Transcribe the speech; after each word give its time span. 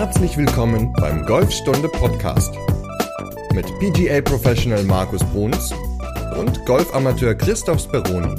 Herzlich 0.00 0.38
willkommen 0.38 0.94
beim 0.94 1.26
Golfstunde 1.26 1.86
Podcast 1.86 2.54
mit 3.52 3.66
PGA 3.80 4.22
Professional 4.22 4.82
Markus 4.84 5.22
Bruns 5.24 5.74
und 6.38 6.64
Golfamateur 6.64 7.34
Christoph 7.34 7.82
Speroni. 7.82 8.34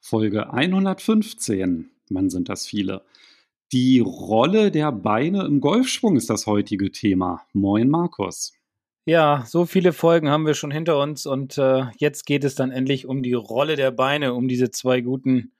Folge 0.00 0.52
115. 0.52 1.88
Mann, 2.10 2.30
sind 2.30 2.48
das 2.48 2.66
viele. 2.66 3.02
Die 3.70 4.00
Rolle 4.00 4.72
der 4.72 4.90
Beine 4.90 5.46
im 5.46 5.60
Golfschwung 5.60 6.16
ist 6.16 6.28
das 6.28 6.48
heutige 6.48 6.90
Thema. 6.90 7.42
Moin, 7.52 7.88
Markus. 7.88 8.54
Ja, 9.06 9.44
so 9.46 9.66
viele 9.66 9.92
Folgen 9.92 10.30
haben 10.30 10.46
wir 10.46 10.54
schon 10.54 10.72
hinter 10.72 11.00
uns 11.00 11.26
und 11.26 11.58
äh, 11.58 11.84
jetzt 11.98 12.26
geht 12.26 12.42
es 12.42 12.56
dann 12.56 12.72
endlich 12.72 13.06
um 13.06 13.22
die 13.22 13.34
Rolle 13.34 13.76
der 13.76 13.92
Beine, 13.92 14.34
um 14.34 14.48
diese 14.48 14.72
zwei 14.72 15.00
guten 15.00 15.52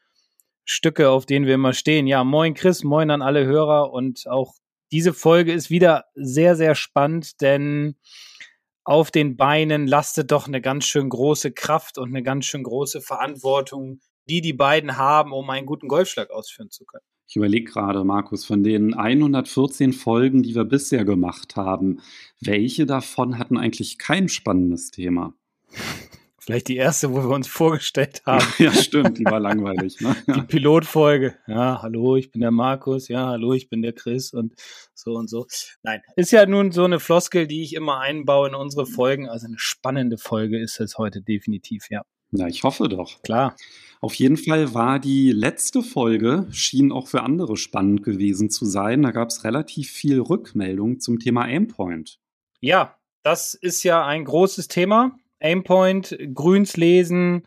Stücke, 0.70 1.08
auf 1.10 1.24
denen 1.24 1.46
wir 1.46 1.54
immer 1.54 1.72
stehen. 1.72 2.06
Ja, 2.06 2.24
moin 2.24 2.52
Chris, 2.52 2.84
moin 2.84 3.10
an 3.10 3.22
alle 3.22 3.46
Hörer 3.46 3.90
und 3.90 4.26
auch 4.28 4.54
diese 4.92 5.14
Folge 5.14 5.52
ist 5.52 5.70
wieder 5.70 6.04
sehr, 6.14 6.56
sehr 6.56 6.74
spannend, 6.74 7.40
denn 7.40 7.96
auf 8.84 9.10
den 9.10 9.36
Beinen 9.36 9.86
lastet 9.86 10.30
doch 10.30 10.46
eine 10.46 10.60
ganz 10.60 10.84
schön 10.84 11.08
große 11.08 11.52
Kraft 11.52 11.96
und 11.96 12.08
eine 12.08 12.22
ganz 12.22 12.44
schön 12.44 12.62
große 12.62 13.00
Verantwortung, 13.00 14.00
die 14.28 14.42
die 14.42 14.52
beiden 14.52 14.98
haben, 14.98 15.32
um 15.32 15.48
einen 15.48 15.66
guten 15.66 15.88
Golfschlag 15.88 16.30
ausführen 16.30 16.70
zu 16.70 16.84
können. 16.84 17.04
Ich 17.26 17.36
überlege 17.36 17.70
gerade, 17.70 18.04
Markus, 18.04 18.44
von 18.44 18.62
den 18.62 18.92
114 18.92 19.94
Folgen, 19.94 20.42
die 20.42 20.54
wir 20.54 20.64
bisher 20.64 21.04
gemacht 21.04 21.56
haben, 21.56 22.00
welche 22.40 22.84
davon 22.84 23.38
hatten 23.38 23.56
eigentlich 23.56 23.98
kein 23.98 24.28
spannendes 24.28 24.90
Thema? 24.90 25.34
Vielleicht 26.48 26.68
die 26.68 26.76
erste, 26.76 27.12
wo 27.12 27.16
wir 27.16 27.28
uns 27.28 27.46
vorgestellt 27.46 28.22
haben. 28.24 28.42
ja, 28.58 28.72
stimmt, 28.72 29.18
die 29.18 29.26
war 29.26 29.38
langweilig. 29.38 30.00
Ne? 30.00 30.16
Die 30.34 30.40
Pilotfolge. 30.46 31.36
Ja, 31.46 31.82
hallo, 31.82 32.16
ich 32.16 32.30
bin 32.30 32.40
der 32.40 32.52
Markus. 32.52 33.08
Ja, 33.08 33.26
hallo, 33.26 33.52
ich 33.52 33.68
bin 33.68 33.82
der 33.82 33.92
Chris 33.92 34.32
und 34.32 34.54
so 34.94 35.12
und 35.12 35.28
so. 35.28 35.46
Nein, 35.82 36.00
ist 36.16 36.30
ja 36.30 36.46
nun 36.46 36.72
so 36.72 36.84
eine 36.84 37.00
Floskel, 37.00 37.46
die 37.46 37.62
ich 37.62 37.74
immer 37.74 38.00
einbaue 38.00 38.48
in 38.48 38.54
unsere 38.54 38.86
Folgen. 38.86 39.28
Also 39.28 39.46
eine 39.46 39.58
spannende 39.58 40.16
Folge 40.16 40.58
ist 40.58 40.80
es 40.80 40.96
heute 40.96 41.20
definitiv, 41.20 41.90
ja. 41.90 42.00
Na, 42.30 42.48
ich 42.48 42.62
hoffe 42.62 42.88
doch. 42.88 43.20
Klar. 43.20 43.54
Auf 44.00 44.14
jeden 44.14 44.38
Fall 44.38 44.72
war 44.72 45.00
die 45.00 45.32
letzte 45.32 45.82
Folge, 45.82 46.46
schien 46.50 46.92
auch 46.92 47.08
für 47.08 47.24
andere 47.24 47.58
spannend 47.58 48.02
gewesen 48.02 48.48
zu 48.48 48.64
sein. 48.64 49.02
Da 49.02 49.10
gab 49.10 49.28
es 49.28 49.44
relativ 49.44 49.90
viel 49.90 50.18
Rückmeldung 50.18 50.98
zum 50.98 51.18
Thema 51.18 51.42
Aimpoint. 51.42 52.18
Ja, 52.60 52.96
das 53.22 53.52
ist 53.52 53.82
ja 53.82 54.06
ein 54.06 54.24
großes 54.24 54.68
Thema. 54.68 55.18
Aimpoint, 55.40 56.16
Grüns 56.34 56.76
lesen, 56.76 57.46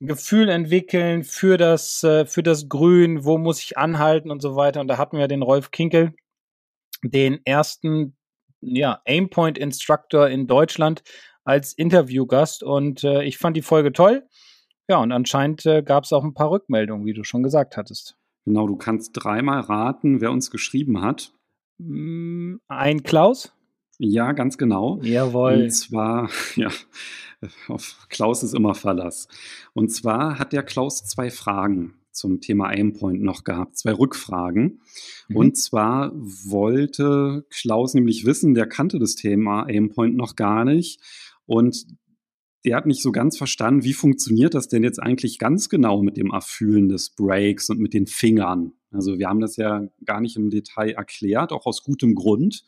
Gefühl 0.00 0.48
entwickeln 0.48 1.24
für 1.24 1.56
das, 1.56 2.02
äh, 2.02 2.26
für 2.26 2.42
das 2.42 2.68
Grün, 2.68 3.24
wo 3.24 3.38
muss 3.38 3.60
ich 3.60 3.78
anhalten 3.78 4.30
und 4.30 4.40
so 4.42 4.56
weiter. 4.56 4.80
Und 4.80 4.88
da 4.88 4.98
hatten 4.98 5.18
wir 5.18 5.28
den 5.28 5.42
Rolf 5.42 5.70
Kinkel, 5.70 6.14
den 7.02 7.40
ersten 7.44 8.16
ja, 8.60 9.00
Aimpoint 9.06 9.58
Instructor 9.58 10.28
in 10.28 10.46
Deutschland 10.46 11.02
als 11.44 11.72
Interviewgast. 11.72 12.62
Und 12.62 13.04
äh, 13.04 13.22
ich 13.24 13.38
fand 13.38 13.56
die 13.56 13.62
Folge 13.62 13.92
toll. 13.92 14.26
Ja, 14.88 14.98
und 14.98 15.12
anscheinend 15.12 15.64
äh, 15.66 15.82
gab 15.82 16.04
es 16.04 16.12
auch 16.12 16.24
ein 16.24 16.34
paar 16.34 16.50
Rückmeldungen, 16.50 17.06
wie 17.06 17.14
du 17.14 17.24
schon 17.24 17.42
gesagt 17.42 17.76
hattest. 17.76 18.16
Genau, 18.44 18.66
du 18.66 18.76
kannst 18.76 19.12
dreimal 19.14 19.60
raten, 19.60 20.20
wer 20.20 20.30
uns 20.30 20.50
geschrieben 20.50 21.00
hat. 21.00 21.32
Mm, 21.78 22.56
ein 22.68 23.02
Klaus? 23.02 23.54
Ja, 23.98 24.32
ganz 24.32 24.58
genau. 24.58 25.00
Jawohl. 25.02 25.64
Und 25.64 25.70
zwar, 25.70 26.30
ja, 26.56 26.70
auf 27.68 28.06
Klaus 28.08 28.42
ist 28.42 28.54
immer 28.54 28.74
Verlass. 28.74 29.28
Und 29.72 29.90
zwar 29.90 30.38
hat 30.38 30.52
der 30.52 30.62
Klaus 30.62 31.04
zwei 31.04 31.30
Fragen 31.30 31.94
zum 32.10 32.40
Thema 32.40 32.68
Aimpoint 32.68 33.22
noch 33.22 33.44
gehabt, 33.44 33.76
zwei 33.76 33.92
Rückfragen. 33.92 34.80
Mhm. 35.28 35.36
Und 35.36 35.56
zwar 35.56 36.12
wollte 36.14 37.44
Klaus 37.50 37.94
nämlich 37.94 38.24
wissen, 38.24 38.54
der 38.54 38.66
kannte 38.66 38.98
das 38.98 39.16
Thema 39.16 39.64
Aimpoint 39.64 40.16
noch 40.16 40.36
gar 40.36 40.64
nicht. 40.64 41.00
Und 41.46 41.86
der 42.64 42.76
hat 42.76 42.86
nicht 42.86 43.02
so 43.02 43.12
ganz 43.12 43.36
verstanden, 43.36 43.84
wie 43.84 43.92
funktioniert 43.92 44.54
das 44.54 44.68
denn 44.68 44.82
jetzt 44.82 45.02
eigentlich 45.02 45.38
ganz 45.38 45.68
genau 45.68 46.02
mit 46.02 46.16
dem 46.16 46.30
Erfüllen 46.30 46.88
des 46.88 47.10
Breaks 47.10 47.68
und 47.68 47.78
mit 47.78 47.92
den 47.92 48.06
Fingern. 48.06 48.72
Also 48.90 49.18
wir 49.18 49.28
haben 49.28 49.40
das 49.40 49.56
ja 49.56 49.86
gar 50.04 50.20
nicht 50.20 50.36
im 50.36 50.50
Detail 50.50 50.92
erklärt, 50.92 51.52
auch 51.52 51.66
aus 51.66 51.82
gutem 51.82 52.14
Grund, 52.14 52.64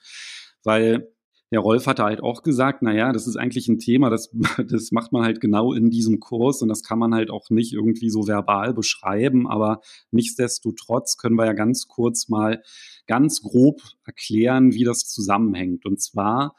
weil 0.65 1.09
der 1.53 1.61
Rolf 1.61 1.87
hatte 1.87 2.03
halt 2.03 2.21
auch 2.23 2.43
gesagt, 2.43 2.83
naja, 2.83 3.13
das 3.13 3.27
ist 3.27 3.37
eigentlich 3.37 3.69
ein 3.69 3.79
Thema, 3.79 4.11
das, 4.11 4.31
das 4.69 4.91
macht 4.91 5.13
man 5.13 5.25
halt 5.25 5.41
genau 5.41 5.73
in 5.73 5.91
diesem 5.91 6.21
Kurs 6.21 6.63
und 6.63 6.69
das 6.69 6.83
kann 6.83 6.99
man 6.99 7.15
halt 7.15 7.31
auch 7.31 7.51
nicht 7.51 7.73
irgendwie 7.73 8.11
so 8.11 8.27
verbal 8.27 8.75
beschreiben, 8.75 9.49
aber 9.49 9.81
nichtsdestotrotz 10.11 11.17
können 11.17 11.37
wir 11.37 11.47
ja 11.47 11.53
ganz 11.53 11.87
kurz 11.87 12.29
mal 12.29 12.63
ganz 13.07 13.43
grob 13.43 13.81
erklären, 14.05 14.73
wie 14.73 14.85
das 14.85 15.09
zusammenhängt. 15.09 15.87
Und 15.87 16.01
zwar 16.01 16.57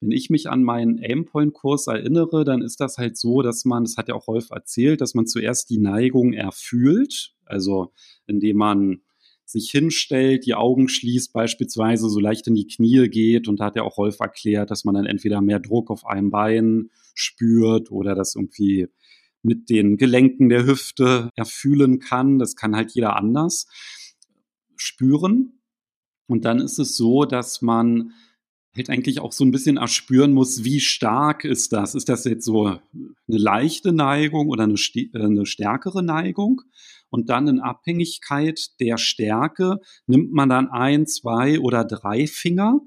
wenn 0.00 0.10
ich 0.10 0.28
mich 0.28 0.50
an 0.50 0.62
meinen 0.62 1.00
Aimpoint-Kurs 1.02 1.86
erinnere, 1.86 2.44
dann 2.44 2.60
ist 2.60 2.80
das 2.80 2.98
halt 2.98 3.16
so, 3.16 3.42
dass 3.42 3.64
man, 3.64 3.84
das 3.84 3.96
hat 3.96 4.08
ja 4.08 4.14
auch 4.14 4.28
Rolf 4.28 4.50
erzählt, 4.50 5.00
dass 5.00 5.14
man 5.14 5.26
zuerst 5.26 5.70
die 5.70 5.78
Neigung 5.78 6.32
erfühlt, 6.32 7.34
also 7.46 7.92
indem 8.26 8.58
man 8.58 9.00
sich 9.46 9.70
hinstellt, 9.70 10.44
die 10.44 10.54
Augen 10.54 10.88
schließt, 10.88 11.32
beispielsweise 11.32 12.10
so 12.10 12.18
leicht 12.18 12.48
in 12.48 12.54
die 12.54 12.66
Knie 12.66 13.08
geht. 13.08 13.48
Und 13.48 13.60
da 13.60 13.66
hat 13.66 13.76
ja 13.76 13.82
auch 13.82 13.96
Rolf 13.96 14.18
erklärt, 14.20 14.70
dass 14.70 14.84
man 14.84 14.96
dann 14.96 15.06
entweder 15.06 15.40
mehr 15.40 15.60
Druck 15.60 15.90
auf 15.90 16.04
einem 16.04 16.30
Bein 16.30 16.90
spürt 17.14 17.90
oder 17.90 18.14
das 18.14 18.34
irgendwie 18.34 18.88
mit 19.42 19.70
den 19.70 19.96
Gelenken 19.96 20.48
der 20.48 20.66
Hüfte 20.66 21.30
erfühlen 21.36 22.00
kann. 22.00 22.38
Das 22.40 22.56
kann 22.56 22.74
halt 22.74 22.92
jeder 22.92 23.16
anders 23.16 23.68
spüren. 24.74 25.60
Und 26.26 26.44
dann 26.44 26.58
ist 26.58 26.80
es 26.80 26.96
so, 26.96 27.24
dass 27.24 27.62
man 27.62 28.12
halt 28.76 28.90
eigentlich 28.90 29.20
auch 29.20 29.32
so 29.32 29.44
ein 29.44 29.50
bisschen 29.50 29.76
erspüren 29.76 30.32
muss, 30.32 30.64
wie 30.64 30.80
stark 30.80 31.44
ist 31.44 31.72
das? 31.72 31.94
Ist 31.94 32.08
das 32.08 32.24
jetzt 32.24 32.44
so 32.44 32.66
eine 32.66 32.80
leichte 33.26 33.92
Neigung 33.92 34.48
oder 34.48 34.64
eine, 34.64 34.74
äh, 34.74 35.08
eine 35.14 35.46
stärkere 35.46 36.02
Neigung? 36.02 36.62
Und 37.08 37.28
dann 37.30 37.48
in 37.48 37.60
Abhängigkeit 37.60 38.80
der 38.80 38.98
Stärke 38.98 39.80
nimmt 40.06 40.32
man 40.32 40.48
dann 40.48 40.68
ein, 40.68 41.06
zwei 41.06 41.60
oder 41.60 41.84
drei 41.84 42.26
Finger 42.26 42.80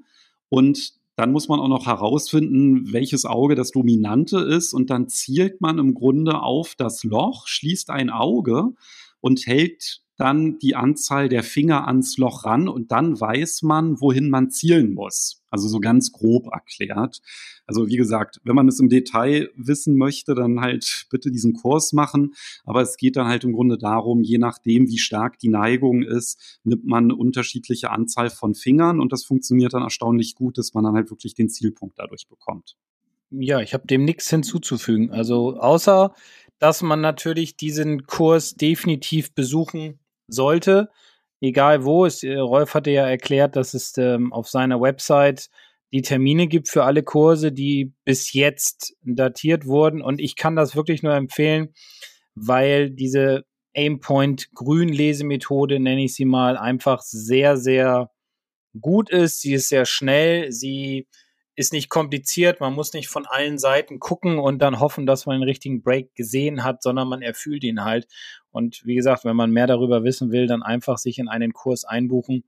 und 0.48 0.94
dann 1.16 1.32
muss 1.32 1.48
man 1.48 1.60
auch 1.60 1.68
noch 1.68 1.86
herausfinden, 1.86 2.92
welches 2.92 3.26
Auge 3.26 3.54
das 3.54 3.72
dominante 3.72 4.38
ist 4.38 4.72
und 4.72 4.88
dann 4.88 5.08
zielt 5.08 5.60
man 5.60 5.78
im 5.78 5.94
Grunde 5.94 6.40
auf 6.40 6.74
das 6.76 7.04
Loch, 7.04 7.46
schließt 7.46 7.90
ein 7.90 8.08
Auge 8.08 8.72
und 9.20 9.46
hält 9.46 10.02
dann 10.20 10.58
die 10.58 10.76
Anzahl 10.76 11.28
der 11.28 11.42
Finger 11.42 11.86
ans 11.86 12.18
Loch 12.18 12.44
ran 12.44 12.68
und 12.68 12.92
dann 12.92 13.18
weiß 13.20 13.62
man, 13.62 14.00
wohin 14.00 14.28
man 14.28 14.50
zielen 14.50 14.92
muss. 14.94 15.42
Also 15.50 15.68
so 15.68 15.80
ganz 15.80 16.12
grob 16.12 16.46
erklärt. 16.52 17.20
Also 17.66 17.88
wie 17.88 17.96
gesagt, 17.96 18.40
wenn 18.44 18.54
man 18.54 18.68
es 18.68 18.80
im 18.80 18.88
Detail 18.88 19.50
wissen 19.56 19.96
möchte, 19.96 20.34
dann 20.34 20.60
halt 20.60 21.06
bitte 21.10 21.30
diesen 21.30 21.54
Kurs 21.54 21.92
machen. 21.92 22.34
Aber 22.64 22.82
es 22.82 22.96
geht 22.96 23.16
dann 23.16 23.28
halt 23.28 23.44
im 23.44 23.52
Grunde 23.52 23.78
darum, 23.78 24.22
je 24.22 24.38
nachdem, 24.38 24.88
wie 24.88 24.98
stark 24.98 25.38
die 25.38 25.48
Neigung 25.48 26.02
ist, 26.02 26.60
nimmt 26.64 26.84
man 26.84 27.04
eine 27.04 27.16
unterschiedliche 27.16 27.90
Anzahl 27.90 28.28
von 28.28 28.54
Fingern 28.54 29.00
und 29.00 29.12
das 29.12 29.24
funktioniert 29.24 29.72
dann 29.72 29.82
erstaunlich 29.82 30.34
gut, 30.34 30.58
dass 30.58 30.74
man 30.74 30.84
dann 30.84 30.94
halt 30.94 31.10
wirklich 31.10 31.34
den 31.34 31.48
Zielpunkt 31.48 31.98
dadurch 31.98 32.28
bekommt. 32.28 32.76
Ja, 33.30 33.60
ich 33.60 33.74
habe 33.74 33.86
dem 33.86 34.04
nichts 34.04 34.28
hinzuzufügen. 34.28 35.12
Also 35.12 35.56
außer, 35.56 36.14
dass 36.58 36.82
man 36.82 37.00
natürlich 37.00 37.56
diesen 37.56 38.06
Kurs 38.06 38.54
definitiv 38.54 39.32
besuchen 39.32 39.99
sollte, 40.32 40.90
egal 41.40 41.84
wo. 41.84 42.06
Es, 42.06 42.22
äh, 42.22 42.36
Rolf 42.36 42.74
hatte 42.74 42.90
ja 42.90 43.08
erklärt, 43.08 43.56
dass 43.56 43.74
es 43.74 43.96
ähm, 43.98 44.32
auf 44.32 44.48
seiner 44.48 44.80
Website 44.80 45.48
die 45.92 46.02
Termine 46.02 46.46
gibt 46.46 46.68
für 46.68 46.84
alle 46.84 47.02
Kurse, 47.02 47.52
die 47.52 47.92
bis 48.04 48.32
jetzt 48.32 48.94
datiert 49.02 49.66
wurden. 49.66 50.02
Und 50.02 50.20
ich 50.20 50.36
kann 50.36 50.56
das 50.56 50.76
wirklich 50.76 51.02
nur 51.02 51.14
empfehlen, 51.14 51.74
weil 52.34 52.90
diese 52.90 53.44
Aimpoint 53.74 54.52
Grünlesemethode, 54.54 55.80
nenne 55.80 56.04
ich 56.04 56.14
sie 56.14 56.24
mal, 56.24 56.56
einfach 56.56 57.00
sehr, 57.02 57.56
sehr 57.56 58.10
gut 58.80 59.10
ist. 59.10 59.40
Sie 59.40 59.54
ist 59.54 59.68
sehr 59.68 59.84
schnell. 59.84 60.52
Sie 60.52 61.08
ist 61.60 61.72
nicht 61.74 61.90
kompliziert, 61.90 62.60
man 62.60 62.72
muss 62.72 62.94
nicht 62.94 63.08
von 63.08 63.26
allen 63.26 63.58
Seiten 63.58 63.98
gucken 63.98 64.38
und 64.38 64.60
dann 64.60 64.80
hoffen, 64.80 65.04
dass 65.04 65.26
man 65.26 65.38
den 65.38 65.48
richtigen 65.48 65.82
Break 65.82 66.14
gesehen 66.14 66.64
hat, 66.64 66.82
sondern 66.82 67.06
man 67.06 67.20
erfüllt 67.20 67.64
ihn 67.64 67.84
halt. 67.84 68.06
Und 68.50 68.84
wie 68.84 68.94
gesagt, 68.94 69.24
wenn 69.24 69.36
man 69.36 69.50
mehr 69.50 69.66
darüber 69.66 70.04
wissen 70.04 70.32
will, 70.32 70.46
dann 70.46 70.62
einfach 70.62 70.98
sich 70.98 71.18
in 71.18 71.28
einen 71.28 71.52
Kurs 71.52 71.84
einbuchen. 71.84 72.44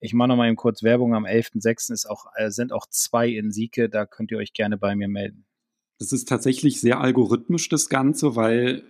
Ich 0.00 0.14
mache 0.14 0.28
noch 0.28 0.36
mal 0.36 0.46
eben 0.46 0.56
kurz 0.56 0.82
Werbung. 0.82 1.14
Am 1.14 1.24
11.06. 1.24 1.92
Ist 1.92 2.08
auch, 2.08 2.26
äh, 2.36 2.50
sind 2.50 2.72
auch 2.72 2.86
zwei 2.86 3.28
in 3.28 3.50
Sieke. 3.50 3.88
Da 3.88 4.06
könnt 4.06 4.30
ihr 4.30 4.38
euch 4.38 4.52
gerne 4.52 4.78
bei 4.78 4.94
mir 4.94 5.08
melden. 5.08 5.46
Das 5.98 6.12
ist 6.12 6.28
tatsächlich 6.28 6.80
sehr 6.80 7.00
algorithmisch, 7.00 7.68
das 7.68 7.88
Ganze, 7.88 8.36
weil 8.36 8.82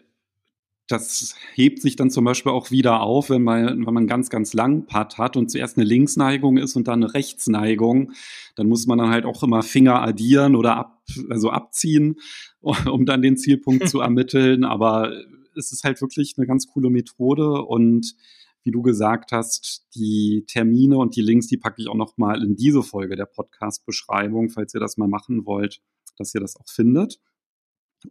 das 0.88 1.34
hebt 1.54 1.82
sich 1.82 1.96
dann 1.96 2.10
zum 2.10 2.24
Beispiel 2.24 2.52
auch 2.52 2.70
wieder 2.70 3.00
auf, 3.00 3.30
wenn 3.30 3.42
man, 3.42 3.66
wenn 3.66 3.80
man 3.80 3.98
einen 3.98 4.06
ganz, 4.06 4.30
ganz 4.30 4.54
langen 4.54 4.86
Putt 4.86 5.18
hat 5.18 5.36
und 5.36 5.50
zuerst 5.50 5.76
eine 5.76 5.86
Linksneigung 5.86 6.58
ist 6.58 6.76
und 6.76 6.86
dann 6.86 7.02
eine 7.02 7.12
Rechtsneigung. 7.12 8.12
Dann 8.54 8.68
muss 8.68 8.86
man 8.86 8.98
dann 8.98 9.10
halt 9.10 9.24
auch 9.24 9.42
immer 9.42 9.62
Finger 9.62 10.00
addieren 10.02 10.54
oder 10.54 10.76
ab, 10.76 11.02
also 11.28 11.50
abziehen, 11.50 12.16
um 12.60 13.04
dann 13.04 13.22
den 13.22 13.36
Zielpunkt 13.36 13.88
zu 13.88 14.00
ermitteln. 14.00 14.64
Aber 14.64 15.12
es 15.56 15.72
ist 15.72 15.84
halt 15.84 16.00
wirklich 16.00 16.34
eine 16.36 16.46
ganz 16.46 16.66
coole 16.66 16.90
Methode 16.90 17.62
und 17.62 18.14
wie 18.62 18.72
du 18.72 18.82
gesagt 18.82 19.30
hast, 19.30 19.86
die 19.94 20.44
Termine 20.48 20.98
und 20.98 21.14
die 21.14 21.22
Links, 21.22 21.46
die 21.46 21.56
packe 21.56 21.80
ich 21.80 21.88
auch 21.88 21.94
noch 21.94 22.16
mal 22.16 22.42
in 22.42 22.56
diese 22.56 22.82
Folge 22.82 23.14
der 23.14 23.26
Podcast-Beschreibung, 23.26 24.50
falls 24.50 24.74
ihr 24.74 24.80
das 24.80 24.96
mal 24.96 25.06
machen 25.06 25.46
wollt, 25.46 25.80
dass 26.18 26.34
ihr 26.34 26.40
das 26.40 26.56
auch 26.56 26.68
findet. 26.68 27.20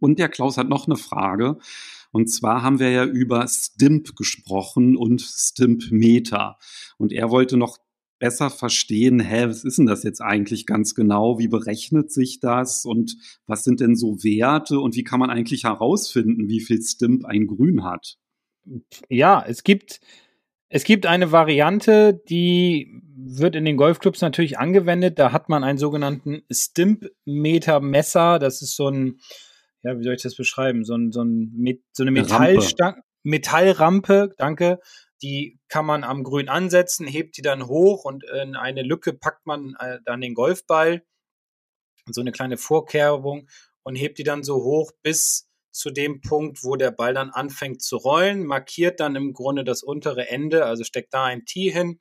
Und 0.00 0.18
der 0.18 0.28
Klaus 0.28 0.56
hat 0.56 0.68
noch 0.68 0.86
eine 0.86 0.96
Frage. 0.96 1.58
Und 2.10 2.28
zwar 2.28 2.62
haben 2.62 2.78
wir 2.78 2.90
ja 2.90 3.04
über 3.04 3.46
Stimp 3.48 4.16
gesprochen 4.16 4.96
und 4.96 5.20
Stimp 5.20 5.90
Meta. 5.90 6.58
Und 6.96 7.12
er 7.12 7.30
wollte 7.30 7.56
noch 7.56 7.78
besser 8.18 8.50
verstehen, 8.50 9.20
hä, 9.20 9.46
was 9.46 9.64
ist 9.64 9.78
denn 9.78 9.86
das 9.86 10.02
jetzt 10.02 10.20
eigentlich 10.20 10.66
ganz 10.66 10.94
genau? 10.94 11.38
Wie 11.38 11.48
berechnet 11.48 12.10
sich 12.10 12.40
das? 12.40 12.84
Und 12.84 13.16
was 13.46 13.64
sind 13.64 13.80
denn 13.80 13.96
so 13.96 14.22
Werte? 14.22 14.80
Und 14.80 14.96
wie 14.96 15.04
kann 15.04 15.20
man 15.20 15.30
eigentlich 15.30 15.64
herausfinden, 15.64 16.48
wie 16.48 16.60
viel 16.60 16.80
Stimp 16.82 17.24
ein 17.24 17.46
Grün 17.46 17.84
hat? 17.84 18.16
Ja, 19.08 19.44
es 19.46 19.62
gibt, 19.62 20.00
es 20.68 20.84
gibt 20.84 21.06
eine 21.06 21.30
Variante, 21.32 22.20
die 22.28 23.00
wird 23.16 23.54
in 23.54 23.64
den 23.64 23.76
Golfclubs 23.76 24.20
natürlich 24.20 24.58
angewendet. 24.58 25.18
Da 25.18 25.32
hat 25.32 25.48
man 25.48 25.64
einen 25.64 25.78
sogenannten 25.78 26.42
Stimp-Meter-Messer. 26.50 28.38
Das 28.38 28.62
ist 28.62 28.76
so 28.76 28.88
ein, 28.88 29.20
ja, 29.82 29.98
wie 29.98 30.02
soll 30.02 30.14
ich 30.14 30.22
das 30.22 30.36
beschreiben? 30.36 30.84
So, 30.84 30.94
ein, 30.94 31.12
so, 31.12 31.22
ein, 31.22 31.82
so 31.92 32.02
eine 32.02 32.10
Metallstange. 32.10 33.02
Metallrampe, 33.22 34.34
danke, 34.38 34.78
die 35.22 35.58
kann 35.68 35.86
man 35.86 36.04
am 36.04 36.24
Grün 36.24 36.48
ansetzen, 36.48 37.06
hebt 37.06 37.36
die 37.36 37.42
dann 37.42 37.66
hoch 37.66 38.04
und 38.04 38.24
in 38.24 38.56
eine 38.56 38.82
Lücke 38.82 39.12
packt 39.12 39.46
man 39.46 39.74
äh, 39.78 39.98
dann 40.04 40.20
den 40.20 40.34
Golfball, 40.34 41.04
so 42.06 42.20
eine 42.20 42.32
kleine 42.32 42.56
Vorkerbung 42.56 43.48
und 43.82 43.96
hebt 43.96 44.18
die 44.18 44.24
dann 44.24 44.42
so 44.42 44.56
hoch 44.62 44.92
bis 45.02 45.48
zu 45.70 45.90
dem 45.90 46.20
Punkt, 46.20 46.64
wo 46.64 46.76
der 46.76 46.90
Ball 46.90 47.14
dann 47.14 47.30
anfängt 47.30 47.82
zu 47.82 47.96
rollen, 47.96 48.46
markiert 48.46 49.00
dann 49.00 49.14
im 49.14 49.32
Grunde 49.32 49.62
das 49.62 49.82
untere 49.82 50.28
Ende, 50.28 50.64
also 50.64 50.84
steckt 50.84 51.12
da 51.12 51.24
ein 51.24 51.44
Tee 51.44 51.70
hin, 51.70 52.00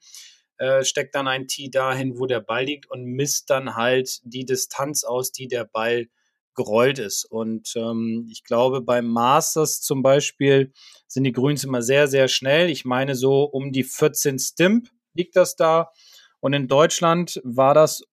äh, 0.57 0.83
steckt 0.83 1.15
dann 1.15 1.27
ein 1.27 1.47
Tee 1.47 1.69
dahin, 1.69 2.17
wo 2.17 2.25
der 2.25 2.39
Ball 2.39 2.65
liegt 2.65 2.89
und 2.89 3.03
misst 3.03 3.49
dann 3.49 3.75
halt 3.75 4.21
die 4.23 4.45
Distanz 4.45 5.03
aus, 5.03 5.31
die 5.31 5.47
der 5.47 5.65
Ball 5.65 6.07
gerollt 6.55 6.99
ist. 6.99 7.25
Und 7.25 7.73
ähm, 7.75 8.27
ich 8.31 8.43
glaube, 8.43 8.81
beim 8.81 9.07
Masters 9.07 9.81
zum 9.81 10.01
Beispiel 10.01 10.73
sind 11.07 11.23
die 11.23 11.31
Grüns 11.31 11.63
immer 11.63 11.81
sehr, 11.81 12.07
sehr 12.07 12.27
schnell. 12.27 12.69
Ich 12.69 12.85
meine, 12.85 13.15
so 13.15 13.43
um 13.43 13.71
die 13.71 13.83
14 13.83 14.39
Stimp 14.39 14.89
liegt 15.13 15.35
das 15.35 15.55
da. 15.55 15.91
Und 16.39 16.53
in 16.53 16.67
Deutschland 16.67 17.41
war 17.43 17.73
das 17.73 18.03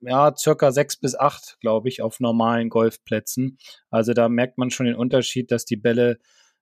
ja 0.00 0.34
circa 0.36 0.72
sechs 0.72 0.96
bis 0.96 1.14
acht, 1.14 1.58
glaube 1.60 1.88
ich, 1.88 2.02
auf 2.02 2.20
normalen 2.20 2.68
Golfplätzen. 2.68 3.58
Also 3.90 4.12
da 4.12 4.28
merkt 4.28 4.58
man 4.58 4.70
schon 4.70 4.86
den 4.86 4.96
Unterschied, 4.96 5.50
dass 5.50 5.64
die 5.64 5.76
Bälle 5.76 6.18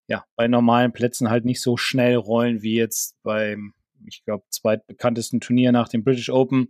ja 0.07 0.25
bei 0.37 0.49
normalen 0.49 0.93
Plätzen 0.93 1.31
halt 1.31 1.45
nicht 1.45 1.63
so 1.63 1.77
schnell 1.77 2.17
rollen 2.17 2.63
wie 2.63 2.77
jetzt 2.77 3.17
beim 3.23 3.75
ich 4.07 4.25
glaube, 4.25 4.45
zweitbekanntesten 4.51 5.41
Turnier 5.41 5.73
nach 5.73 5.89
dem 5.89 6.05
British 6.05 6.31
Open, 6.31 6.69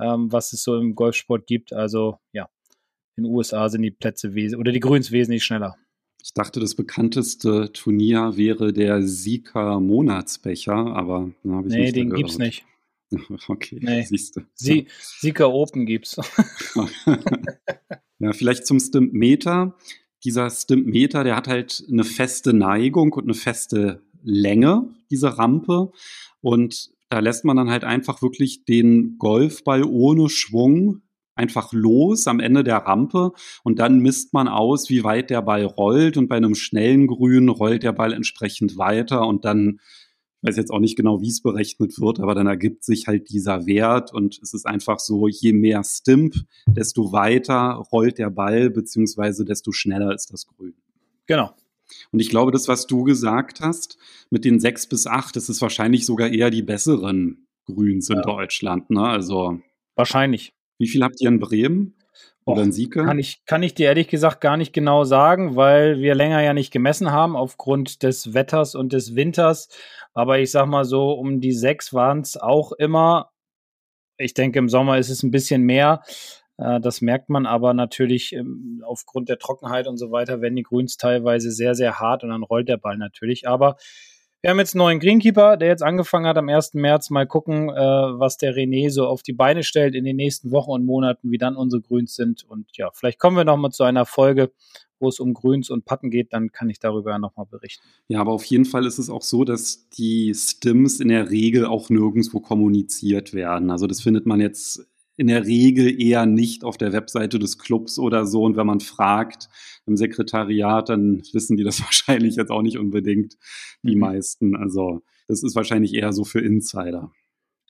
ähm, 0.00 0.30
was 0.30 0.52
es 0.52 0.62
so 0.62 0.76
im 0.76 0.94
Golfsport 0.94 1.46
gibt. 1.46 1.72
Also 1.72 2.18
ja, 2.32 2.48
in 3.18 3.24
den 3.24 3.34
USA 3.34 3.68
sind 3.68 3.82
die 3.82 3.90
Plätze 3.90 4.32
oder 4.56 4.72
die 4.72 4.80
Grüns 4.80 5.10
wesentlich 5.10 5.44
schneller. 5.44 5.76
Ich 6.22 6.32
dachte, 6.32 6.60
das 6.60 6.74
bekannteste 6.74 7.72
Turnier 7.72 8.36
wäre 8.36 8.72
der 8.72 9.02
Sieger 9.02 9.80
Monatsbecher, 9.80 10.74
aber 10.74 11.30
da 11.42 11.52
habe 11.52 11.68
ich 11.68 11.74
nee, 11.74 11.80
nicht 11.82 11.96
den 11.96 12.10
gehört. 12.10 12.26
gibt's 12.26 12.38
nicht. 12.38 12.64
Okay, 13.48 13.78
nee. 13.80 14.02
siehst 14.02 14.36
du. 14.36 14.42
Sie. 14.52 14.86
Sieger 15.00 15.50
Open 15.50 15.86
gibt's. 15.86 16.16
ja, 18.18 18.32
vielleicht 18.34 18.66
zum 18.66 18.78
Stimpmeter. 18.78 19.76
Dieser 20.24 20.50
Stimpmeter, 20.50 21.24
der 21.24 21.34
hat 21.34 21.48
halt 21.48 21.82
eine 21.90 22.04
feste 22.04 22.52
Neigung 22.52 23.14
und 23.14 23.24
eine 23.24 23.32
feste 23.32 24.02
Länge, 24.22 24.94
diese 25.10 25.38
Rampe. 25.38 25.90
Und 26.42 26.90
da 27.08 27.20
lässt 27.20 27.46
man 27.46 27.56
dann 27.56 27.70
halt 27.70 27.84
einfach 27.84 28.20
wirklich 28.20 28.66
den 28.66 29.16
Golfball 29.16 29.84
ohne 29.84 30.28
Schwung 30.28 31.00
einfach 31.38 31.72
los 31.72 32.26
am 32.26 32.40
Ende 32.40 32.64
der 32.64 32.78
Rampe 32.78 33.32
und 33.64 33.78
dann 33.78 34.00
misst 34.00 34.32
man 34.34 34.48
aus, 34.48 34.90
wie 34.90 35.04
weit 35.04 35.30
der 35.30 35.42
Ball 35.42 35.64
rollt 35.64 36.16
und 36.16 36.28
bei 36.28 36.36
einem 36.36 36.54
schnellen 36.54 37.06
Grün 37.06 37.48
rollt 37.48 37.82
der 37.82 37.92
Ball 37.92 38.12
entsprechend 38.12 38.76
weiter 38.76 39.26
und 39.26 39.44
dann 39.44 39.80
ich 40.40 40.50
weiß 40.50 40.56
jetzt 40.56 40.70
auch 40.70 40.78
nicht 40.78 40.96
genau, 40.96 41.20
wie 41.20 41.30
es 41.30 41.42
berechnet 41.42 42.00
wird, 42.00 42.20
aber 42.20 42.32
dann 42.36 42.46
ergibt 42.46 42.84
sich 42.84 43.08
halt 43.08 43.28
dieser 43.28 43.66
Wert 43.66 44.14
und 44.14 44.38
es 44.40 44.54
ist 44.54 44.66
einfach 44.66 45.00
so, 45.00 45.26
je 45.26 45.52
mehr 45.52 45.82
Stimp, 45.82 46.36
desto 46.68 47.10
weiter 47.10 47.82
rollt 47.90 48.18
der 48.18 48.30
Ball, 48.30 48.70
beziehungsweise 48.70 49.44
desto 49.44 49.72
schneller 49.72 50.14
ist 50.14 50.32
das 50.32 50.46
Grün. 50.46 50.74
Genau. 51.26 51.50
Und 52.12 52.20
ich 52.20 52.28
glaube, 52.28 52.52
das, 52.52 52.68
was 52.68 52.86
du 52.86 53.02
gesagt 53.02 53.60
hast, 53.60 53.98
mit 54.30 54.44
den 54.44 54.60
sechs 54.60 54.86
bis 54.86 55.06
acht, 55.06 55.34
das 55.34 55.48
ist 55.48 55.60
wahrscheinlich 55.60 56.06
sogar 56.06 56.28
eher 56.28 56.50
die 56.50 56.62
besseren 56.62 57.46
Grüns 57.64 58.08
in 58.08 58.16
ja. 58.16 58.22
Deutschland, 58.22 58.90
ne? 58.90 59.02
Also. 59.02 59.60
Wahrscheinlich. 59.96 60.52
Wie 60.78 60.88
viel 60.88 61.02
habt 61.02 61.20
ihr 61.20 61.28
in 61.28 61.40
Bremen? 61.40 61.94
Oder 62.44 62.62
in 62.62 62.72
Sieke? 62.72 63.04
Kann 63.04 63.18
ich, 63.18 63.44
kann 63.44 63.62
ich 63.62 63.74
dir 63.74 63.88
ehrlich 63.88 64.08
gesagt 64.08 64.40
gar 64.40 64.56
nicht 64.56 64.72
genau 64.72 65.04
sagen, 65.04 65.54
weil 65.54 66.00
wir 66.00 66.14
länger 66.14 66.42
ja 66.42 66.54
nicht 66.54 66.72
gemessen 66.72 67.12
haben 67.12 67.36
aufgrund 67.36 68.02
des 68.02 68.32
Wetters 68.32 68.74
und 68.74 68.94
des 68.94 69.14
Winters. 69.14 69.68
Aber 70.14 70.38
ich 70.38 70.50
sag 70.50 70.66
mal 70.66 70.84
so, 70.84 71.12
um 71.12 71.40
die 71.40 71.52
sechs 71.52 71.92
waren 71.92 72.20
es 72.20 72.38
auch 72.38 72.72
immer. 72.72 73.30
Ich 74.16 74.32
denke, 74.32 74.58
im 74.58 74.70
Sommer 74.70 74.98
ist 74.98 75.10
es 75.10 75.22
ein 75.22 75.30
bisschen 75.30 75.62
mehr. 75.62 76.02
Äh, 76.56 76.80
das 76.80 77.02
merkt 77.02 77.28
man 77.28 77.44
aber 77.44 77.74
natürlich 77.74 78.32
ähm, 78.32 78.82
aufgrund 78.84 79.28
der 79.28 79.38
Trockenheit 79.38 79.86
und 79.86 79.98
so 79.98 80.10
weiter, 80.10 80.40
werden 80.40 80.56
die 80.56 80.62
Grüns 80.62 80.96
teilweise 80.96 81.50
sehr, 81.50 81.74
sehr 81.74 82.00
hart 82.00 82.24
und 82.24 82.30
dann 82.30 82.42
rollt 82.42 82.68
der 82.68 82.78
Ball 82.78 82.96
natürlich. 82.96 83.46
Aber 83.46 83.76
wir 84.40 84.50
haben 84.50 84.58
jetzt 84.58 84.74
einen 84.74 84.80
neuen 84.80 85.00
Greenkeeper, 85.00 85.56
der 85.56 85.68
jetzt 85.68 85.82
angefangen 85.82 86.26
hat 86.26 86.36
am 86.36 86.48
1. 86.48 86.74
März. 86.74 87.10
Mal 87.10 87.26
gucken, 87.26 87.70
äh, 87.70 87.74
was 87.74 88.36
der 88.36 88.54
René 88.54 88.90
so 88.90 89.06
auf 89.06 89.22
die 89.22 89.32
Beine 89.32 89.64
stellt 89.64 89.94
in 89.94 90.04
den 90.04 90.16
nächsten 90.16 90.52
Wochen 90.52 90.70
und 90.70 90.84
Monaten, 90.84 91.30
wie 91.30 91.38
dann 91.38 91.56
unsere 91.56 91.82
Grüns 91.82 92.14
sind. 92.14 92.44
Und 92.44 92.76
ja, 92.76 92.90
vielleicht 92.92 93.18
kommen 93.18 93.36
wir 93.36 93.44
nochmal 93.44 93.72
zu 93.72 93.82
einer 93.82 94.06
Folge, 94.06 94.52
wo 95.00 95.08
es 95.08 95.20
um 95.20 95.34
Grüns 95.34 95.70
und 95.70 95.84
Patten 95.84 96.10
geht, 96.10 96.32
dann 96.32 96.52
kann 96.52 96.70
ich 96.70 96.78
darüber 96.78 97.18
nochmal 97.18 97.46
berichten. 97.46 97.84
Ja, 98.08 98.20
aber 98.20 98.32
auf 98.32 98.44
jeden 98.44 98.64
Fall 98.64 98.84
ist 98.86 98.98
es 98.98 99.10
auch 99.10 99.22
so, 99.22 99.44
dass 99.44 99.88
die 99.90 100.32
Stims 100.34 101.00
in 101.00 101.08
der 101.08 101.30
Regel 101.30 101.66
auch 101.66 101.88
nirgendwo 101.88 102.40
kommuniziert 102.40 103.34
werden. 103.34 103.70
Also 103.70 103.86
das 103.86 104.00
findet 104.00 104.26
man 104.26 104.40
jetzt 104.40 104.86
in 105.18 105.26
der 105.26 105.44
Regel 105.44 106.00
eher 106.00 106.26
nicht 106.26 106.62
auf 106.62 106.78
der 106.78 106.92
Webseite 106.92 107.40
des 107.40 107.58
Clubs 107.58 107.98
oder 107.98 108.24
so. 108.24 108.44
Und 108.44 108.56
wenn 108.56 108.68
man 108.68 108.78
fragt 108.78 109.48
im 109.84 109.96
Sekretariat, 109.96 110.88
dann 110.88 111.22
wissen 111.32 111.56
die 111.56 111.64
das 111.64 111.80
wahrscheinlich 111.82 112.36
jetzt 112.36 112.50
auch 112.50 112.62
nicht 112.62 112.78
unbedingt, 112.78 113.36
die 113.82 113.96
mhm. 113.96 114.00
meisten. 114.00 114.56
Also 114.56 115.02
das 115.26 115.42
ist 115.42 115.56
wahrscheinlich 115.56 115.94
eher 115.94 116.12
so 116.12 116.24
für 116.24 116.40
Insider. 116.40 117.10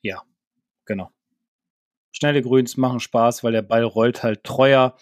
Ja, 0.03 0.23
genau. 0.85 1.11
Schnelle 2.13 2.43
Grüns 2.43 2.77
machen 2.77 3.01
Spaß, 3.01 3.43
weil 3.43 3.53
der 3.53 3.63
Ball 3.63 3.83
rollt 3.83 4.23
halt 4.23 4.45
treuer. 4.45 4.97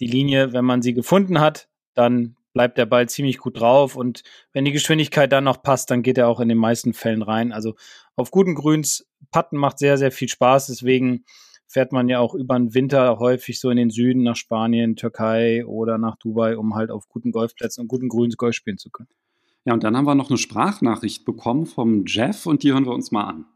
Die 0.00 0.06
Linie, 0.06 0.54
wenn 0.54 0.64
man 0.64 0.80
sie 0.80 0.94
gefunden 0.94 1.40
hat, 1.40 1.68
dann 1.94 2.36
bleibt 2.54 2.78
der 2.78 2.86
Ball 2.86 3.06
ziemlich 3.08 3.38
gut 3.38 3.60
drauf 3.60 3.96
und 3.96 4.22
wenn 4.52 4.64
die 4.64 4.72
Geschwindigkeit 4.72 5.30
dann 5.32 5.44
noch 5.44 5.62
passt, 5.62 5.90
dann 5.90 6.02
geht 6.02 6.18
er 6.18 6.28
auch 6.28 6.40
in 6.40 6.48
den 6.48 6.58
meisten 6.58 6.92
Fällen 6.94 7.22
rein. 7.22 7.52
Also 7.52 7.74
auf 8.16 8.30
guten 8.30 8.54
Grüns 8.54 9.08
Patten 9.30 9.56
macht 9.56 9.78
sehr, 9.78 9.98
sehr 9.98 10.12
viel 10.12 10.28
Spaß. 10.28 10.66
Deswegen 10.66 11.24
fährt 11.72 11.90
man 11.90 12.08
ja 12.08 12.18
auch 12.18 12.34
über 12.34 12.58
den 12.58 12.74
Winter 12.74 13.18
häufig 13.18 13.58
so 13.58 13.70
in 13.70 13.78
den 13.78 13.88
Süden 13.88 14.22
nach 14.22 14.36
Spanien, 14.36 14.94
Türkei 14.94 15.64
oder 15.64 15.96
nach 15.96 16.16
Dubai, 16.16 16.58
um 16.58 16.74
halt 16.74 16.90
auf 16.90 17.08
guten 17.08 17.32
Golfplätzen 17.32 17.80
und 17.82 17.88
guten 17.88 18.10
Grüns 18.10 18.36
Golf 18.36 18.54
spielen 18.54 18.76
zu 18.76 18.90
können. 18.90 19.08
Ja, 19.64 19.72
und 19.72 19.82
dann 19.82 19.96
haben 19.96 20.04
wir 20.04 20.14
noch 20.14 20.28
eine 20.28 20.38
Sprachnachricht 20.38 21.24
bekommen 21.24 21.64
vom 21.64 22.04
Jeff 22.06 22.44
und 22.44 22.62
die 22.62 22.72
hören 22.72 22.84
wir 22.84 22.92
uns 22.92 23.10
mal 23.10 23.24
an. 23.24 23.46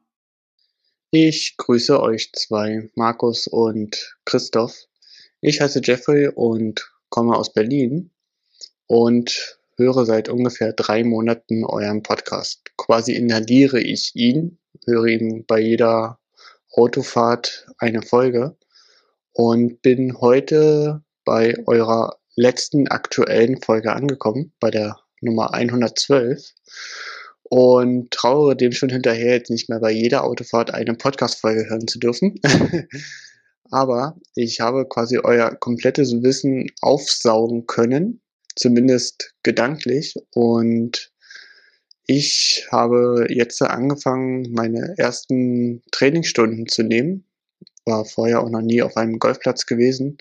Ich 1.10 1.56
grüße 1.58 2.00
euch 2.00 2.32
zwei, 2.32 2.90
Markus 2.94 3.48
und 3.48 4.16
Christoph. 4.24 4.86
Ich 5.42 5.60
heiße 5.60 5.82
Jeffrey 5.84 6.28
und 6.28 6.90
komme 7.10 7.36
aus 7.36 7.52
Berlin 7.52 8.10
und 8.86 9.58
höre 9.76 10.06
seit 10.06 10.30
ungefähr 10.30 10.72
drei 10.72 11.04
Monaten 11.04 11.66
euren 11.66 12.02
Podcast. 12.02 12.62
Quasi 12.78 13.12
inhaliere 13.12 13.80
ich 13.80 14.12
ihn, 14.14 14.58
höre 14.86 15.06
ihn 15.06 15.44
bei 15.46 15.60
jeder 15.60 16.18
Autofahrt 16.76 17.66
eine 17.78 18.02
Folge 18.02 18.56
und 19.32 19.80
bin 19.82 20.20
heute 20.20 21.02
bei 21.24 21.54
eurer 21.66 22.18
letzten 22.36 22.86
aktuellen 22.88 23.60
Folge 23.62 23.92
angekommen, 23.92 24.52
bei 24.60 24.70
der 24.70 24.98
Nummer 25.22 25.54
112 25.54 26.52
und 27.44 28.10
trauere 28.10 28.54
dem 28.54 28.72
schon 28.72 28.90
hinterher, 28.90 29.36
jetzt 29.36 29.50
nicht 29.50 29.68
mehr 29.70 29.80
bei 29.80 29.90
jeder 29.90 30.24
Autofahrt 30.24 30.74
eine 30.74 30.94
Podcast-Folge 30.94 31.68
hören 31.68 31.88
zu 31.88 31.98
dürfen. 31.98 32.40
Aber 33.70 34.16
ich 34.34 34.60
habe 34.60 34.86
quasi 34.86 35.18
euer 35.18 35.54
komplettes 35.56 36.22
Wissen 36.22 36.70
aufsaugen 36.82 37.66
können, 37.66 38.20
zumindest 38.54 39.34
gedanklich. 39.42 40.14
Und 40.34 41.10
ich 42.06 42.66
habe 42.70 43.26
jetzt 43.28 43.60
angefangen, 43.62 44.52
meine 44.52 44.94
ersten 44.96 45.82
Trainingsstunden 45.90 46.68
zu 46.68 46.82
nehmen. 46.82 47.24
War 47.84 48.04
vorher 48.04 48.42
auch 48.42 48.50
noch 48.50 48.62
nie 48.62 48.82
auf 48.82 48.96
einem 48.96 49.18
Golfplatz 49.18 49.66
gewesen. 49.66 50.18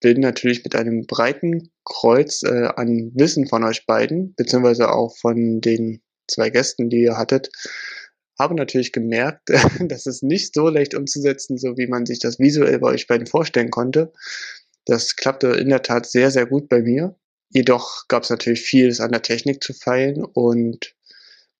Bin 0.00 0.20
natürlich 0.20 0.62
mit 0.62 0.74
einem 0.74 1.06
breiten 1.06 1.70
Kreuz 1.84 2.42
äh, 2.42 2.68
an 2.76 3.10
Wissen 3.14 3.46
von 3.46 3.64
euch 3.64 3.86
beiden, 3.86 4.34
beziehungsweise 4.34 4.92
auch 4.92 5.16
von 5.16 5.60
den 5.60 6.02
zwei 6.28 6.50
Gästen, 6.50 6.90
die 6.90 7.02
ihr 7.02 7.16
hattet, 7.16 7.50
habe 8.38 8.54
natürlich 8.54 8.92
gemerkt, 8.92 9.50
dass 9.80 10.06
es 10.06 10.22
nicht 10.22 10.54
so 10.54 10.68
leicht 10.68 10.94
umzusetzen, 10.94 11.58
so 11.58 11.76
wie 11.76 11.86
man 11.86 12.06
sich 12.06 12.18
das 12.18 12.38
visuell 12.38 12.78
bei 12.78 12.88
euch 12.88 13.06
beiden 13.06 13.26
vorstellen 13.26 13.70
konnte. 13.70 14.12
Das 14.84 15.16
klappte 15.16 15.48
in 15.48 15.70
der 15.70 15.82
Tat 15.82 16.06
sehr, 16.06 16.30
sehr 16.30 16.46
gut 16.46 16.68
bei 16.68 16.82
mir. 16.82 17.16
Jedoch 17.54 18.08
gab 18.08 18.24
es 18.24 18.30
natürlich 18.30 18.62
vieles 18.62 18.98
an 18.98 19.12
der 19.12 19.22
Technik 19.22 19.62
zu 19.62 19.74
feilen 19.74 20.24
und 20.24 20.96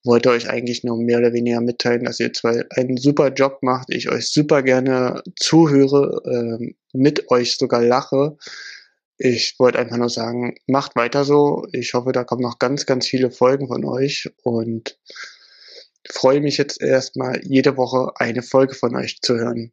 wollte 0.02 0.30
euch 0.30 0.50
eigentlich 0.50 0.82
nur 0.82 0.98
mehr 0.98 1.18
oder 1.18 1.32
weniger 1.32 1.60
mitteilen, 1.60 2.04
dass 2.04 2.18
ihr 2.18 2.32
zwar 2.32 2.64
einen 2.70 2.96
super 2.96 3.32
Job 3.32 3.58
macht, 3.62 3.94
ich 3.94 4.10
euch 4.10 4.28
super 4.28 4.62
gerne 4.64 5.22
zuhöre, 5.36 6.58
äh, 6.60 6.74
mit 6.92 7.30
euch 7.30 7.56
sogar 7.56 7.80
lache. 7.80 8.36
Ich 9.18 9.54
wollte 9.58 9.78
einfach 9.78 9.96
nur 9.96 10.10
sagen, 10.10 10.56
macht 10.66 10.96
weiter 10.96 11.24
so. 11.24 11.64
Ich 11.72 11.94
hoffe, 11.94 12.10
da 12.10 12.24
kommen 12.24 12.42
noch 12.42 12.58
ganz, 12.58 12.86
ganz 12.86 13.06
viele 13.06 13.30
Folgen 13.30 13.68
von 13.68 13.84
euch 13.84 14.28
und 14.42 14.98
freue 16.10 16.40
mich 16.40 16.58
jetzt 16.58 16.82
erstmal 16.82 17.40
jede 17.44 17.76
Woche 17.76 18.12
eine 18.16 18.42
Folge 18.42 18.74
von 18.74 18.96
euch 18.96 19.20
zu 19.22 19.36
hören. 19.36 19.72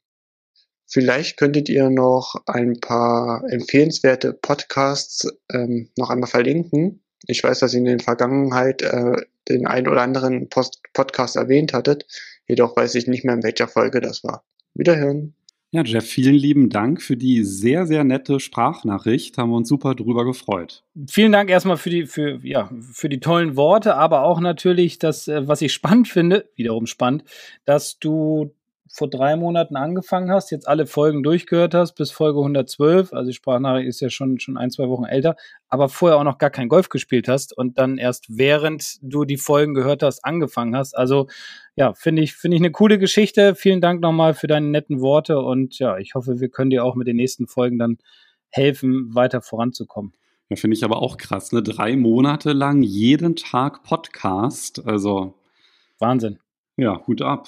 Vielleicht 0.91 1.37
könntet 1.37 1.69
ihr 1.69 1.89
noch 1.89 2.35
ein 2.47 2.79
paar 2.81 3.43
empfehlenswerte 3.49 4.33
Podcasts 4.33 5.25
ähm, 5.51 5.89
noch 5.97 6.09
einmal 6.09 6.29
verlinken. 6.29 7.01
Ich 7.27 7.41
weiß, 7.41 7.59
dass 7.59 7.73
ihr 7.73 7.79
in 7.79 7.85
der 7.85 7.99
Vergangenheit 7.99 8.81
äh, 8.81 9.15
den 9.47 9.67
einen 9.67 9.87
oder 9.87 10.01
anderen 10.01 10.49
Post 10.49 10.81
Podcast 10.93 11.37
erwähnt 11.37 11.71
hattet, 11.71 12.05
jedoch 12.45 12.75
weiß 12.75 12.95
ich 12.95 13.07
nicht 13.07 13.23
mehr, 13.23 13.35
in 13.35 13.43
welcher 13.43 13.69
Folge 13.69 14.01
das 14.01 14.23
war. 14.25 14.43
Wiederhören. 14.73 15.33
Ja, 15.73 15.83
Jeff, 15.83 16.05
vielen 16.05 16.35
lieben 16.35 16.69
Dank 16.69 17.01
für 17.01 17.15
die 17.15 17.45
sehr, 17.45 17.85
sehr 17.85 18.03
nette 18.03 18.41
Sprachnachricht. 18.41 19.37
Haben 19.37 19.51
wir 19.51 19.55
uns 19.55 19.69
super 19.69 19.95
drüber 19.95 20.25
gefreut. 20.25 20.83
Vielen 21.07 21.31
Dank 21.31 21.49
erstmal 21.49 21.77
für 21.77 21.89
die, 21.89 22.05
für, 22.07 22.45
ja, 22.45 22.69
für 22.91 23.07
die 23.07 23.21
tollen 23.21 23.55
Worte, 23.55 23.95
aber 23.95 24.23
auch 24.23 24.41
natürlich 24.41 24.99
das, 24.99 25.29
äh, 25.29 25.47
was 25.47 25.61
ich 25.61 25.71
spannend 25.71 26.09
finde, 26.09 26.49
wiederum 26.57 26.87
spannend, 26.87 27.23
dass 27.63 27.97
du 27.99 28.53
vor 28.93 29.09
drei 29.09 29.35
Monaten 29.35 29.75
angefangen 29.75 30.31
hast, 30.31 30.51
jetzt 30.51 30.67
alle 30.67 30.85
Folgen 30.85 31.23
durchgehört 31.23 31.73
hast 31.73 31.93
bis 31.93 32.11
Folge 32.11 32.39
112, 32.39 33.13
also 33.13 33.29
die 33.29 33.35
Sprachnachricht 33.35 33.87
ist 33.87 34.01
ja 34.01 34.09
schon, 34.09 34.39
schon 34.39 34.57
ein, 34.57 34.69
zwei 34.69 34.89
Wochen 34.89 35.05
älter, 35.05 35.35
aber 35.69 35.87
vorher 35.87 36.17
auch 36.17 36.23
noch 36.23 36.37
gar 36.37 36.49
kein 36.49 36.67
Golf 36.67 36.89
gespielt 36.89 37.27
hast 37.27 37.57
und 37.57 37.77
dann 37.77 37.97
erst 37.97 38.25
während 38.37 38.97
du 39.01 39.23
die 39.23 39.37
Folgen 39.37 39.73
gehört 39.73 40.03
hast, 40.03 40.25
angefangen 40.25 40.75
hast. 40.75 40.97
Also 40.97 41.27
ja, 41.75 41.93
finde 41.93 42.21
ich, 42.21 42.33
finde 42.33 42.57
ich 42.57 42.61
eine 42.61 42.71
coole 42.71 42.99
Geschichte. 42.99 43.55
Vielen 43.55 43.79
Dank 43.79 44.01
nochmal 44.01 44.33
für 44.33 44.47
deine 44.47 44.67
netten 44.67 44.99
Worte 44.99 45.39
und 45.39 45.79
ja, 45.79 45.97
ich 45.97 46.13
hoffe, 46.15 46.39
wir 46.41 46.49
können 46.49 46.69
dir 46.69 46.83
auch 46.83 46.95
mit 46.95 47.07
den 47.07 47.15
nächsten 47.15 47.47
Folgen 47.47 47.79
dann 47.79 47.97
helfen, 48.49 49.15
weiter 49.15 49.41
voranzukommen. 49.41 50.13
Ja, 50.49 50.57
finde 50.57 50.75
ich 50.75 50.83
aber 50.83 51.01
auch 51.01 51.15
krass, 51.15 51.53
ne? 51.53 51.63
Drei 51.63 51.95
Monate 51.95 52.51
lang 52.51 52.83
jeden 52.83 53.37
Tag 53.37 53.83
Podcast. 53.83 54.85
Also. 54.85 55.33
Wahnsinn. 55.97 56.39
Ja, 56.75 57.07
Hut 57.07 57.21
ab. 57.21 57.47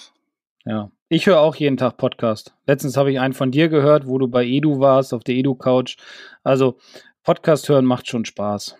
Ja. 0.63 0.89
Ich 1.13 1.27
höre 1.27 1.41
auch 1.41 1.55
jeden 1.55 1.77
Tag 1.77 1.97
Podcast. 1.97 2.55
Letztens 2.65 2.97
habe 2.97 3.11
ich 3.11 3.19
einen 3.19 3.35
von 3.35 3.51
dir 3.51 3.69
gehört, 3.69 4.07
wo 4.07 4.17
du 4.17 4.27
bei 4.27 4.43
Edu 4.47 4.79
warst, 4.79 5.13
auf 5.13 5.23
der 5.23 5.35
Edu-Couch. 5.35 5.97
Also 6.43 6.79
Podcast 7.21 7.69
hören 7.69 7.85
macht 7.85 8.07
schon 8.07 8.25
Spaß. 8.25 8.75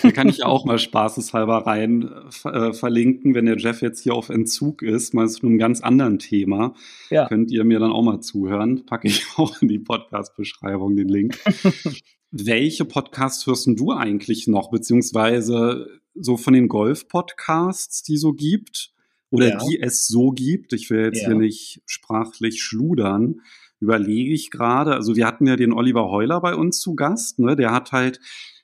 da 0.03 0.11
kann 0.11 0.29
ich 0.29 0.45
auch 0.45 0.63
mal 0.63 0.77
spaßeshalber 0.77 1.65
rein 1.65 2.07
äh, 2.43 2.71
verlinken, 2.71 3.33
wenn 3.33 3.47
der 3.47 3.57
Jeff 3.57 3.81
jetzt 3.81 4.03
hier 4.03 4.13
auf 4.13 4.29
Entzug 4.29 4.83
ist, 4.83 5.15
mal 5.15 5.27
zu 5.27 5.47
einem 5.47 5.57
ganz 5.57 5.81
anderen 5.81 6.19
Thema. 6.19 6.75
Ja. 7.09 7.27
Könnt 7.27 7.49
ihr 7.49 7.63
mir 7.63 7.79
dann 7.79 7.91
auch 7.91 8.03
mal 8.03 8.19
zuhören. 8.19 8.85
Packe 8.85 9.07
ich 9.07 9.25
auch 9.37 9.59
in 9.63 9.67
die 9.67 9.79
Podcast-Beschreibung 9.79 10.95
den 10.95 11.09
Link. 11.09 11.39
Welche 12.29 12.85
Podcasts 12.85 13.47
hörst 13.47 13.65
du 13.65 13.91
eigentlich 13.91 14.45
noch, 14.45 14.69
beziehungsweise 14.69 15.87
so 16.13 16.37
von 16.37 16.53
den 16.53 16.67
Golf-Podcasts, 16.67 18.03
die 18.03 18.17
so 18.17 18.33
gibt? 18.33 18.91
Oder 19.29 19.49
ja. 19.49 19.57
die 19.57 19.79
es 19.79 20.07
so 20.07 20.31
gibt. 20.31 20.73
Ich 20.73 20.89
will 20.89 21.05
jetzt 21.05 21.21
ja. 21.21 21.27
hier 21.27 21.35
nicht 21.35 21.81
sprachlich 21.85 22.61
schludern. 22.61 23.41
Überlege 23.79 24.33
ich 24.33 24.51
gerade. 24.51 24.93
Also 24.93 25.15
wir 25.15 25.27
hatten 25.27 25.47
ja 25.47 25.55
den 25.55 25.73
Oliver 25.73 26.09
Heuler 26.09 26.41
bei 26.41 26.55
uns 26.55 26.79
zu 26.79 26.95
Gast. 26.95 27.39
Ne? 27.39 27.55
Der 27.55 27.71
hat 27.71 27.91
halt, 27.91 28.19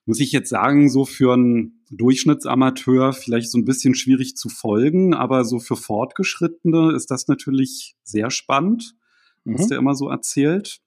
muss 0.05 0.19
ich 0.19 0.31
jetzt 0.31 0.49
sagen, 0.49 0.89
so 0.89 1.05
für 1.05 1.33
einen 1.33 1.83
Durchschnittsamateur 1.91 3.13
vielleicht 3.13 3.51
so 3.51 3.57
ein 3.57 3.65
bisschen 3.65 3.95
schwierig 3.95 4.37
zu 4.37 4.47
folgen, 4.47 5.13
aber 5.13 5.43
so 5.43 5.59
für 5.59 5.75
Fortgeschrittene 5.75 6.93
ist 6.95 7.11
das 7.11 7.27
natürlich 7.27 7.95
sehr 8.03 8.31
spannend, 8.31 8.95
mhm. 9.43 9.55
was 9.55 9.67
der 9.67 9.77
immer 9.77 9.93
so 9.93 10.09
erzählt. 10.09 10.79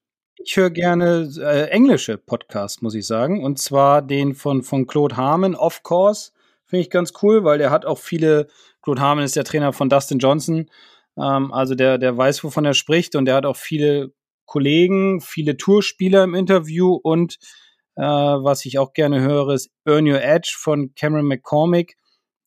Ich 0.43 0.57
höre 0.57 0.71
gerne 0.71 1.31
äh, 1.39 1.69
englische 1.69 2.19
Podcasts, 2.19 2.83
muss 2.83 2.95
ich 2.95 3.07
sagen. 3.07 3.45
Und 3.45 3.59
zwar 3.59 4.03
den 4.03 4.35
von, 4.35 4.63
von 4.63 4.87
Claude 4.87 5.17
Harmon, 5.17 5.55
Of 5.55 5.83
Course. 5.83 6.33
Finde 6.75 6.83
ich 6.83 6.91
ganz 6.91 7.13
cool, 7.23 7.45
weil 7.45 7.59
der 7.59 7.71
hat 7.71 7.87
auch 7.87 8.01
viele 8.01 8.49
Claude 8.83 9.01
Harmon 9.01 9.23
ist 9.23 9.37
der 9.37 9.45
Trainer 9.45 9.73
von 9.73 9.89
Dustin 9.89 10.19
Johnson. 10.19 10.69
Ähm, 11.17 11.53
also 11.53 11.77
der, 11.77 11.99
der 11.99 12.17
weiß, 12.17 12.43
wovon 12.43 12.65
er 12.65 12.75
spricht 12.75 13.15
und 13.15 13.27
der 13.27 13.37
hat 13.37 13.47
auch 13.47 13.55
viele 13.55 14.13
Kollegen, 14.45 15.21
viele 15.21 15.57
Tourspieler 15.57 16.25
im 16.25 16.35
Interview 16.35 16.99
und 17.01 17.39
äh, 17.95 18.03
was 18.03 18.65
ich 18.65 18.81
auch 18.81 18.93
gerne 18.93 19.21
höre, 19.21 19.51
ist 19.51 19.71
Earn 19.85 20.09
Your 20.09 20.21
Edge 20.21 20.53
von 20.59 20.93
Cameron 20.97 21.29
McCormick. 21.29 21.97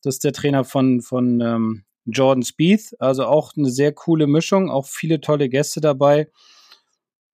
Das 0.02 0.16
ist 0.16 0.24
der 0.24 0.34
Trainer 0.34 0.64
von, 0.64 1.00
von 1.00 1.40
ähm, 1.40 1.84
Jordan 2.04 2.42
Spieth. 2.42 2.94
Also 2.98 3.24
auch 3.24 3.56
eine 3.56 3.70
sehr 3.70 3.94
coole 3.94 4.26
Mischung, 4.26 4.70
auch 4.70 4.84
viele 4.84 5.22
tolle 5.22 5.48
Gäste 5.48 5.80
dabei. 5.80 6.28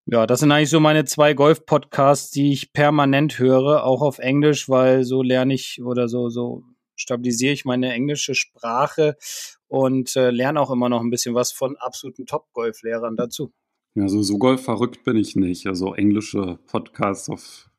Ja, 0.06 0.26
das 0.26 0.40
sind 0.40 0.52
eigentlich 0.52 0.70
so 0.70 0.80
meine 0.80 1.06
zwei 1.06 1.32
Golf-Podcasts, 1.32 2.30
die 2.30 2.52
ich 2.52 2.72
permanent 2.72 3.38
höre, 3.38 3.84
auch 3.84 4.02
auf 4.02 4.18
Englisch, 4.18 4.68
weil 4.68 5.02
so 5.02 5.22
lerne 5.22 5.54
ich 5.54 5.82
oder 5.82 6.08
so, 6.08 6.28
so 6.28 6.62
stabilisiere 6.96 7.52
ich 7.52 7.64
meine 7.64 7.92
englische 7.92 8.34
Sprache 8.34 9.16
und 9.68 10.14
äh, 10.16 10.30
lerne 10.30 10.60
auch 10.60 10.70
immer 10.70 10.88
noch 10.88 11.00
ein 11.00 11.10
bisschen 11.10 11.34
was 11.34 11.52
von 11.52 11.76
absoluten 11.76 12.26
Top-Golf-Lehrern 12.26 13.16
dazu. 13.16 13.52
Ja, 13.94 14.08
so, 14.08 14.22
so 14.22 14.38
golfverrückt 14.38 15.04
bin 15.04 15.16
ich 15.16 15.36
nicht. 15.36 15.66
Also 15.66 15.94
englische 15.94 16.58
Podcasts 16.66 17.28
auf, 17.28 17.70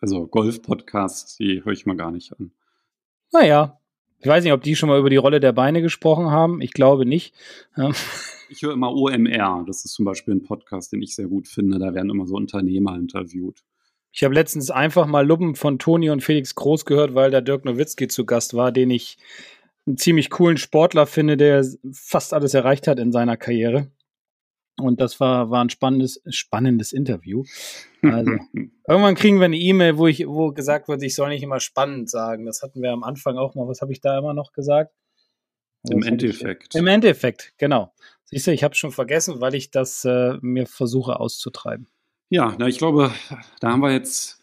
also 0.00 0.26
Golf-Podcasts, 0.26 1.36
die 1.36 1.64
höre 1.64 1.72
ich 1.72 1.86
mal 1.86 1.96
gar 1.96 2.10
nicht 2.10 2.32
an. 2.38 2.52
Naja, 3.32 3.80
ich 4.22 4.28
weiß 4.28 4.44
nicht, 4.44 4.52
ob 4.52 4.62
die 4.62 4.76
schon 4.76 4.88
mal 4.88 5.00
über 5.00 5.10
die 5.10 5.16
Rolle 5.16 5.40
der 5.40 5.52
Beine 5.52 5.82
gesprochen 5.82 6.30
haben. 6.30 6.60
Ich 6.60 6.72
glaube 6.72 7.06
nicht. 7.06 7.34
ich 8.50 8.62
höre 8.62 8.74
immer 8.74 8.94
OMR. 8.94 9.64
Das 9.66 9.84
ist 9.84 9.94
zum 9.94 10.04
Beispiel 10.04 10.34
ein 10.34 10.44
Podcast, 10.44 10.92
den 10.92 11.02
ich 11.02 11.14
sehr 11.14 11.26
gut 11.26 11.48
finde. 11.48 11.78
Da 11.78 11.92
werden 11.92 12.10
immer 12.10 12.26
so 12.26 12.36
Unternehmer 12.36 12.94
interviewt. 12.96 13.64
Ich 14.12 14.22
habe 14.24 14.34
letztens 14.34 14.70
einfach 14.70 15.06
mal 15.06 15.26
Luppen 15.26 15.54
von 15.54 15.78
Toni 15.78 16.10
und 16.10 16.22
Felix 16.22 16.54
Groß 16.54 16.84
gehört, 16.84 17.14
weil 17.14 17.30
da 17.30 17.40
Dirk 17.40 17.64
Nowitzki 17.64 18.08
zu 18.08 18.26
Gast 18.26 18.54
war, 18.54 18.70
den 18.70 18.90
ich 18.90 19.16
einen 19.86 19.96
ziemlich 19.96 20.30
coolen 20.30 20.58
Sportler 20.58 21.06
finde, 21.06 21.36
der 21.36 21.66
fast 21.92 22.34
alles 22.34 22.54
erreicht 22.54 22.86
hat 22.86 22.98
in 22.98 23.10
seiner 23.10 23.36
Karriere. 23.36 23.90
Und 24.78 25.00
das 25.00 25.18
war, 25.20 25.50
war 25.50 25.64
ein 25.64 25.70
spannendes, 25.70 26.22
spannendes 26.28 26.92
Interview. 26.92 27.44
Also, 28.02 28.32
irgendwann 28.88 29.14
kriegen 29.14 29.38
wir 29.38 29.46
eine 29.46 29.56
E-Mail, 29.56 29.96
wo 29.96 30.06
ich, 30.06 30.26
wo 30.26 30.52
gesagt 30.52 30.88
wird, 30.88 31.02
ich 31.02 31.14
soll 31.14 31.30
nicht 31.30 31.42
immer 31.42 31.60
spannend 31.60 32.10
sagen. 32.10 32.46
Das 32.46 32.62
hatten 32.62 32.82
wir 32.82 32.92
am 32.92 33.02
Anfang 33.02 33.38
auch 33.38 33.54
mal. 33.54 33.68
Was 33.68 33.80
habe 33.80 33.92
ich 33.92 34.00
da 34.00 34.18
immer 34.18 34.34
noch 34.34 34.52
gesagt? 34.52 34.94
Was 35.82 35.90
Im 35.90 36.02
Endeffekt. 36.02 36.74
Ich, 36.74 36.80
Im 36.80 36.86
Endeffekt, 36.86 37.54
genau. 37.58 37.92
Siehst 38.24 38.46
du, 38.46 38.52
ich 38.52 38.64
habe 38.64 38.72
es 38.72 38.78
schon 38.78 38.92
vergessen, 38.92 39.40
weil 39.40 39.54
ich 39.54 39.70
das 39.70 40.04
äh, 40.04 40.38
mir 40.40 40.66
versuche 40.66 41.18
auszutreiben. 41.18 41.88
Ja, 42.32 42.54
na, 42.58 42.66
ich 42.66 42.78
glaube, 42.78 43.12
da 43.60 43.72
haben 43.72 43.82
wir 43.82 43.92
jetzt 43.92 44.40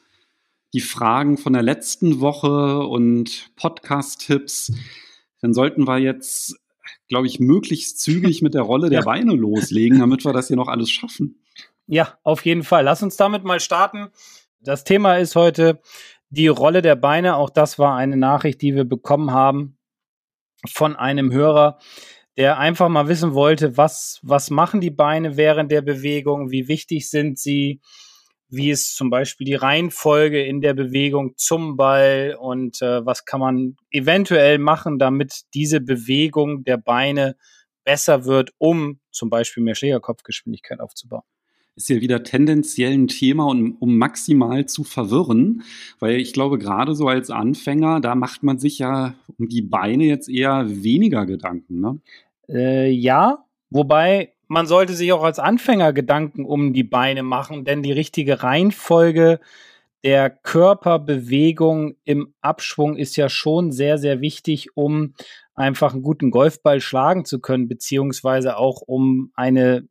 die 0.73 0.79
Fragen 0.79 1.39
von 1.39 1.53
der 1.53 1.63
letzten 1.63 2.19
Woche 2.19 2.81
und 2.81 3.49
Podcast-Tipps. 3.55 4.71
Dann 5.41 5.55
sollten 5.55 5.87
wir 5.87 5.97
jetzt, 5.97 6.55
glaube 7.07 7.25
ich, 7.25 7.39
möglichst 7.39 7.99
zügig 7.99 8.43
mit 8.43 8.53
der 8.53 8.61
Rolle 8.61 8.91
der 8.91 8.99
ja. 8.99 9.05
Beine 9.05 9.33
loslegen, 9.33 9.97
damit 9.97 10.23
wir 10.23 10.33
das 10.33 10.49
hier 10.49 10.55
noch 10.55 10.67
alles 10.67 10.91
schaffen. 10.91 11.41
Ja, 11.87 12.19
auf 12.21 12.45
jeden 12.45 12.61
Fall. 12.61 12.83
Lass 12.83 13.01
uns 13.01 13.17
damit 13.17 13.43
mal 13.43 13.59
starten. 13.59 14.09
Das 14.59 14.83
Thema 14.83 15.15
ist 15.17 15.35
heute 15.35 15.81
die 16.29 16.47
Rolle 16.47 16.83
der 16.83 16.95
Beine. 16.95 17.37
Auch 17.37 17.49
das 17.49 17.79
war 17.79 17.97
eine 17.97 18.17
Nachricht, 18.17 18.61
die 18.61 18.75
wir 18.75 18.83
bekommen 18.83 19.31
haben 19.31 19.79
von 20.67 20.95
einem 20.95 21.31
Hörer, 21.31 21.79
der 22.39 22.57
einfach 22.57 22.87
mal 22.87 23.09
wissen 23.09 23.33
wollte, 23.33 23.75
was, 23.75 24.21
was 24.23 24.49
machen 24.49 24.79
die 24.79 24.91
Beine 24.91 25.35
während 25.35 25.73
der 25.73 25.81
Bewegung, 25.81 26.51
wie 26.51 26.69
wichtig 26.69 27.09
sind 27.09 27.37
sie, 27.37 27.81
wie 28.47 28.71
ist 28.71 28.95
zum 28.95 29.09
Beispiel 29.09 29.43
die 29.43 29.55
Reihenfolge 29.55 30.41
in 30.45 30.61
der 30.61 30.73
Bewegung 30.73 31.33
zum 31.35 31.75
Ball 31.75 32.37
und 32.39 32.81
äh, 32.81 33.05
was 33.05 33.25
kann 33.25 33.41
man 33.41 33.75
eventuell 33.91 34.57
machen, 34.57 34.99
damit 34.99 35.41
diese 35.53 35.81
Bewegung 35.81 36.63
der 36.63 36.77
Beine 36.77 37.35
besser 37.83 38.23
wird, 38.23 38.53
um 38.57 39.01
zum 39.11 39.29
Beispiel 39.29 39.61
mehr 39.61 39.75
Schlägerkopfgeschwindigkeit 39.75 40.79
aufzubauen 40.79 41.23
ist 41.79 41.87
ja 41.87 42.01
wieder 42.01 42.23
tendenziell 42.23 42.91
ein 42.91 43.07
Thema, 43.07 43.45
um, 43.45 43.77
um 43.79 43.97
maximal 43.97 44.65
zu 44.65 44.83
verwirren, 44.83 45.63
weil 45.99 46.19
ich 46.19 46.33
glaube, 46.33 46.57
gerade 46.57 46.93
so 46.93 47.07
als 47.07 47.29
Anfänger, 47.29 48.01
da 48.01 48.15
macht 48.15 48.43
man 48.43 48.59
sich 48.59 48.79
ja 48.79 49.15
um 49.37 49.47
die 49.47 49.61
Beine 49.61 50.03
jetzt 50.03 50.27
eher 50.27 50.65
weniger 50.67 51.25
Gedanken. 51.25 51.79
Ne? 51.79 52.01
Äh, 52.49 52.89
ja, 52.89 53.45
wobei 53.69 54.33
man 54.47 54.65
sollte 54.65 54.93
sich 54.93 55.13
auch 55.13 55.23
als 55.23 55.39
Anfänger 55.39 55.93
Gedanken 55.93 56.43
um 56.43 56.73
die 56.73 56.83
Beine 56.83 57.23
machen, 57.23 57.65
denn 57.65 57.83
die 57.83 57.91
richtige 57.91 58.41
Reihenfolge 58.41 59.39
der 60.03 60.29
Körperbewegung 60.29 61.95
im 62.03 62.33
Abschwung 62.41 62.95
ist 62.95 63.15
ja 63.17 63.29
schon 63.29 63.71
sehr, 63.71 63.97
sehr 63.97 64.21
wichtig, 64.21 64.75
um 64.75 65.13
einfach 65.53 65.93
einen 65.93 66.01
guten 66.01 66.31
Golfball 66.31 66.79
schlagen 66.79 67.25
zu 67.25 67.39
können, 67.39 67.67
beziehungsweise 67.67 68.57
auch 68.57 68.81
um 68.81 69.31
eine 69.35 69.87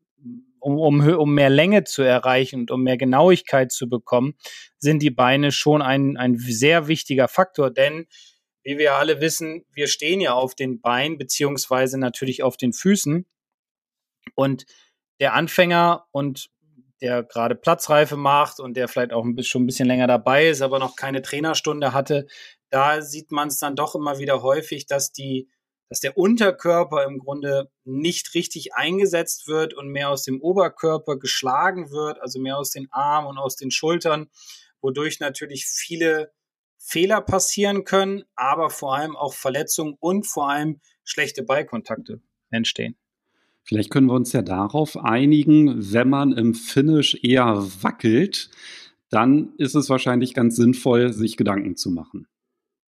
um, 0.61 0.77
um, 0.79 1.01
um 1.01 1.35
mehr 1.35 1.51
Länge 1.51 1.85
zu 1.85 2.03
erreichen 2.03 2.61
und 2.61 2.71
um 2.73 2.83
mehr 2.83 2.97
Genauigkeit 2.97 3.71
zu 3.71 3.89
bekommen, 3.89 4.35
sind 4.79 5.03
die 5.03 5.11
Beine 5.11 5.53
schon 5.53 5.83
ein, 5.83 6.17
ein 6.17 6.37
sehr 6.37 6.89
wichtiger 6.89 7.29
Faktor, 7.29 7.71
denn 7.71 8.07
wie 8.63 8.79
wir 8.79 8.95
alle 8.95 9.21
wissen, 9.21 9.65
wir 9.73 9.87
stehen 9.87 10.21
ja 10.21 10.35
auf 10.35 10.55
den 10.55 10.81
Beinen 10.81 11.19
beziehungsweise 11.19 11.99
natürlich 11.99 12.43
auf 12.43 12.57
den 12.57 12.73
Füßen. 12.73 13.27
Und 14.35 14.67
der 15.21 15.35
Anfänger 15.35 16.07
und 16.11 16.51
der 17.01 17.23
gerade 17.23 17.55
Platzreife 17.55 18.17
macht 18.17 18.61
und 18.61 18.77
der 18.77 18.89
vielleicht 18.89 19.13
auch 19.13 19.25
schon 19.43 19.63
ein 19.63 19.67
bisschen 19.67 19.87
länger 19.87 20.07
dabei 20.07 20.49
ist, 20.49 20.63
aber 20.63 20.79
noch 20.79 20.97
keine 20.97 21.23
Trainerstunde 21.23 21.93
hatte, 21.93 22.27
da 22.71 23.03
sieht 23.03 23.31
man 23.31 23.49
es 23.49 23.59
dann 23.59 23.77
doch 23.77 23.95
immer 23.95 24.19
wieder 24.19 24.43
häufig, 24.43 24.87
dass 24.87 25.13
die 25.13 25.49
dass 25.89 26.01
der 26.01 26.19
Unterkörper 26.19 27.05
im 27.05 27.19
Grunde 27.19 27.71
nicht 27.85 28.35
richtig 28.35 28.75
eingesetzt 28.75 29.49
wird 29.49 29.73
und 29.73 29.89
mehr 29.89 30.11
aus 30.11 30.23
dem 30.23 30.41
Oberkörper 30.41 31.19
geschlagen 31.19 31.91
wird, 31.91 32.21
also 32.21 32.39
mehr 32.39 32.59
aus 32.59 32.71
den 32.71 32.89
Armen 32.91 33.29
und 33.29 33.39
aus 33.39 33.57
den 33.57 33.71
Schultern, 33.71 34.29
wodurch 34.83 35.19
natürlich 35.19 35.67
viele 35.67 36.31
Fehler 36.89 37.21
passieren 37.21 37.85
können, 37.85 38.25
aber 38.35 38.71
vor 38.71 38.97
allem 38.97 39.15
auch 39.15 39.35
Verletzungen 39.35 39.95
und 40.01 40.27
vor 40.27 40.49
allem 40.49 40.81
schlechte 41.05 41.43
Ballkontakte 41.43 42.23
entstehen. 42.51 42.97
Vielleicht 43.63 43.91
können 43.91 44.07
wir 44.07 44.15
uns 44.15 44.33
ja 44.33 44.41
darauf 44.41 44.97
einigen, 44.97 45.93
wenn 45.93 46.09
man 46.09 46.33
im 46.33 46.55
Finish 46.55 47.23
eher 47.23 47.63
wackelt, 47.83 48.49
dann 49.11 49.53
ist 49.59 49.75
es 49.75 49.91
wahrscheinlich 49.91 50.33
ganz 50.33 50.57
sinnvoll, 50.57 51.13
sich 51.13 51.37
Gedanken 51.37 51.77
zu 51.77 51.91
machen. 51.91 52.27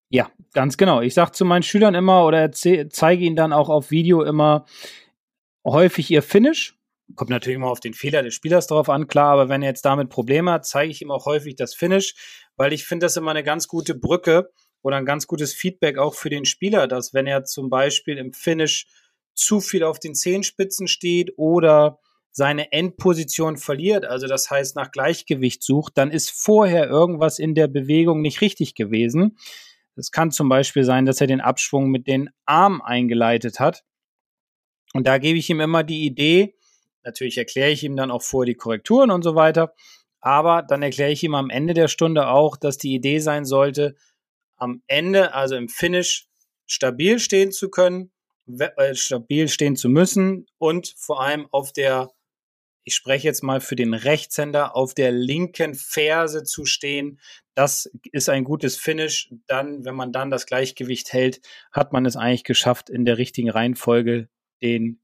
Ja, 0.08 0.30
ganz 0.54 0.78
genau. 0.78 1.02
Ich 1.02 1.12
sage 1.12 1.32
zu 1.32 1.44
meinen 1.44 1.62
Schülern 1.62 1.94
immer 1.94 2.24
oder 2.24 2.50
zeige 2.52 3.24
ihnen 3.24 3.36
dann 3.36 3.52
auch 3.52 3.68
auf 3.68 3.90
Video 3.90 4.22
immer 4.22 4.64
häufig 5.62 6.10
ihr 6.10 6.22
Finish. 6.22 6.79
Kommt 7.16 7.30
natürlich 7.30 7.56
immer 7.56 7.70
auf 7.70 7.80
den 7.80 7.94
Fehler 7.94 8.22
des 8.22 8.34
Spielers 8.34 8.66
drauf 8.66 8.88
an, 8.88 9.06
klar, 9.06 9.32
aber 9.32 9.48
wenn 9.48 9.62
er 9.62 9.68
jetzt 9.68 9.84
damit 9.84 10.10
Probleme 10.10 10.52
hat, 10.52 10.66
zeige 10.66 10.90
ich 10.90 11.02
ihm 11.02 11.10
auch 11.10 11.26
häufig 11.26 11.56
das 11.56 11.74
Finish, 11.74 12.14
weil 12.56 12.72
ich 12.72 12.84
finde 12.84 13.06
das 13.06 13.16
immer 13.16 13.30
eine 13.30 13.42
ganz 13.42 13.68
gute 13.68 13.94
Brücke 13.94 14.50
oder 14.82 14.96
ein 14.96 15.04
ganz 15.04 15.26
gutes 15.26 15.52
Feedback 15.52 15.98
auch 15.98 16.14
für 16.14 16.30
den 16.30 16.44
Spieler, 16.44 16.86
dass 16.88 17.12
wenn 17.12 17.26
er 17.26 17.44
zum 17.44 17.70
Beispiel 17.70 18.18
im 18.18 18.32
Finish 18.32 18.86
zu 19.34 19.60
viel 19.60 19.82
auf 19.82 19.98
den 19.98 20.14
Zehenspitzen 20.14 20.88
steht 20.88 21.32
oder 21.36 21.98
seine 22.32 22.72
Endposition 22.72 23.56
verliert, 23.56 24.04
also 24.04 24.26
das 24.26 24.50
heißt 24.50 24.76
nach 24.76 24.92
Gleichgewicht 24.92 25.62
sucht, 25.62 25.98
dann 25.98 26.10
ist 26.10 26.30
vorher 26.30 26.88
irgendwas 26.88 27.38
in 27.38 27.54
der 27.54 27.66
Bewegung 27.66 28.20
nicht 28.20 28.40
richtig 28.40 28.74
gewesen. 28.74 29.36
Es 29.96 30.12
kann 30.12 30.30
zum 30.30 30.48
Beispiel 30.48 30.84
sein, 30.84 31.06
dass 31.06 31.20
er 31.20 31.26
den 31.26 31.40
Abschwung 31.40 31.90
mit 31.90 32.06
den 32.06 32.30
Armen 32.46 32.80
eingeleitet 32.80 33.58
hat. 33.58 33.84
Und 34.94 35.06
da 35.06 35.18
gebe 35.18 35.38
ich 35.38 35.50
ihm 35.50 35.60
immer 35.60 35.82
die 35.82 36.04
Idee, 36.06 36.56
natürlich 37.04 37.38
erkläre 37.38 37.70
ich 37.70 37.82
ihm 37.84 37.96
dann 37.96 38.10
auch 38.10 38.22
vor 38.22 38.46
die 38.46 38.54
Korrekturen 38.54 39.10
und 39.10 39.22
so 39.22 39.34
weiter, 39.34 39.74
aber 40.20 40.62
dann 40.62 40.82
erkläre 40.82 41.12
ich 41.12 41.22
ihm 41.22 41.34
am 41.34 41.50
Ende 41.50 41.74
der 41.74 41.88
Stunde 41.88 42.28
auch, 42.28 42.56
dass 42.56 42.78
die 42.78 42.94
Idee 42.94 43.18
sein 43.20 43.44
sollte, 43.44 43.96
am 44.56 44.82
Ende, 44.86 45.34
also 45.34 45.56
im 45.56 45.68
Finish, 45.68 46.26
stabil 46.66 47.18
stehen 47.18 47.52
zu 47.52 47.70
können, 47.70 48.12
äh, 48.58 48.94
stabil 48.94 49.48
stehen 49.48 49.76
zu 49.76 49.88
müssen 49.88 50.46
und 50.58 50.94
vor 50.96 51.22
allem 51.22 51.46
auf 51.50 51.72
der 51.72 52.10
ich 52.84 52.94
spreche 52.94 53.28
jetzt 53.28 53.42
mal 53.42 53.60
für 53.60 53.76
den 53.76 53.94
Rechtshänder, 53.94 54.74
auf 54.74 54.94
der 54.94 55.12
linken 55.12 55.74
Ferse 55.74 56.44
zu 56.44 56.64
stehen. 56.64 57.20
Das 57.54 57.90
ist 58.10 58.28
ein 58.28 58.44
gutes 58.44 58.76
Finish. 58.76 59.32
Dann, 59.46 59.84
wenn 59.84 59.94
man 59.94 60.12
dann 60.12 60.30
das 60.30 60.46
Gleichgewicht 60.46 61.12
hält, 61.12 61.40
hat 61.72 61.92
man 61.92 62.06
es 62.06 62.16
eigentlich 62.16 62.44
geschafft, 62.44 62.90
in 62.90 63.04
der 63.04 63.18
richtigen 63.18 63.50
Reihenfolge 63.50 64.28
den 64.62 65.00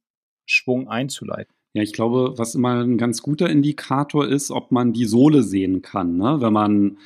Schwung 0.46 0.88
einzuleiten. 0.88 1.55
Ja, 1.76 1.82
ich 1.82 1.92
glaube, 1.92 2.32
was 2.38 2.54
immer 2.54 2.82
ein 2.82 2.96
ganz 2.96 3.20
guter 3.20 3.50
Indikator 3.50 4.26
ist, 4.26 4.50
ob 4.50 4.72
man 4.72 4.94
die 4.94 5.04
Sohle 5.04 5.42
sehen 5.42 5.82
kann, 5.82 6.16
ne? 6.16 6.38
wenn 6.40 6.54
man 6.54 6.96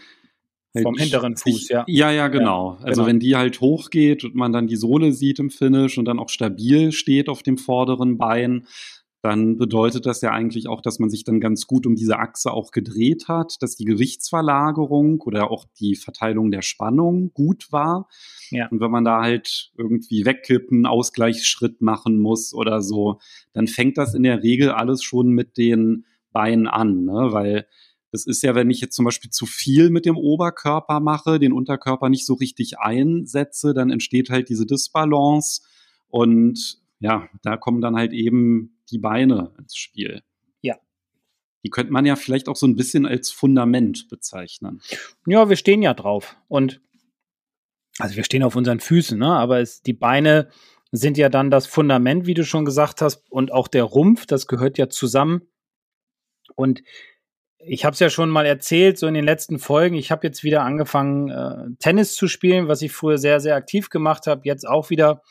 halt 0.73 0.85
vom 0.85 0.97
hinteren 0.97 1.37
Fuß, 1.37 1.71
ja. 1.71 1.83
Ja, 1.88 2.12
ja, 2.12 2.29
genau. 2.29 2.77
Ja, 2.79 2.85
also 2.85 3.01
genau. 3.01 3.09
wenn 3.09 3.18
die 3.18 3.35
halt 3.35 3.61
hochgeht 3.61 4.23
und 4.23 4.37
man 4.37 4.53
dann 4.53 4.68
die 4.68 4.77
Sohle 4.77 5.12
sieht 5.12 5.40
im 5.40 5.51
Finish 5.51 5.99
und 5.99 6.05
dann 6.05 6.21
auch 6.21 6.29
stabil 6.29 6.92
steht 6.92 7.29
auf 7.29 7.42
dem 7.42 7.59
vorderen 7.59 8.16
Bein, 8.16 8.68
dann 9.22 9.59
bedeutet 9.59 10.06
das 10.06 10.22
ja 10.22 10.30
eigentlich 10.30 10.66
auch, 10.66 10.80
dass 10.80 10.98
man 10.98 11.11
sich 11.11 11.24
dann 11.24 11.40
ganz 11.40 11.66
gut 11.66 11.87
um 11.87 11.94
diese 11.94 12.18
Achse 12.18 12.52
auch 12.52 12.70
gedreht 12.70 13.28
hat, 13.28 13.56
dass 13.61 13.76
die 13.76 13.85
Gewichtsverlagerung 13.85 15.20
oder 15.20 15.50
auch 15.50 15.66
die 15.78 15.94
Verteilung 15.94 16.50
der 16.50 16.62
Spannung 16.62 17.33
gut 17.35 17.70
war. 17.70 18.09
Ja. 18.50 18.68
Und 18.70 18.80
wenn 18.80 18.90
man 18.90 19.04
da 19.04 19.20
halt 19.20 19.72
irgendwie 19.76 20.24
wegkippen, 20.24 20.87
Ausgleichsschritt 20.87 21.83
machen 21.83 22.18
muss 22.18 22.54
oder 22.54 22.80
so, 22.80 23.18
dann 23.52 23.66
fängt 23.66 23.98
das 23.98 24.14
in 24.14 24.22
der 24.22 24.42
Regel 24.42 24.70
alles 24.70 25.02
schon 25.02 25.28
mit 25.28 25.59
den 25.59 26.06
Beinen 26.33 26.66
an, 26.66 27.04
ne? 27.04 27.28
weil 27.33 27.66
das 28.12 28.26
ist 28.26 28.42
ja, 28.42 28.54
wenn 28.54 28.70
ich 28.70 28.80
jetzt 28.80 28.96
zum 28.96 29.04
Beispiel 29.04 29.30
zu 29.30 29.46
viel 29.46 29.90
mit 29.90 30.04
dem 30.04 30.16
Oberkörper 30.16 30.98
mache, 30.98 31.38
den 31.38 31.52
Unterkörper 31.52 32.09
nicht 32.09 32.26
so 32.26 32.35
richtig 32.35 32.78
einsetze, 32.78 33.72
dann 33.72 33.90
entsteht 33.90 34.30
halt 34.30 34.48
diese 34.48 34.66
Disbalance 34.66 35.62
und 36.09 36.80
ja, 36.98 37.28
da 37.42 37.56
kommen 37.56 37.80
dann 37.80 37.96
halt 37.96 38.12
eben 38.12 38.80
die 38.90 38.98
Beine 38.98 39.53
ins 39.59 39.76
Spiel. 39.76 40.22
Ja. 40.61 40.76
Die 41.64 41.70
könnte 41.70 41.92
man 41.92 42.07
ja 42.07 42.16
vielleicht 42.16 42.48
auch 42.48 42.57
so 42.57 42.66
ein 42.66 42.76
bisschen 42.76 43.07
als 43.07 43.31
Fundament 43.31 44.09
bezeichnen. 44.09 44.81
Ja, 45.26 45.48
wir 45.48 45.57
stehen 45.57 45.83
ja 45.83 45.94
drauf. 45.94 46.37
Und 46.48 46.81
also 47.98 48.16
wir 48.16 48.24
stehen 48.24 48.42
auf 48.42 48.57
unseren 48.57 48.81
Füßen, 48.81 49.18
ne? 49.18 49.33
aber 49.35 49.61
es, 49.61 49.83
die 49.83 49.92
Beine 49.92 50.48
sind 50.92 51.18
ja 51.18 51.29
dann 51.29 51.50
das 51.50 51.66
Fundament, 51.66 52.26
wie 52.26 52.35
du 52.35 52.44
schon 52.44 52.64
gesagt 52.64 53.03
hast, 53.03 53.31
und 53.31 53.53
auch 53.53 53.68
der 53.68 53.85
Rumpf, 53.85 54.26
das 54.26 54.46
gehört 54.46 54.79
ja 54.79 54.88
zusammen. 54.88 55.42
Und 56.57 56.83
ich 57.59 57.85
habe 57.85 57.94
es 57.94 58.00
ja 58.00 58.11
schon 58.11 58.31
mal 58.31 58.46
erzählt, 58.46 58.98
so 58.98 59.07
in 59.07 59.14
den 59.14 59.24
letzten 59.24 59.59
Folgen. 59.59 59.94
Ich 59.94 60.11
habe 60.11 60.26
jetzt 60.26 60.42
wieder 60.42 60.62
angefangen, 60.62 61.31
äh, 61.31 61.76
Tennis 61.79 62.14
zu 62.14 62.26
spielen, 62.26 62.68
was 62.68 62.83
ich 62.83 62.90
früher 62.90 63.18
sehr, 63.18 63.40
sehr 63.40 63.55
aktiv 63.55 63.90
gemacht 63.90 64.26
habe. 64.26 64.42
Jetzt 64.44 64.66
auch 64.66 64.90
wieder 64.90 65.22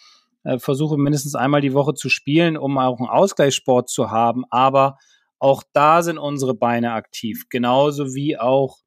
äh, 0.43 0.60
versuche 0.60 0.97
mindestens 0.97 1.36
einmal 1.36 1.62
die 1.62 1.73
Woche 1.73 1.93
zu 1.93 2.10
spielen, 2.10 2.58
um 2.58 2.78
auch 2.78 2.99
einen 2.99 3.10
Ausgleichssport 3.10 3.89
zu 3.89 4.12
haben. 4.12 4.43
Aber 4.49 4.97
auch 5.39 5.63
da 5.73 6.02
sind 6.02 6.17
unsere 6.17 6.54
Beine 6.54 6.93
aktiv, 6.93 7.45
genauso 7.49 8.13
wie 8.13 8.38
auch 8.38 8.78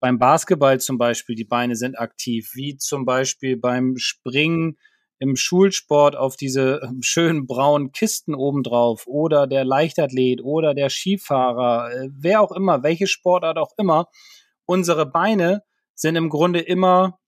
beim 0.00 0.18
Basketball 0.18 0.80
zum 0.80 0.98
Beispiel 0.98 1.36
die 1.36 1.44
Beine 1.44 1.76
sind 1.76 1.98
aktiv, 1.98 2.50
wie 2.54 2.76
zum 2.76 3.04
Beispiel 3.04 3.56
beim 3.56 3.96
Springen 3.96 4.76
im 5.20 5.36
Schulsport 5.36 6.16
auf 6.16 6.34
diese 6.34 6.80
ähm, 6.82 6.98
schönen 7.00 7.46
braunen 7.46 7.92
Kisten 7.92 8.34
obendrauf 8.34 9.06
oder 9.06 9.46
der 9.46 9.64
Leichtathlet 9.64 10.42
oder 10.42 10.74
der 10.74 10.90
Skifahrer, 10.90 11.92
äh, 11.92 12.08
wer 12.10 12.40
auch 12.40 12.50
immer, 12.50 12.82
welche 12.82 13.06
Sportart 13.06 13.56
auch 13.56 13.70
immer, 13.78 14.08
unsere 14.66 15.06
Beine 15.06 15.62
sind 15.94 16.16
im 16.16 16.28
Grunde 16.28 16.58
immer 16.58 17.20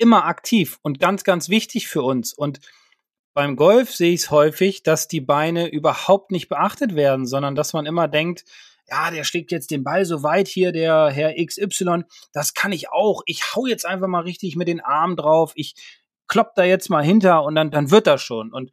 immer 0.00 0.24
aktiv 0.24 0.78
und 0.82 0.98
ganz, 0.98 1.24
ganz 1.24 1.48
wichtig 1.48 1.88
für 1.88 2.02
uns. 2.02 2.32
Und 2.32 2.60
beim 3.34 3.56
Golf 3.56 3.94
sehe 3.94 4.12
ich 4.12 4.22
es 4.22 4.30
häufig, 4.30 4.82
dass 4.82 5.08
die 5.08 5.20
Beine 5.20 5.68
überhaupt 5.68 6.30
nicht 6.30 6.48
beachtet 6.48 6.94
werden, 6.94 7.26
sondern 7.26 7.54
dass 7.54 7.72
man 7.72 7.86
immer 7.86 8.08
denkt, 8.08 8.44
ja, 8.88 9.10
der 9.10 9.24
schlägt 9.24 9.52
jetzt 9.52 9.70
den 9.70 9.84
Ball 9.84 10.04
so 10.04 10.22
weit 10.22 10.48
hier, 10.48 10.72
der 10.72 11.10
Herr 11.10 11.34
XY, 11.34 12.02
das 12.32 12.54
kann 12.54 12.72
ich 12.72 12.90
auch. 12.90 13.22
Ich 13.26 13.54
hau 13.54 13.66
jetzt 13.66 13.86
einfach 13.86 14.08
mal 14.08 14.22
richtig 14.22 14.56
mit 14.56 14.66
den 14.66 14.80
Armen 14.80 15.16
drauf. 15.16 15.52
Ich 15.54 15.74
klopp 16.26 16.54
da 16.56 16.64
jetzt 16.64 16.90
mal 16.90 17.04
hinter 17.04 17.44
und 17.44 17.54
dann, 17.54 17.70
dann 17.70 17.90
wird 17.90 18.06
das 18.06 18.22
schon. 18.22 18.52
Und 18.52 18.72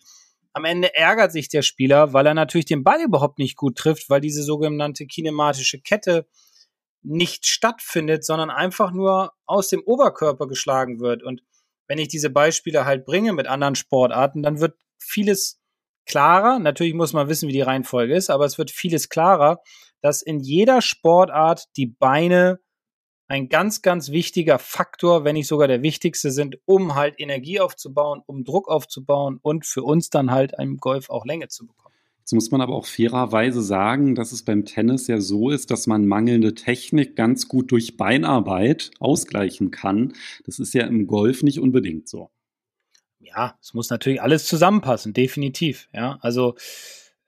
am 0.54 0.66
Ende 0.66 0.96
ärgert 0.96 1.32
sich 1.32 1.50
der 1.50 1.62
Spieler, 1.62 2.14
weil 2.14 2.26
er 2.26 2.34
natürlich 2.34 2.66
den 2.66 2.84
Ball 2.84 3.02
überhaupt 3.02 3.38
nicht 3.38 3.58
gut 3.58 3.78
trifft, 3.78 4.10
weil 4.10 4.22
diese 4.22 4.42
sogenannte 4.42 5.06
kinematische 5.06 5.80
Kette 5.80 6.26
nicht 7.04 7.46
stattfindet, 7.46 8.26
sondern 8.26 8.50
einfach 8.50 8.92
nur 8.92 9.34
aus 9.46 9.70
dem 9.70 9.82
Oberkörper 9.84 10.48
geschlagen 10.48 11.00
wird. 11.00 11.24
Und 11.24 11.42
wenn 11.88 12.00
ich 12.00 12.08
diese 12.08 12.30
Beispiele 12.30 12.86
halt 12.86 13.06
bringe 13.06 13.34
mit 13.34 13.48
anderen 13.48 13.76
Sportarten, 13.76 14.44
dann 14.44 14.60
wird 14.60 14.78
vieles 14.98 15.60
klarer. 16.06 16.60
Natürlich 16.60 16.94
muss 16.94 17.14
man 17.14 17.28
wissen, 17.28 17.48
wie 17.48 17.54
die 17.54 17.62
Reihenfolge 17.62 18.16
ist, 18.16 18.30
aber 18.30 18.46
es 18.46 18.58
wird 18.58 18.72
vieles 18.72 19.10
klarer, 19.10 19.62
dass 20.02 20.22
in 20.22 20.40
jeder 20.40 20.82
Sportart 20.82 21.66
die 21.76 21.88
Beine 21.88 22.60
ein 23.28 23.50
ganz, 23.50 23.82
ganz 23.82 24.10
wichtiger 24.10 24.58
Faktor, 24.58 25.26
wenn 25.26 25.34
nicht 25.34 25.48
sogar 25.48 25.68
der 25.68 25.82
wichtigste 25.82 26.32
sind, 26.32 26.58
um 26.66 26.96
halt 26.96 27.20
Energie 27.20 27.60
aufzubauen, 27.60 28.22
um 28.26 28.46
Druck 28.46 28.70
aufzubauen 28.70 29.38
und 29.42 29.66
für 29.66 29.84
uns 29.84 30.10
dann 30.10 30.32
halt 30.32 30.54
im 30.58 30.78
Golf 30.78 31.10
auch 31.10 31.26
Länge 31.26 31.50
zu 31.50 31.68
bekommen. 31.68 31.96
Jetzt 32.28 32.34
muss 32.34 32.52
man 32.52 32.60
aber 32.60 32.76
auch 32.76 32.86
fairerweise 32.86 33.62
sagen, 33.62 34.14
dass 34.14 34.34
es 34.34 34.44
beim 34.44 34.66
Tennis 34.66 35.08
ja 35.08 35.22
so 35.22 35.50
ist, 35.50 35.72
dass 35.72 35.88
man 35.88 36.06
mangelnde 36.06 36.56
Technik 36.56 37.16
ganz 37.16 37.48
gut 37.48 37.72
durch 37.72 37.96
Beinarbeit 37.96 38.92
ausgleichen 39.00 39.72
kann. 39.72 40.12
Das 40.46 40.60
ist 40.60 40.74
ja 40.74 40.86
im 40.88 41.08
Golf 41.08 41.42
nicht 41.42 41.62
unbedingt 41.62 42.10
so. 42.10 42.30
Ja, 43.22 43.58
es 43.62 43.74
muss 43.74 43.90
natürlich 43.90 44.22
alles 44.22 44.46
zusammenpassen, 44.46 45.14
definitiv. 45.14 45.88
Ja, 45.94 46.18
also 46.20 46.56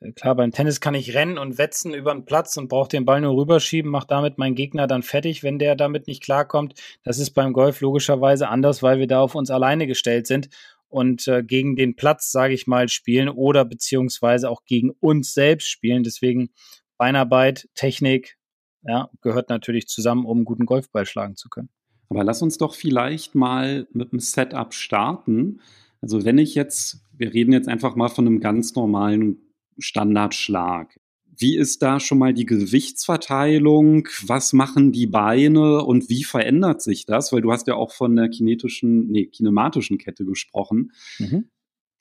äh, 0.01 0.11
klar, 0.11 0.35
beim 0.35 0.51
Tennis 0.51 0.81
kann 0.81 0.95
ich 0.95 1.13
rennen 1.13 1.37
und 1.37 1.57
wetzen 1.57 1.93
über 1.93 2.13
den 2.13 2.25
Platz 2.25 2.57
und 2.57 2.67
brauche 2.67 2.89
den 2.89 3.05
Ball 3.05 3.21
nur 3.21 3.37
rüberschieben, 3.37 3.89
mache 3.89 4.07
damit 4.07 4.37
meinen 4.37 4.55
Gegner 4.55 4.85
dann 4.85 5.01
fertig, 5.01 5.43
wenn 5.43 5.59
der 5.59 5.77
damit 5.77 6.07
nicht 6.07 6.21
klarkommt. 6.21 6.73
Das 7.03 7.19
ist 7.19 7.29
beim 7.29 7.53
Golf 7.53 7.79
logischerweise 7.79 8.49
anders, 8.49 8.83
weil 8.83 8.99
wir 8.99 9.07
da 9.07 9.21
auf 9.21 9.35
uns 9.35 9.49
alleine 9.49 9.87
gestellt 9.87 10.27
sind 10.27 10.49
und 10.89 11.27
äh, 11.27 11.43
gegen 11.43 11.75
den 11.75 11.95
Platz, 11.95 12.31
sage 12.31 12.53
ich 12.53 12.67
mal, 12.67 12.89
spielen 12.89 13.29
oder 13.29 13.63
beziehungsweise 13.63 14.49
auch 14.49 14.65
gegen 14.65 14.91
uns 14.99 15.33
selbst 15.33 15.69
spielen. 15.69 16.03
Deswegen 16.03 16.49
Beinarbeit, 16.97 17.69
Technik, 17.75 18.37
ja, 18.81 19.09
gehört 19.21 19.49
natürlich 19.49 19.87
zusammen, 19.87 20.25
um 20.25 20.39
einen 20.39 20.45
guten 20.45 20.65
Golfball 20.65 21.05
schlagen 21.05 21.35
zu 21.35 21.49
können. 21.49 21.69
Aber 22.09 22.23
lass 22.23 22.41
uns 22.41 22.57
doch 22.57 22.73
vielleicht 22.73 23.35
mal 23.35 23.87
mit 23.93 24.11
dem 24.11 24.19
Setup 24.19 24.73
starten. 24.73 25.61
Also 26.01 26.25
wenn 26.25 26.37
ich 26.37 26.55
jetzt, 26.55 27.05
wir 27.13 27.33
reden 27.33 27.53
jetzt 27.53 27.67
einfach 27.67 27.95
mal 27.95 28.09
von 28.09 28.25
einem 28.25 28.39
ganz 28.39 28.75
normalen 28.75 29.37
Standardschlag. 29.77 30.99
Wie 31.39 31.55
ist 31.55 31.81
da 31.81 32.01
schon 32.01 32.17
mal 32.17 32.33
die 32.33 32.45
Gewichtsverteilung? 32.45 34.09
Was 34.25 34.51
machen 34.51 34.91
die 34.91 35.07
Beine 35.07 35.85
und 35.85 36.09
wie 36.09 36.25
verändert 36.25 36.81
sich 36.81 37.05
das? 37.05 37.31
Weil 37.31 37.41
du 37.41 37.51
hast 37.53 37.67
ja 37.67 37.75
auch 37.75 37.93
von 37.93 38.15
der 38.17 38.27
kinetischen, 38.27 39.07
nee, 39.07 39.25
kinematischen 39.25 39.97
Kette 39.97 40.25
gesprochen. 40.25 40.91
Mhm. 41.17 41.45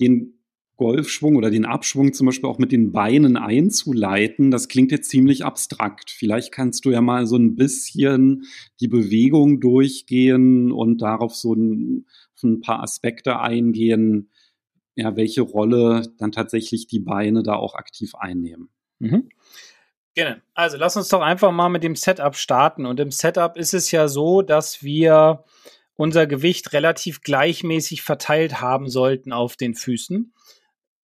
Den 0.01 0.39
Golfschwung 0.77 1.37
oder 1.37 1.51
den 1.51 1.65
Abschwung 1.65 2.13
zum 2.13 2.27
Beispiel 2.27 2.49
auch 2.49 2.59
mit 2.59 2.73
den 2.73 2.93
Beinen 2.93 3.37
einzuleiten, 3.37 4.51
das 4.51 4.69
klingt 4.69 4.93
jetzt 4.93 5.11
ziemlich 5.11 5.45
abstrakt. 5.45 6.11
Vielleicht 6.11 6.53
kannst 6.53 6.85
du 6.85 6.91
ja 6.91 7.01
mal 7.01 7.27
so 7.27 7.37
ein 7.37 7.57
bisschen 7.57 8.45
die 8.81 8.89
Bewegung 8.89 9.61
durchgehen 9.61 10.71
und 10.73 11.03
darauf 11.03 11.35
so 11.35 11.53
ein, 11.55 12.07
ein 12.43 12.61
paar 12.61 12.81
Aspekte 12.83 13.41
eingehen, 13.41 14.31
ja, 14.95 15.17
welche 15.17 15.43
Rolle 15.43 16.03
dann 16.19 16.33
tatsächlich 16.33 16.87
die 16.87 17.01
Beine 17.01 17.43
da 17.43 17.55
auch 17.55 17.75
aktiv 17.75 18.15
einnehmen. 18.15 18.71
Mhm. 18.99 19.29
Genau. 20.15 20.35
Also 20.55 20.77
lass 20.77 20.97
uns 20.97 21.09
doch 21.09 21.21
einfach 21.21 21.53
mal 21.53 21.69
mit 21.69 21.85
dem 21.85 21.95
Setup 21.95 22.35
starten. 22.35 22.87
Und 22.87 22.99
im 22.99 23.11
Setup 23.13 23.57
ist 23.57 23.73
es 23.75 23.91
ja 23.93 24.09
so, 24.09 24.43
dass 24.43 24.83
wir 24.83 25.45
unser 25.95 26.27
Gewicht 26.27 26.73
relativ 26.73 27.21
gleichmäßig 27.23 28.03
verteilt 28.03 28.61
haben 28.61 28.89
sollten 28.89 29.33
auf 29.33 29.57
den 29.57 29.75
Füßen. 29.75 30.33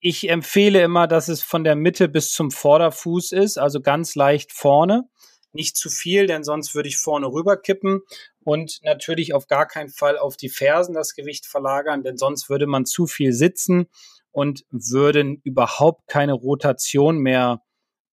Ich 0.01 0.29
empfehle 0.29 0.83
immer, 0.83 1.07
dass 1.07 1.29
es 1.29 1.43
von 1.43 1.65
der 1.65 1.77
Mitte 1.77 2.09
bis 2.09 2.33
zum 2.33 2.51
Vorderfuß 2.51 3.33
ist, 3.33 3.59
also 3.59 3.81
ganz 3.81 4.15
leicht 4.15 4.53
vorne. 4.53 5.09
Nicht 5.53 5.77
zu 5.77 5.89
viel, 5.89 6.27
denn 6.27 6.45
sonst 6.45 6.75
würde 6.75 6.89
ich 6.89 6.99
vorne 6.99 7.27
rüberkippen 7.27 8.01
und 8.45 8.81
natürlich 8.83 9.35
auf 9.35 9.47
gar 9.47 9.67
keinen 9.67 9.89
Fall 9.89 10.19
auf 10.19 10.37
die 10.37 10.49
Fersen 10.49 10.95
das 10.95 11.15
Gewicht 11.15 11.47
verlagern, 11.47 12.03
denn 12.03 12.17
sonst 12.17 12.51
würde 12.51 12.67
man 12.67 12.85
zu 12.85 13.07
viel 13.07 13.33
sitzen 13.33 13.87
und 14.31 14.65
würden 14.71 15.41
überhaupt 15.45 16.09
keine 16.09 16.35
Rotation 16.35 17.19
mehr 17.19 17.64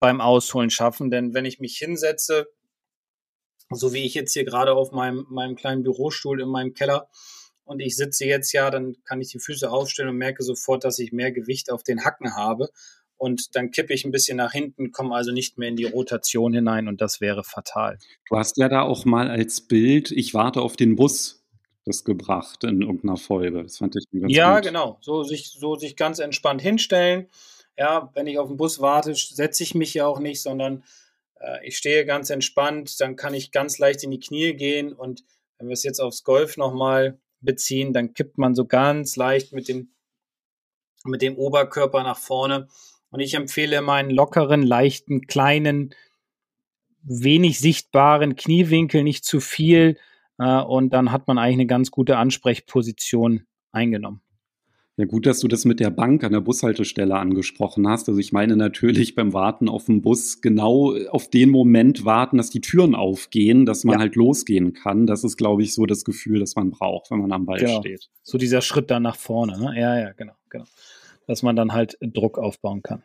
beim 0.01 0.19
Ausholen 0.19 0.69
schaffen. 0.69 1.09
Denn 1.09 1.33
wenn 1.33 1.45
ich 1.45 1.61
mich 1.61 1.77
hinsetze, 1.77 2.47
so 3.69 3.93
wie 3.93 4.03
ich 4.03 4.15
jetzt 4.15 4.33
hier 4.33 4.43
gerade 4.43 4.73
auf 4.73 4.91
meinem, 4.91 5.25
meinem 5.29 5.55
kleinen 5.55 5.83
Bürostuhl 5.83 6.41
in 6.41 6.49
meinem 6.49 6.73
Keller 6.73 7.07
und 7.63 7.79
ich 7.79 7.95
sitze 7.95 8.25
jetzt 8.25 8.51
ja, 8.51 8.69
dann 8.69 8.97
kann 9.05 9.21
ich 9.21 9.29
die 9.29 9.39
Füße 9.39 9.71
aufstellen 9.71 10.09
und 10.09 10.17
merke 10.17 10.43
sofort, 10.43 10.83
dass 10.83 10.99
ich 10.99 11.13
mehr 11.13 11.31
Gewicht 11.31 11.71
auf 11.71 11.83
den 11.83 12.03
Hacken 12.03 12.35
habe. 12.35 12.69
Und 13.15 13.55
dann 13.55 13.69
kippe 13.69 13.93
ich 13.93 14.03
ein 14.03 14.11
bisschen 14.11 14.37
nach 14.37 14.51
hinten, 14.51 14.91
komme 14.91 15.15
also 15.15 15.31
nicht 15.31 15.59
mehr 15.59 15.69
in 15.69 15.75
die 15.75 15.85
Rotation 15.85 16.53
hinein 16.53 16.87
und 16.87 16.99
das 16.99 17.21
wäre 17.21 17.43
fatal. 17.43 17.99
Du 18.27 18.35
hast 18.35 18.57
ja 18.57 18.67
da 18.67 18.81
auch 18.81 19.05
mal 19.05 19.29
als 19.29 19.61
Bild, 19.61 20.11
ich 20.11 20.33
warte 20.33 20.61
auf 20.61 20.75
den 20.75 20.95
Bus, 20.95 21.45
das 21.85 22.03
gebracht 22.03 22.63
in 22.63 22.81
irgendeiner 22.81 23.17
Folge. 23.17 23.61
Das 23.61 23.77
fand 23.77 23.95
ich 23.95 24.05
ganz 24.11 24.33
Ja, 24.33 24.55
gut. 24.55 24.65
genau. 24.65 24.97
So 25.01 25.21
sich, 25.23 25.51
so 25.51 25.75
sich 25.75 25.95
ganz 25.95 26.17
entspannt 26.17 26.61
hinstellen 26.61 27.27
ja, 27.77 28.09
wenn 28.13 28.27
ich 28.27 28.37
auf 28.37 28.47
den 28.47 28.57
Bus 28.57 28.81
warte, 28.81 29.13
setze 29.15 29.63
ich 29.63 29.75
mich 29.75 29.93
ja 29.93 30.05
auch 30.05 30.19
nicht, 30.19 30.41
sondern 30.41 30.83
äh, 31.39 31.65
ich 31.65 31.77
stehe 31.77 32.05
ganz 32.05 32.29
entspannt, 32.29 32.99
dann 32.99 33.15
kann 33.15 33.33
ich 33.33 33.51
ganz 33.51 33.79
leicht 33.79 34.03
in 34.03 34.11
die 34.11 34.19
Knie 34.19 34.53
gehen 34.53 34.93
und 34.93 35.23
wenn 35.57 35.67
wir 35.67 35.73
es 35.73 35.83
jetzt 35.83 35.99
aufs 35.99 36.23
Golf 36.23 36.57
nochmal 36.57 37.19
beziehen, 37.39 37.93
dann 37.93 38.13
kippt 38.13 38.37
man 38.37 38.55
so 38.55 38.65
ganz 38.65 39.15
leicht 39.15 39.53
mit 39.53 39.67
dem, 39.67 39.93
mit 41.03 41.21
dem 41.21 41.37
Oberkörper 41.37 42.03
nach 42.03 42.17
vorne. 42.17 42.67
Und 43.11 43.19
ich 43.19 43.33
empfehle 43.33 43.81
meinen 43.81 44.09
lockeren, 44.09 44.63
leichten, 44.63 45.27
kleinen, 45.27 45.93
wenig 47.03 47.59
sichtbaren 47.59 48.35
Kniewinkel, 48.35 49.03
nicht 49.03 49.25
zu 49.25 49.39
viel. 49.39 49.97
Äh, 50.39 50.61
und 50.61 50.91
dann 50.93 51.11
hat 51.11 51.27
man 51.27 51.37
eigentlich 51.37 51.53
eine 51.55 51.67
ganz 51.67 51.91
gute 51.91 52.17
Ansprechposition 52.17 53.45
eingenommen. 53.71 54.21
Ja, 54.97 55.05
gut, 55.05 55.25
dass 55.25 55.39
du 55.39 55.47
das 55.47 55.63
mit 55.63 55.79
der 55.79 55.89
Bank 55.89 56.23
an 56.23 56.33
der 56.33 56.41
Bushaltestelle 56.41 57.15
angesprochen 57.15 57.87
hast. 57.87 58.09
Also 58.09 58.19
ich 58.19 58.33
meine 58.33 58.57
natürlich 58.57 59.15
beim 59.15 59.31
Warten 59.31 59.69
auf 59.69 59.85
den 59.85 60.01
Bus 60.01 60.41
genau 60.41 60.95
auf 61.09 61.29
den 61.29 61.49
Moment 61.49 62.03
warten, 62.03 62.37
dass 62.37 62.49
die 62.49 62.59
Türen 62.59 62.93
aufgehen, 62.93 63.65
dass 63.65 63.85
man 63.85 63.95
ja. 63.95 63.99
halt 64.01 64.15
losgehen 64.15 64.73
kann. 64.73 65.07
Das 65.07 65.23
ist, 65.23 65.37
glaube 65.37 65.63
ich, 65.63 65.73
so 65.73 65.85
das 65.85 66.03
Gefühl, 66.03 66.39
das 66.39 66.55
man 66.55 66.71
braucht, 66.71 67.09
wenn 67.09 67.19
man 67.19 67.31
am 67.31 67.45
Ball 67.45 67.59
genau. 67.59 67.79
steht. 67.79 68.09
So 68.21 68.37
dieser 68.37 68.61
Schritt 68.61 68.91
dann 68.91 69.03
nach 69.03 69.15
vorne. 69.15 69.57
Ne? 69.57 69.79
Ja, 69.79 69.97
ja, 69.97 70.11
genau, 70.11 70.33
genau. 70.49 70.65
Dass 71.25 71.41
man 71.41 71.55
dann 71.55 71.71
halt 71.71 71.97
Druck 72.01 72.37
aufbauen 72.37 72.83
kann. 72.83 73.03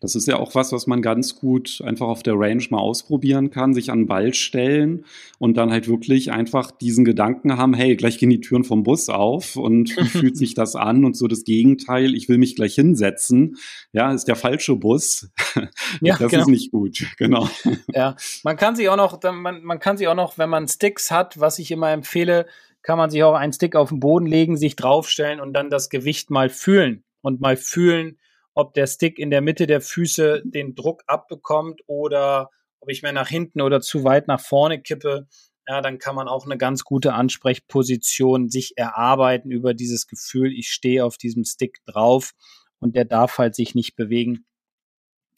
Das 0.00 0.14
ist 0.14 0.26
ja 0.26 0.38
auch 0.38 0.54
was, 0.54 0.72
was 0.72 0.86
man 0.86 1.02
ganz 1.02 1.36
gut 1.36 1.82
einfach 1.84 2.08
auf 2.08 2.22
der 2.22 2.34
Range 2.34 2.64
mal 2.70 2.78
ausprobieren 2.78 3.50
kann, 3.50 3.74
sich 3.74 3.90
an 3.90 4.00
den 4.00 4.06
Ball 4.06 4.32
stellen 4.32 5.04
und 5.38 5.58
dann 5.58 5.70
halt 5.70 5.88
wirklich 5.88 6.32
einfach 6.32 6.70
diesen 6.70 7.04
Gedanken 7.04 7.58
haben, 7.58 7.74
hey, 7.74 7.96
gleich 7.96 8.16
gehen 8.16 8.30
die 8.30 8.40
Türen 8.40 8.64
vom 8.64 8.82
Bus 8.82 9.10
auf 9.10 9.56
und 9.56 9.94
wie 9.96 10.08
fühlt 10.08 10.36
sich 10.38 10.54
das 10.54 10.74
an? 10.74 11.04
Und 11.04 11.16
so 11.16 11.28
das 11.28 11.44
Gegenteil, 11.44 12.14
ich 12.14 12.30
will 12.30 12.38
mich 12.38 12.56
gleich 12.56 12.74
hinsetzen. 12.74 13.56
Ja, 13.92 14.10
ist 14.12 14.24
der 14.24 14.36
falsche 14.36 14.76
Bus. 14.76 15.30
Ja, 16.00 16.16
das 16.16 16.30
genau. 16.30 16.42
ist 16.42 16.48
nicht 16.48 16.70
gut, 16.70 17.04
genau. 17.18 17.48
Ja, 17.92 18.16
man 18.44 18.56
kann 18.56 18.76
sich 18.76 18.88
auch 18.88 18.96
noch, 18.96 19.20
man, 19.22 19.62
man 19.62 19.78
kann 19.78 19.96
sich 19.96 20.08
auch 20.08 20.14
noch, 20.14 20.38
wenn 20.38 20.48
man 20.48 20.68
Sticks 20.68 21.10
hat, 21.10 21.38
was 21.40 21.58
ich 21.58 21.70
immer 21.70 21.90
empfehle, 21.90 22.46
kann 22.82 22.96
man 22.96 23.10
sich 23.10 23.22
auch 23.22 23.34
einen 23.34 23.52
Stick 23.52 23.76
auf 23.76 23.90
den 23.90 24.00
Boden 24.00 24.26
legen, 24.26 24.56
sich 24.56 24.76
draufstellen 24.76 25.40
und 25.40 25.52
dann 25.52 25.68
das 25.68 25.90
Gewicht 25.90 26.30
mal 26.30 26.48
fühlen 26.48 27.04
und 27.22 27.40
mal 27.40 27.56
fühlen, 27.56 28.18
ob 28.54 28.74
der 28.74 28.86
Stick 28.86 29.18
in 29.18 29.30
der 29.30 29.40
Mitte 29.40 29.66
der 29.66 29.80
Füße 29.80 30.42
den 30.44 30.74
Druck 30.74 31.02
abbekommt 31.06 31.82
oder 31.86 32.50
ob 32.80 32.90
ich 32.90 33.02
mehr 33.02 33.12
nach 33.12 33.28
hinten 33.28 33.60
oder 33.60 33.80
zu 33.80 34.04
weit 34.04 34.26
nach 34.28 34.40
vorne 34.40 34.80
kippe. 34.80 35.28
Ja, 35.66 35.80
dann 35.82 35.98
kann 35.98 36.16
man 36.16 36.26
auch 36.26 36.46
eine 36.46 36.58
ganz 36.58 36.84
gute 36.84 37.12
Ansprechposition 37.12 38.48
sich 38.48 38.76
erarbeiten 38.76 39.50
über 39.50 39.74
dieses 39.74 40.06
Gefühl, 40.06 40.52
ich 40.52 40.70
stehe 40.70 41.04
auf 41.04 41.16
diesem 41.16 41.44
Stick 41.44 41.78
drauf 41.86 42.32
und 42.80 42.96
der 42.96 43.04
darf 43.04 43.38
halt 43.38 43.54
sich 43.54 43.74
nicht 43.74 43.94
bewegen. 43.94 44.46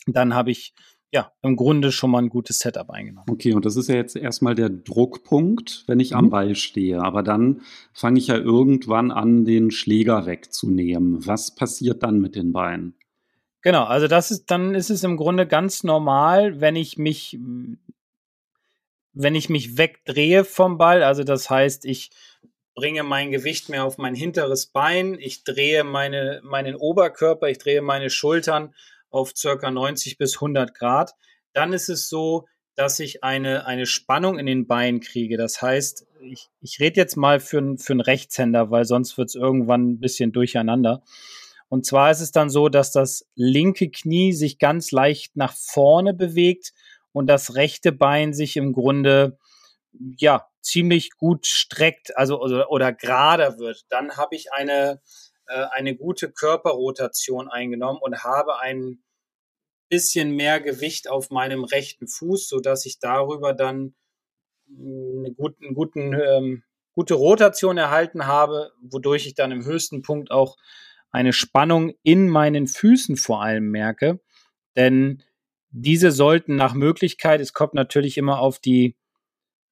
Dann 0.07 0.35
habe 0.35 0.51
ich 0.51 0.73
ja, 1.15 1.31
im 1.43 1.57
Grunde 1.57 1.93
schon 1.93 2.11
mal 2.11 2.23
ein 2.23 2.31
gutes 2.31 2.61
Setup 2.61 2.89
eingenommen. 2.89 3.27
Okay, 3.31 3.53
und 3.53 3.67
das 3.67 3.77
ist 3.77 3.89
ja 3.89 3.97
jetzt 3.97 4.17
erstmal 4.17 4.55
der 4.55 4.71
Druckpunkt, 4.71 5.85
wenn 5.87 6.01
ich 6.01 6.13
mhm. 6.13 6.17
am 6.17 6.31
Ball 6.31 6.55
stehe. 6.55 7.03
Aber 7.03 7.23
dann 7.23 7.61
fange 7.93 8.19
ich 8.19 8.29
ja 8.29 8.37
irgendwann 8.37 9.11
an, 9.11 9.45
den 9.45 9.71
Schläger 9.71 10.25
wegzunehmen. 10.25 11.27
Was 11.27 11.55
passiert 11.55 12.03
dann 12.03 12.19
mit 12.19 12.35
den 12.35 12.53
Beinen? 12.53 12.95
Genau, 13.63 13.85
also 13.85 14.09
das 14.09 14.33
ist, 14.33 14.51
dann 14.51 14.75
ist 14.75 14.91
es 14.91 15.05
im 15.05 15.17
Grunde 15.17 15.47
ganz 15.47 15.85
normal, 15.85 16.61
wenn 16.61 16.75
ich 16.75 16.99
mich, 16.99 17.39
wenn 19.13 19.35
ich 19.35 19.49
mich 19.49 19.79
wegdrehe 19.79 20.45
vom 20.45 20.79
Ball. 20.79 21.05
Also 21.05 21.23
das 21.23 21.49
heißt, 21.49 21.85
ich 21.85 22.11
bringe 22.75 23.05
mein 23.05 23.31
Gewicht 23.31 23.69
mehr 23.69 23.85
auf 23.85 23.99
mein 23.99 24.15
hinteres 24.15 24.67
Bein, 24.67 25.17
ich 25.19 25.45
drehe 25.45 25.85
meine, 25.85 26.41
meinen 26.43 26.75
Oberkörper, 26.75 27.49
ich 27.49 27.59
drehe 27.59 27.83
meine 27.83 28.11
Schultern 28.11 28.75
auf 29.11 29.33
circa 29.37 29.71
90 29.71 30.19
bis 30.19 30.37
100 30.37 30.75
Grad. 30.75 31.15
Dann 31.53 31.73
ist 31.73 31.89
es 31.89 32.09
so, 32.09 32.47
dass 32.75 32.99
ich 32.99 33.23
eine, 33.23 33.67
eine 33.67 33.87
Spannung 33.87 34.39
in 34.39 34.47
den 34.47 34.67
Beinen 34.67 35.01
kriege. 35.01 35.37
Das 35.37 35.61
heißt, 35.61 36.07
ich, 36.23 36.49
ich 36.61 36.81
rede 36.81 36.99
jetzt 36.99 37.17
mal 37.17 37.39
für, 37.39 37.77
für 37.79 37.93
einen 37.93 38.01
Rechtshänder, 38.01 38.71
weil 38.71 38.87
sonst 38.87 39.19
wird 39.19 39.29
es 39.29 39.35
irgendwann 39.35 39.91
ein 39.91 40.01
bisschen 40.01 40.33
durcheinander. 40.33 41.03
Und 41.73 41.87
zwar 41.87 42.11
ist 42.11 42.21
es 42.21 42.33
dann 42.33 42.51
so, 42.51 42.69
dass 42.69 42.93
das 42.93 43.27
linke 43.35 43.89
Knie 43.89 44.35
sich 44.35 44.59
ganz 44.59 44.93
leicht 44.93 45.37
nach 45.37 45.55
vorne 45.57 46.13
bewegt 46.13 46.75
und 47.13 47.29
das 47.29 47.55
rechte 47.55 47.93
Bein 47.93 48.35
sich 48.35 48.59
im 48.59 48.75
Grunde 48.75 49.39
ja 50.19 50.47
ziemlich 50.61 51.13
gut 51.17 51.47
streckt, 51.47 52.15
also 52.15 52.43
oder, 52.43 52.71
oder 52.71 52.93
gerader 52.93 53.59
wird. 53.59 53.87
Dann 53.89 54.19
habe 54.19 54.37
ich 54.37 54.53
eine 54.53 55.01
äh, 55.47 55.65
eine 55.71 55.97
gute 55.97 56.31
Körperrotation 56.31 57.49
eingenommen 57.49 58.01
und 58.03 58.23
habe 58.23 58.59
ein 58.59 59.03
bisschen 59.89 60.33
mehr 60.33 60.61
Gewicht 60.61 61.09
auf 61.09 61.31
meinem 61.31 61.65
rechten 61.65 62.07
Fuß, 62.07 62.51
so 62.51 62.61
dass 62.61 62.85
ich 62.85 62.99
darüber 62.99 63.55
dann 63.55 63.95
eine 64.69 65.33
guten, 65.33 65.73
guten, 65.73 66.13
ähm, 66.13 66.65
gute 66.95 67.15
Rotation 67.15 67.79
erhalten 67.79 68.27
habe, 68.27 68.73
wodurch 68.83 69.27
ich 69.27 69.33
dann 69.35 69.53
im 69.53 69.65
höchsten 69.65 70.03
Punkt 70.03 70.31
auch 70.31 70.59
eine 71.13 71.33
Spannung 71.33 71.93
in 72.03 72.29
meinen 72.29 72.67
Füßen 72.67 73.17
vor 73.17 73.43
allem 73.43 73.71
merke. 73.71 74.21
Denn 74.77 75.23
diese 75.71 76.11
sollten 76.11 76.57
nach 76.57 76.75
Möglichkeit, 76.75 77.41
es 77.41 77.53
kommt 77.53 77.75
natürlich 77.75 78.19
immer 78.19 78.41
auf 78.41 78.59
die 78.59 78.97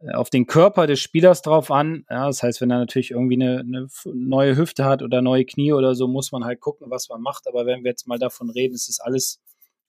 äh, 0.00 0.12
auf 0.12 0.30
den 0.30 0.46
Körper 0.46 0.86
des 0.86 1.00
Spielers 1.00 1.42
drauf 1.42 1.70
an. 1.70 2.04
Ja, 2.10 2.26
das 2.26 2.42
heißt, 2.42 2.60
wenn 2.60 2.70
er 2.70 2.78
natürlich 2.78 3.10
irgendwie 3.10 3.34
eine, 3.34 3.60
eine, 3.60 3.88
neue 4.04 4.56
Hüfte 4.56 4.84
hat 4.84 5.02
oder 5.02 5.22
neue 5.22 5.44
Knie 5.44 5.72
oder 5.72 5.94
so, 5.94 6.08
muss 6.08 6.32
man 6.32 6.44
halt 6.44 6.60
gucken, 6.60 6.90
was 6.90 7.08
man 7.08 7.20
macht. 7.20 7.46
Aber 7.48 7.66
wenn 7.66 7.84
wir 7.84 7.90
jetzt 7.90 8.06
mal 8.06 8.18
davon 8.18 8.50
reden, 8.50 8.74
ist 8.74 8.88
es 8.88 9.00
alles, 9.00 9.40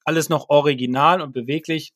alles 0.04 0.28
noch 0.28 0.48
original 0.48 1.20
und 1.20 1.32
beweglich. 1.32 1.92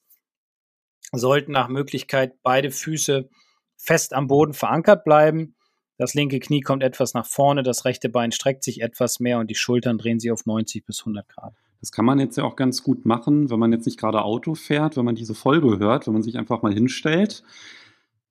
Sollten 1.13 1.53
nach 1.53 1.69
Möglichkeit 1.69 2.35
beide 2.43 2.71
Füße 2.71 3.29
fest 3.77 4.13
am 4.13 4.27
Boden 4.27 4.55
verankert 4.55 5.05
bleiben. 5.05 5.56
Das 5.99 6.15
linke 6.15 6.39
Knie 6.39 6.61
kommt 6.61 6.83
etwas 6.83 7.15
nach 7.15 7.27
vorne, 7.27 7.63
das 7.63 7.85
rechte 7.85 8.09
Bein 8.09 8.33
streckt 8.33 8.65
sich 8.65 8.83
etwas 8.83 9.21
mehr 9.21 9.39
und 9.39 9.51
die 9.51 9.55
Schultern 9.55 9.99
drehen 9.99 10.21
sich 10.21 10.31
auf 10.31 10.47
90 10.47 10.85
bis 10.85 11.01
100 11.01 11.29
Grad. 11.29 11.55
Das 11.81 11.93
kann 11.93 12.05
man 12.05 12.19
jetzt 12.19 12.37
ja 12.37 12.45
auch 12.45 12.57
ganz 12.57 12.83
gut 12.83 13.07
machen, 13.07 13.51
wenn 13.51 13.59
man 13.59 13.73
jetzt 13.73 13.87
nicht 13.87 13.99
gerade 13.99 14.23
Auto 14.23 14.55
fährt, 14.55 14.97
wenn 14.97 15.05
man 15.05 15.15
diese 15.15 15.35
Folge 15.35 15.79
hört, 15.79 16.07
wenn 16.07 16.15
man 16.15 16.23
sich 16.23 16.37
einfach 16.37 16.63
mal 16.63 16.73
hinstellt, 16.73 17.43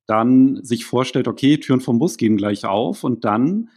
dann 0.05 0.63
sich 0.63 0.85
vorstellt, 0.85 1.27
okay, 1.27 1.57
Türen 1.57 1.79
vom 1.79 1.99
Bus 1.99 2.17
gehen 2.17 2.37
gleich 2.37 2.65
auf 2.65 3.03
und 3.03 3.25
dann 3.25 3.69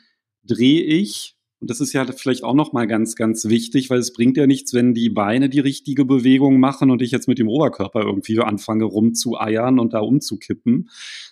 drehe 0.45 0.83
ich 0.83 1.39
und 1.61 1.71
das 1.71 1.81
ist 1.81 1.93
ja 1.93 2.05
vielleicht 2.05 2.45
auch 2.45 2.55
noch 2.55 2.73
mal 2.73 2.87
ganz, 2.87 3.17
ganz 3.17 3.47
wichtig, 3.47 3.91
weil 3.91 3.99
es 3.99 4.13
bringt 4.13 4.37
ja 4.37 4.47
nichts, 4.47 4.75
wenn 4.75 4.95
die 4.95 5.11
Beine 5.11 5.49
die 5.49 5.59
richtige 5.59 6.05
Bewegung 6.05 6.61
machen 6.61 6.91
und 6.91 7.03
ich 7.03 7.11
jetzt 7.11 7.27
mit 7.27 7.39
dem 7.39 7.49
Oberkörper 7.49 8.03
irgendwie 8.03 8.39
anfange 8.39 8.85
rumzueiern 8.85 9.81
und 9.81 9.93
da 9.93 9.99
umzukippen. 9.99 10.89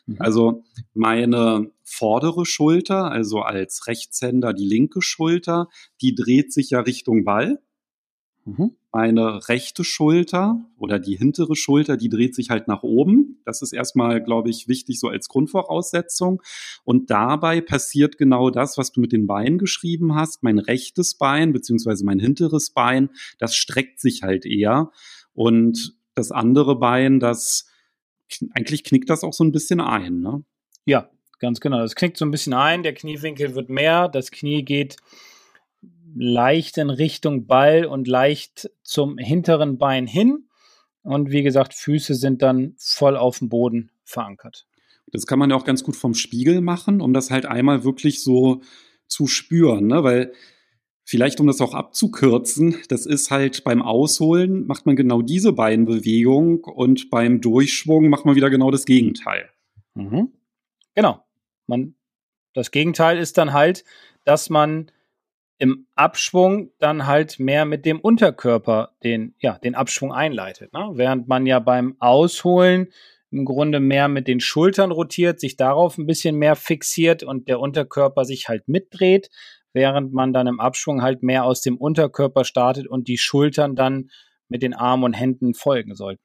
Mhm. 0.07 0.17
Also 0.19 0.65
meine 0.95 1.71
vordere 1.87 2.45
Schulter, 2.45 3.11
also 3.11 3.41
als 3.41 3.87
Rechtshänder 3.87 4.53
die 4.53 4.67
linke 4.67 5.01
Schulter, 5.01 5.69
die 6.03 6.15
dreht 6.15 6.53
sich 6.53 6.71
ja 6.71 6.81
Richtung 6.81 7.25
Ball. 7.25 7.63
Mhm. 8.45 8.73
Meine 8.93 9.49
rechte 9.49 9.85
Schulter 9.85 10.65
oder 10.79 10.99
die 10.99 11.17
hintere 11.17 11.55
Schulter, 11.55 11.97
die 11.97 12.09
dreht 12.09 12.35
sich 12.35 12.51
halt 12.51 12.67
nach 12.67 12.83
oben. 12.83 13.41
Das 13.45 13.63
ist 13.63 13.73
erstmal, 13.73 14.23
glaube 14.23 14.51
ich, 14.51 14.69
wichtig 14.69 14.99
so 14.99 15.09
als 15.09 15.29
Grundvoraussetzung. 15.29 16.43
Und 16.85 17.11
dabei 17.11 17.61
passiert 17.61 18.19
genau 18.19 18.51
das, 18.51 18.79
was 18.79 18.93
du 18.93 19.01
mit 19.01 19.13
den 19.13 19.27
Beinen 19.27 19.59
geschrieben 19.59 20.15
hast. 20.15 20.43
Mein 20.43 20.59
rechtes 20.59 21.17
Bein 21.17 21.53
beziehungsweise 21.53 22.05
mein 22.05 22.19
hinteres 22.19 22.71
Bein, 22.71 23.11
das 23.39 23.55
streckt 23.55 24.01
sich 24.01 24.23
halt 24.23 24.47
eher. 24.47 24.91
Und 25.35 25.97
das 26.15 26.33
andere 26.33 26.79
Bein, 26.79 27.21
das 27.21 27.67
eigentlich 28.55 28.83
knickt 28.83 29.11
das 29.11 29.23
auch 29.23 29.35
so 29.35 29.45
ein 29.45 29.53
bisschen 29.53 29.81
ein, 29.81 30.21
ne? 30.21 30.43
Ja, 30.85 31.11
ganz 31.39 31.61
genau. 31.61 31.79
Das 31.79 31.95
knickt 31.95 32.17
so 32.17 32.25
ein 32.25 32.31
bisschen 32.31 32.55
ein. 32.55 32.83
Der 32.83 32.95
Kniewinkel 32.95 33.55
wird 33.55 33.69
mehr. 33.69 34.09
Das 34.09 34.31
Knie 34.31 34.63
geht 34.63 34.97
leicht 36.15 36.79
in 36.79 36.91
Richtung 36.91 37.47
Ball 37.47 37.85
und 37.85 38.09
leicht 38.09 38.71
zum 38.83 39.19
hinteren 39.19 39.79
Bein 39.79 40.07
hin. 40.07 40.49
Und 41.03 41.31
wie 41.31 41.43
gesagt, 41.43 41.75
Füße 41.75 42.15
sind 42.15 42.43
dann 42.43 42.75
voll 42.79 43.17
auf 43.17 43.39
dem 43.39 43.49
Boden 43.49 43.91
verankert. 44.05 44.67
Das 45.13 45.27
kann 45.27 45.39
man 45.39 45.51
ja 45.51 45.57
auch 45.57 45.65
ganz 45.65 45.85
gut 45.85 45.95
vom 45.95 46.15
Spiegel 46.15 46.61
machen, 46.61 47.01
um 47.01 47.13
das 47.13 47.31
halt 47.31 47.47
einmal 47.47 47.85
wirklich 47.85 48.23
so 48.23 48.63
zu 49.07 49.29
spüren, 49.29 49.87
ne? 49.87 50.03
weil 50.03 50.33
vielleicht 51.05 51.39
um 51.39 51.47
das 51.47 51.61
auch 51.61 51.75
abzukürzen, 51.75 52.79
das 52.89 53.07
ist 53.07 53.31
halt 53.31 53.63
beim 53.63 53.81
Ausholen 53.81 54.67
macht 54.67 54.87
man 54.87 54.97
genau 54.97 55.23
diese 55.23 55.53
Beinbewegung 55.53 56.65
und 56.65 57.09
beim 57.11 57.41
Durchschwung 57.41 58.09
macht 58.09 58.25
man 58.25 58.35
wieder 58.35 58.51
genau 58.51 58.73
das 58.73 58.85
Gegenteil. 58.85 59.49
Mhm. 59.95 60.33
Genau. 60.97 61.23
Man, 61.67 61.95
das 62.55 62.71
Gegenteil 62.71 63.19
ist 63.19 63.39
dann 63.39 63.53
halt, 63.53 63.85
dass 64.25 64.51
man 64.51 64.91
im 65.59 65.87
Abschwung 65.95 66.71
dann 66.79 67.07
halt 67.07 67.39
mehr 67.39 67.65
mit 67.65 67.87
dem 67.87 68.01
Unterkörper 68.01 68.91
den, 69.03 69.35
ja, 69.39 69.59
den 69.59 69.75
Abschwung 69.75 70.13
einleitet. 70.13 70.73
Ne? 70.73 70.91
Während 70.95 71.29
man 71.29 71.47
ja 71.47 71.61
beim 71.61 71.97
Ausholen 71.99 72.89
im 73.31 73.45
Grunde 73.45 73.81
mehr 73.81 74.09
mit 74.09 74.29
den 74.29 74.41
Schultern 74.41 74.91
rotiert, 74.91 75.41
sich 75.41 75.57
darauf 75.57 75.99
ein 75.99 76.07
bisschen 76.07 76.37
mehr 76.37 76.57
fixiert 76.57 77.23
und 77.23 77.49
der 77.49 77.61
Unterkörper 77.61 78.25
sich 78.25 78.49
halt 78.49 78.69
mitdreht, 78.69 79.31
während 79.73 80.13
man 80.13 80.33
dann 80.33 80.47
im 80.47 80.61
Abschwung 80.61 81.03
halt 81.03 81.23
mehr 81.23 81.45
aus 81.45 81.61
dem 81.61 81.77
Unterkörper 81.77 82.45
startet 82.45 82.87
und 82.87 83.09
die 83.09 83.19
Schultern 83.19 83.77
dann 83.77 84.11
mit 84.49 84.63
den 84.63 84.75
Armen 84.75 85.05
und 85.05 85.13
Händen 85.15 85.55
folgen 85.55 85.95
sollten. 85.95 86.23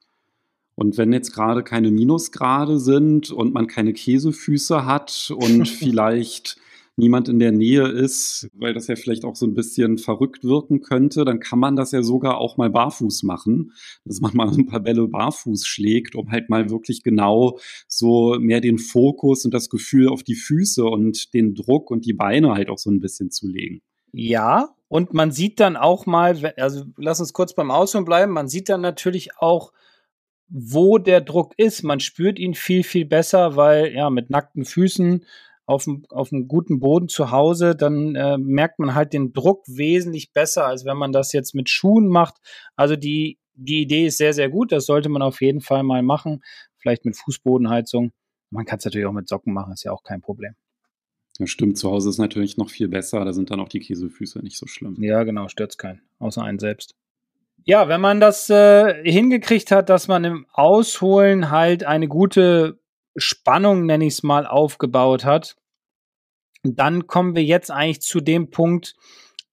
Und 0.82 0.98
wenn 0.98 1.14
jetzt 1.14 1.32
gerade 1.32 1.62
keine 1.62 1.92
Minusgrade 1.92 2.80
sind 2.80 3.30
und 3.30 3.54
man 3.54 3.68
keine 3.68 3.94
Käsefüße 3.94 4.84
hat 4.84 5.32
und 5.32 5.70
vielleicht 5.70 6.58
niemand 6.98 7.30
in 7.30 7.38
der 7.38 7.52
Nähe 7.52 7.88
ist, 7.88 8.50
weil 8.56 8.74
das 8.74 8.88
ja 8.88 8.96
vielleicht 8.96 9.24
auch 9.24 9.36
so 9.36 9.46
ein 9.46 9.54
bisschen 9.54 10.00
verrückt 10.00 10.44
wirken 10.44 10.82
könnte, 10.82 11.24
dann 11.24 11.40
kann 11.40 11.60
man 11.60 11.76
das 11.76 11.92
ja 11.92 12.02
sogar 12.02 12.40
auch 12.40 12.58
mal 12.58 12.72
barfuß 12.72 13.22
machen, 13.22 13.74
dass 14.06 14.22
man 14.22 14.36
mal 14.36 14.50
ein 14.50 14.66
paar 14.66 14.80
Bälle 14.80 15.08
barfuß 15.08 15.68
schlägt, 15.68 16.16
um 16.16 16.32
halt 16.32 16.50
mal 16.50 16.72
wirklich 16.72 17.04
genau 17.04 17.60
so 17.88 18.38
mehr 18.40 18.60
den 18.60 18.80
Fokus 18.80 19.46
und 19.46 19.54
das 19.54 19.70
Gefühl 19.70 20.10
auf 20.10 20.24
die 20.24 20.34
Füße 20.34 20.84
und 20.84 21.32
den 21.36 21.54
Druck 21.54 21.92
und 21.92 22.08
die 22.08 22.14
Beine 22.14 22.56
halt 22.56 22.72
auch 22.72 22.80
so 22.80 22.90
ein 22.90 23.02
bisschen 23.02 23.30
zu 23.30 23.48
legen. 23.48 23.82
Ja, 24.14 24.70
und 24.88 25.14
man 25.14 25.32
sieht 25.32 25.60
dann 25.60 25.78
auch 25.78 26.08
mal, 26.08 26.54
also 26.58 26.86
lass 26.98 27.20
uns 27.20 27.34
kurz 27.34 27.54
beim 27.54 27.70
Ausholen 27.70 28.04
bleiben, 28.04 28.34
man 28.34 28.48
sieht 28.48 28.68
dann 28.68 28.82
natürlich 28.82 29.38
auch, 29.38 29.74
wo 30.52 30.98
der 30.98 31.22
Druck 31.22 31.54
ist. 31.58 31.84
Man 31.84 32.00
spürt 32.00 32.38
ihn 32.38 32.54
viel, 32.54 32.84
viel 32.84 33.06
besser, 33.06 33.56
weil 33.56 33.94
ja 33.94 34.10
mit 34.10 34.30
nackten 34.30 34.66
Füßen 34.66 35.26
auf 35.66 35.88
einem, 35.88 36.06
auf 36.10 36.34
einem 36.34 36.48
guten 36.48 36.80
Boden 36.80 37.08
zu 37.08 37.32
Hause, 37.32 37.76
dann 37.76 38.16
äh, 38.16 38.38
merkt 38.38 38.78
man 38.80 38.94
halt 38.94 39.14
den 39.14 39.32
Druck 39.32 39.64
wesentlich 39.68 40.34
besser, 40.34 40.66
als 40.66 40.84
wenn 40.86 40.98
man 40.98 41.14
das 41.14 41.32
jetzt 41.32 41.56
mit 41.56 41.70
Schuhen 41.70 42.08
macht. 42.08 42.36
Also 42.76 42.98
die, 42.98 43.40
die 43.54 43.82
Idee 43.82 44.08
ist 44.08 44.18
sehr, 44.18 44.34
sehr 44.34 44.50
gut. 44.50 44.72
Das 44.74 44.86
sollte 44.86 45.08
man 45.08 45.22
auf 45.22 45.42
jeden 45.42 45.62
Fall 45.62 45.84
mal 45.84 46.04
machen. 46.04 46.44
Vielleicht 46.76 47.06
mit 47.06 47.16
Fußbodenheizung. 47.16 48.12
Man 48.50 48.66
kann 48.66 48.80
es 48.80 48.86
natürlich 48.86 49.08
auch 49.08 49.14
mit 49.14 49.30
Socken 49.30 49.54
machen, 49.54 49.72
ist 49.72 49.84
ja 49.84 49.94
auch 49.94 50.04
kein 50.04 50.20
Problem. 50.20 50.56
Ja, 51.40 51.48
stimmt. 51.48 51.78
Zu 51.78 51.90
Hause 51.90 52.10
ist 52.10 52.18
natürlich 52.18 52.58
noch 52.58 52.70
viel 52.70 52.90
besser. 52.90 53.24
Da 53.24 53.32
sind 53.32 53.50
dann 53.50 53.62
auch 53.62 53.70
die 53.70 53.80
Käsefüße 53.80 54.40
nicht 54.40 54.58
so 54.58 54.68
schlimm. 54.68 55.02
Ja, 55.02 55.24
genau. 55.24 55.48
Stört's 55.48 55.78
keinen. 55.78 56.02
Außer 56.20 56.44
einen 56.44 56.60
selbst. 56.60 56.96
Ja, 57.64 57.88
wenn 57.88 58.02
man 58.02 58.20
das 58.20 58.50
äh, 58.50 59.04
hingekriegt 59.04 59.72
hat, 59.72 59.90
dass 59.90 60.08
man 60.08 60.24
im 60.24 60.48
Ausholen 60.52 61.52
halt 61.52 61.84
eine 61.84 62.08
gute 62.08 62.80
Spannung, 63.16 63.86
nenne 63.86 64.06
ich 64.06 64.14
es 64.14 64.24
mal, 64.24 64.48
aufgebaut 64.48 65.26
hat, 65.26 65.56
dann 66.64 67.06
kommen 67.06 67.36
wir 67.36 67.44
jetzt 67.44 67.70
eigentlich 67.70 68.02
zu 68.02 68.20
dem 68.20 68.50
Punkt, 68.50 68.96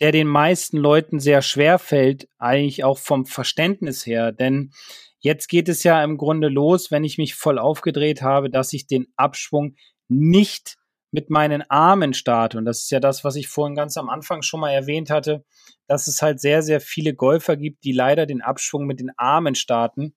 der 0.00 0.12
den 0.12 0.26
meisten 0.26 0.78
Leuten 0.78 1.20
sehr 1.20 1.42
schwer 1.42 1.78
fällt, 1.78 2.28
eigentlich 2.38 2.82
auch 2.82 2.98
vom 2.98 3.26
Verständnis 3.26 4.06
her. 4.06 4.32
Denn 4.32 4.70
jetzt 5.18 5.48
geht 5.48 5.68
es 5.68 5.82
ja 5.82 6.02
im 6.02 6.16
Grunde 6.16 6.48
los, 6.48 6.90
wenn 6.90 7.04
ich 7.04 7.18
mich 7.18 7.34
voll 7.34 7.58
aufgedreht 7.58 8.22
habe, 8.22 8.48
dass 8.48 8.72
ich 8.72 8.86
den 8.86 9.08
Abschwung 9.16 9.74
nicht 10.08 10.77
mit 11.10 11.30
meinen 11.30 11.62
Armen 11.70 12.12
starte. 12.12 12.58
Und 12.58 12.64
das 12.64 12.80
ist 12.80 12.90
ja 12.90 13.00
das, 13.00 13.24
was 13.24 13.36
ich 13.36 13.48
vorhin 13.48 13.74
ganz 13.74 13.96
am 13.96 14.08
Anfang 14.08 14.42
schon 14.42 14.60
mal 14.60 14.72
erwähnt 14.72 15.10
hatte, 15.10 15.44
dass 15.86 16.06
es 16.06 16.20
halt 16.20 16.40
sehr, 16.40 16.62
sehr 16.62 16.80
viele 16.80 17.14
Golfer 17.14 17.56
gibt, 17.56 17.84
die 17.84 17.92
leider 17.92 18.26
den 18.26 18.42
Abschwung 18.42 18.86
mit 18.86 19.00
den 19.00 19.10
Armen 19.16 19.54
starten. 19.54 20.14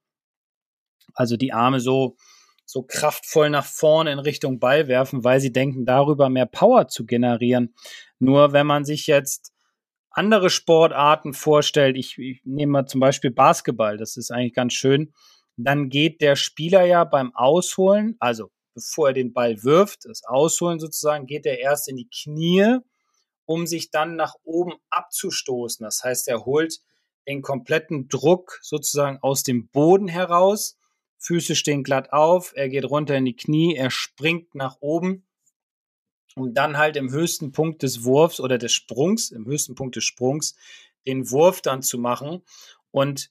Also 1.14 1.38
die 1.38 1.54
Arme 1.54 1.80
so 1.80 2.18
so 2.72 2.84
kraftvoll 2.84 3.50
nach 3.50 3.66
vorne 3.66 4.14
in 4.14 4.20
Richtung 4.20 4.60
Ball 4.60 4.88
werfen, 4.88 5.26
weil 5.26 5.42
sie 5.42 5.52
denken, 5.52 5.86
darüber 5.86 6.30
mehr 6.30 6.46
Power 6.46 6.88
zu 6.88 7.06
generieren. 7.06 7.76
Nur 8.18 8.54
wenn 8.54 8.66
man 8.66 8.86
sich 8.86 9.08
jetzt 9.08 9.52
andere 10.10 10.50
Sportarten 10.50 11.34
vorstellt, 11.34 11.98
ich, 11.98 12.18
ich 12.18 12.42
nehme 12.46 12.72
mal 12.72 12.86
zum 12.86 13.02
Beispiel 13.02 13.32
Basketball, 13.32 13.98
das 13.98 14.16
ist 14.16 14.32
eigentlich 14.32 14.54
ganz 14.54 14.74
schön, 14.74 15.14
dann 15.58 15.90
geht 15.90 16.22
der 16.22 16.38
Spieler 16.38 16.86
ja 16.86 17.04
beim 17.04 17.36
Ausholen, 17.36 18.16
also 18.20 18.52
bevor 18.74 19.10
er 19.10 19.14
den 19.14 19.34
Ball 19.34 19.64
wirft, 19.64 20.06
das 20.06 20.24
Ausholen 20.24 20.80
sozusagen, 20.80 21.26
geht 21.26 21.46
er 21.46 21.60
erst 21.60 21.90
in 21.90 21.98
die 21.98 22.10
Knie, 22.10 22.78
um 23.46 23.68
sich 23.68 23.92
dann 23.92 24.16
nach 24.16 24.36
oben 24.44 24.74
abzustoßen. 24.90 25.84
Das 25.84 26.04
heißt, 26.04 26.28
er 26.28 26.46
holt 26.46 26.80
den 27.28 27.42
kompletten 27.42 28.08
Druck 28.08 28.60
sozusagen 28.62 29.20
aus 29.22 29.44
dem 29.44 29.68
Boden 29.68 30.08
heraus 30.08 30.78
Füße 31.22 31.56
stehen 31.56 31.84
glatt 31.84 32.12
auf, 32.14 32.52
er 32.56 32.68
geht 32.68 32.86
runter 32.86 33.16
in 33.16 33.26
die 33.26 33.36
Knie, 33.36 33.76
er 33.76 33.92
springt 33.92 34.56
nach 34.56 34.78
oben, 34.80 35.28
um 36.36 36.56
dann 36.56 36.78
halt 36.78 36.96
im 36.96 37.12
höchsten 37.12 37.52
Punkt 37.52 37.84
des 37.84 38.04
Wurfs 38.04 38.40
oder 38.40 38.58
des 38.58 38.74
Sprungs, 38.74 39.30
im 39.30 39.46
höchsten 39.46 39.76
Punkt 39.76 39.96
des 39.96 40.04
Sprungs, 40.04 40.56
den 41.06 41.30
Wurf 41.30 41.62
dann 41.62 41.84
zu 41.84 42.00
machen. 42.00 42.42
Und 42.90 43.30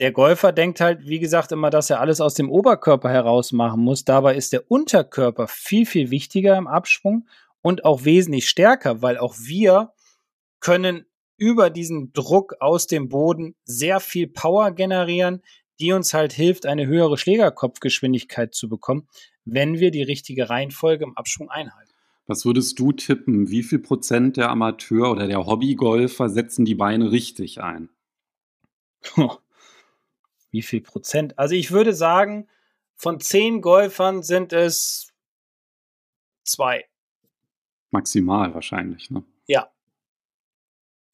der 0.00 0.12
Golfer 0.12 0.52
denkt 0.52 0.80
halt, 0.80 1.06
wie 1.06 1.18
gesagt, 1.18 1.50
immer, 1.52 1.70
dass 1.70 1.90
er 1.90 2.00
alles 2.00 2.20
aus 2.20 2.34
dem 2.34 2.50
Oberkörper 2.50 3.10
heraus 3.10 3.52
machen 3.52 3.82
muss. 3.82 4.04
Dabei 4.04 4.36
ist 4.36 4.52
der 4.52 4.70
Unterkörper 4.70 5.48
viel, 5.48 5.86
viel 5.86 6.10
wichtiger 6.10 6.56
im 6.56 6.68
Absprung 6.68 7.26
und 7.62 7.84
auch 7.84 8.04
wesentlich 8.04 8.48
stärker, 8.48 9.02
weil 9.02 9.18
auch 9.18 9.34
wir 9.38 9.92
können 10.60 11.04
über 11.36 11.70
diesen 11.70 12.12
Druck 12.12 12.54
aus 12.60 12.86
dem 12.86 13.08
Boden 13.08 13.54
sehr 13.64 14.00
viel 14.00 14.28
Power 14.28 14.72
generieren, 14.72 15.42
die 15.80 15.92
uns 15.92 16.14
halt 16.14 16.32
hilft, 16.32 16.66
eine 16.66 16.86
höhere 16.86 17.18
Schlägerkopfgeschwindigkeit 17.18 18.54
zu 18.54 18.68
bekommen, 18.68 19.08
wenn 19.44 19.78
wir 19.78 19.90
die 19.90 20.02
richtige 20.02 20.50
Reihenfolge 20.50 21.04
im 21.04 21.16
Abschwung 21.16 21.50
einhalten. 21.50 21.92
Was 22.26 22.44
würdest 22.44 22.78
du 22.78 22.92
tippen? 22.92 23.48
Wie 23.50 23.62
viel 23.62 23.78
Prozent 23.78 24.36
der 24.36 24.50
Amateur 24.50 25.10
oder 25.10 25.26
der 25.26 25.46
Hobbygolfer 25.46 26.28
setzen 26.28 26.64
die 26.64 26.74
Beine 26.74 27.10
richtig 27.10 27.62
ein? 27.62 27.88
Wie 30.50 30.62
viel 30.62 30.80
Prozent? 30.80 31.38
Also 31.38 31.54
ich 31.54 31.70
würde 31.70 31.92
sagen, 31.94 32.48
von 32.96 33.20
zehn 33.20 33.60
Golfern 33.60 34.22
sind 34.22 34.52
es 34.52 35.12
zwei. 36.44 36.86
Maximal 37.90 38.54
wahrscheinlich, 38.54 39.10
ne? 39.10 39.24
Ja. 39.46 39.70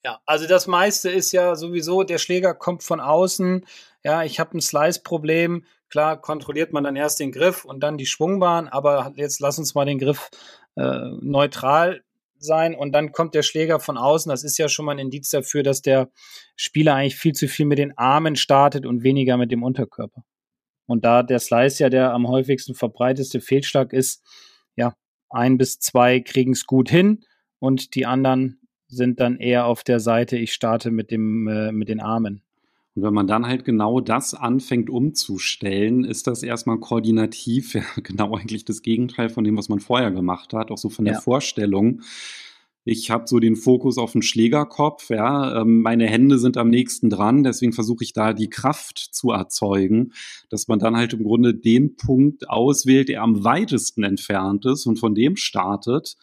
Ja, 0.04 0.20
also 0.26 0.46
das 0.46 0.66
meiste 0.66 1.10
ist 1.10 1.32
ja 1.32 1.56
sowieso, 1.56 2.02
der 2.02 2.18
Schläger 2.18 2.54
kommt 2.54 2.82
von 2.82 3.00
außen, 3.00 3.64
ja, 4.02 4.22
ich 4.22 4.38
habe 4.38 4.56
ein 4.56 4.60
Slice-Problem. 4.60 5.64
Klar 5.88 6.20
kontrolliert 6.20 6.72
man 6.72 6.84
dann 6.84 6.96
erst 6.96 7.20
den 7.20 7.32
Griff 7.32 7.64
und 7.64 7.80
dann 7.80 7.96
die 7.96 8.06
Schwungbahn, 8.06 8.68
aber 8.68 9.14
jetzt 9.16 9.40
lass 9.40 9.58
uns 9.58 9.74
mal 9.74 9.86
den 9.86 9.98
Griff 9.98 10.30
äh, 10.76 11.10
neutral 11.20 12.03
sein 12.44 12.74
und 12.74 12.92
dann 12.92 13.12
kommt 13.12 13.34
der 13.34 13.42
Schläger 13.42 13.80
von 13.80 13.96
außen. 13.96 14.30
Das 14.30 14.44
ist 14.44 14.58
ja 14.58 14.68
schon 14.68 14.84
mal 14.84 14.92
ein 14.92 14.98
Indiz 14.98 15.30
dafür, 15.30 15.62
dass 15.62 15.82
der 15.82 16.10
Spieler 16.56 16.94
eigentlich 16.94 17.16
viel 17.16 17.32
zu 17.32 17.48
viel 17.48 17.66
mit 17.66 17.78
den 17.78 17.96
Armen 17.98 18.36
startet 18.36 18.86
und 18.86 19.02
weniger 19.02 19.36
mit 19.36 19.50
dem 19.50 19.62
Unterkörper. 19.62 20.24
Und 20.86 21.04
da 21.04 21.22
der 21.22 21.38
Slice 21.38 21.80
ja 21.80 21.88
der 21.88 22.12
am 22.12 22.28
häufigsten 22.28 22.74
verbreiteste 22.74 23.40
Fehlschlag 23.40 23.92
ist, 23.92 24.22
ja, 24.76 24.94
ein 25.30 25.58
bis 25.58 25.78
zwei 25.78 26.20
kriegen 26.20 26.52
es 26.52 26.66
gut 26.66 26.90
hin 26.90 27.24
und 27.58 27.94
die 27.94 28.06
anderen 28.06 28.60
sind 28.86 29.20
dann 29.20 29.38
eher 29.38 29.66
auf 29.66 29.82
der 29.82 30.00
Seite, 30.00 30.36
ich 30.36 30.52
starte 30.52 30.90
mit 30.90 31.10
dem, 31.10 31.48
äh, 31.48 31.72
mit 31.72 31.88
den 31.88 32.00
Armen. 32.00 32.42
Und 32.94 33.02
wenn 33.02 33.14
man 33.14 33.26
dann 33.26 33.46
halt 33.46 33.64
genau 33.64 34.00
das 34.00 34.34
anfängt 34.34 34.88
umzustellen, 34.88 36.04
ist 36.04 36.26
das 36.26 36.42
erstmal 36.42 36.78
koordinativ 36.78 37.74
ja 37.74 37.82
genau 38.02 38.36
eigentlich 38.36 38.64
das 38.64 38.82
Gegenteil 38.82 39.28
von 39.28 39.44
dem, 39.44 39.56
was 39.56 39.68
man 39.68 39.80
vorher 39.80 40.10
gemacht 40.10 40.52
hat, 40.52 40.70
auch 40.70 40.78
so 40.78 40.88
von 40.88 41.04
der 41.04 41.14
ja. 41.14 41.20
Vorstellung. 41.20 42.02
Ich 42.86 43.10
habe 43.10 43.24
so 43.26 43.38
den 43.38 43.56
Fokus 43.56 43.96
auf 43.96 44.12
den 44.12 44.20
Schlägerkopf, 44.20 45.08
ja, 45.08 45.62
ähm, 45.62 45.80
meine 45.80 46.06
Hände 46.06 46.38
sind 46.38 46.58
am 46.58 46.68
nächsten 46.68 47.08
dran, 47.08 47.42
deswegen 47.42 47.72
versuche 47.72 48.04
ich 48.04 48.12
da 48.12 48.34
die 48.34 48.50
Kraft 48.50 48.98
zu 48.98 49.30
erzeugen, 49.30 50.12
dass 50.50 50.68
man 50.68 50.78
dann 50.78 50.94
halt 50.94 51.14
im 51.14 51.24
Grunde 51.24 51.54
den 51.54 51.96
Punkt 51.96 52.50
auswählt, 52.50 53.08
der 53.08 53.22
am 53.22 53.42
weitesten 53.42 54.02
entfernt 54.02 54.66
ist 54.66 54.84
und 54.84 54.98
von 54.98 55.14
dem 55.14 55.36
startet. 55.36 56.16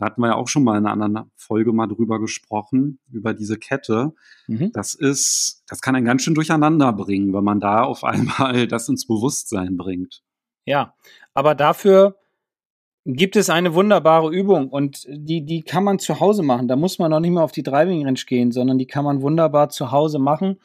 Da 0.00 0.06
hatten 0.06 0.22
wir 0.22 0.28
ja 0.28 0.36
auch 0.36 0.48
schon 0.48 0.64
mal 0.64 0.78
in 0.78 0.86
einer 0.86 1.04
anderen 1.04 1.30
Folge 1.36 1.74
mal 1.74 1.86
drüber 1.86 2.18
gesprochen, 2.18 2.98
über 3.12 3.34
diese 3.34 3.58
Kette. 3.58 4.14
Mhm. 4.46 4.72
Das 4.72 4.94
ist, 4.94 5.62
das 5.68 5.82
kann 5.82 5.94
einen 5.94 6.06
ganz 6.06 6.22
schön 6.22 6.34
durcheinander 6.34 6.90
bringen, 6.94 7.34
wenn 7.34 7.44
man 7.44 7.60
da 7.60 7.82
auf 7.82 8.02
einmal 8.04 8.66
das 8.66 8.88
ins 8.88 9.06
Bewusstsein 9.06 9.76
bringt. 9.76 10.22
Ja, 10.64 10.94
aber 11.34 11.54
dafür 11.54 12.16
gibt 13.04 13.36
es 13.36 13.50
eine 13.50 13.74
wunderbare 13.74 14.32
Übung 14.32 14.70
und 14.70 15.04
die, 15.06 15.44
die 15.44 15.60
kann 15.60 15.84
man 15.84 15.98
zu 15.98 16.18
Hause 16.18 16.42
machen. 16.42 16.66
Da 16.66 16.76
muss 16.76 16.98
man 16.98 17.10
noch 17.10 17.20
nicht 17.20 17.32
mal 17.32 17.42
auf 17.42 17.52
die 17.52 17.62
Driving 17.62 18.06
Range 18.06 18.20
gehen, 18.26 18.52
sondern 18.52 18.78
die 18.78 18.86
kann 18.86 19.04
man 19.04 19.20
wunderbar 19.20 19.68
zu 19.68 19.90
Hause 19.90 20.18
machen. 20.18 20.60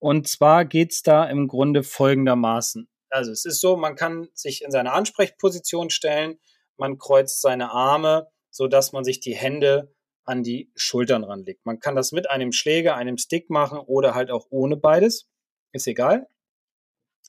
Und 0.00 0.26
zwar 0.26 0.64
geht 0.64 0.90
es 0.90 1.02
da 1.02 1.24
im 1.24 1.46
Grunde 1.46 1.84
folgendermaßen. 1.84 2.88
Also 3.10 3.30
es 3.30 3.44
ist 3.44 3.60
so, 3.60 3.76
man 3.76 3.94
kann 3.94 4.26
sich 4.34 4.64
in 4.64 4.72
seine 4.72 4.92
Ansprechposition 4.92 5.90
stellen, 5.90 6.40
man 6.76 6.98
kreuzt 6.98 7.40
seine 7.42 7.70
Arme, 7.70 8.26
so 8.52 8.68
dass 8.68 8.92
man 8.92 9.02
sich 9.02 9.18
die 9.18 9.34
Hände 9.34 9.92
an 10.24 10.44
die 10.44 10.70
Schultern 10.76 11.24
ranlegt. 11.24 11.66
Man 11.66 11.80
kann 11.80 11.96
das 11.96 12.12
mit 12.12 12.30
einem 12.30 12.52
Schläger, 12.52 12.94
einem 12.94 13.18
Stick 13.18 13.50
machen 13.50 13.78
oder 13.78 14.14
halt 14.14 14.30
auch 14.30 14.46
ohne 14.50 14.76
beides. 14.76 15.28
Ist 15.72 15.88
egal. 15.88 16.28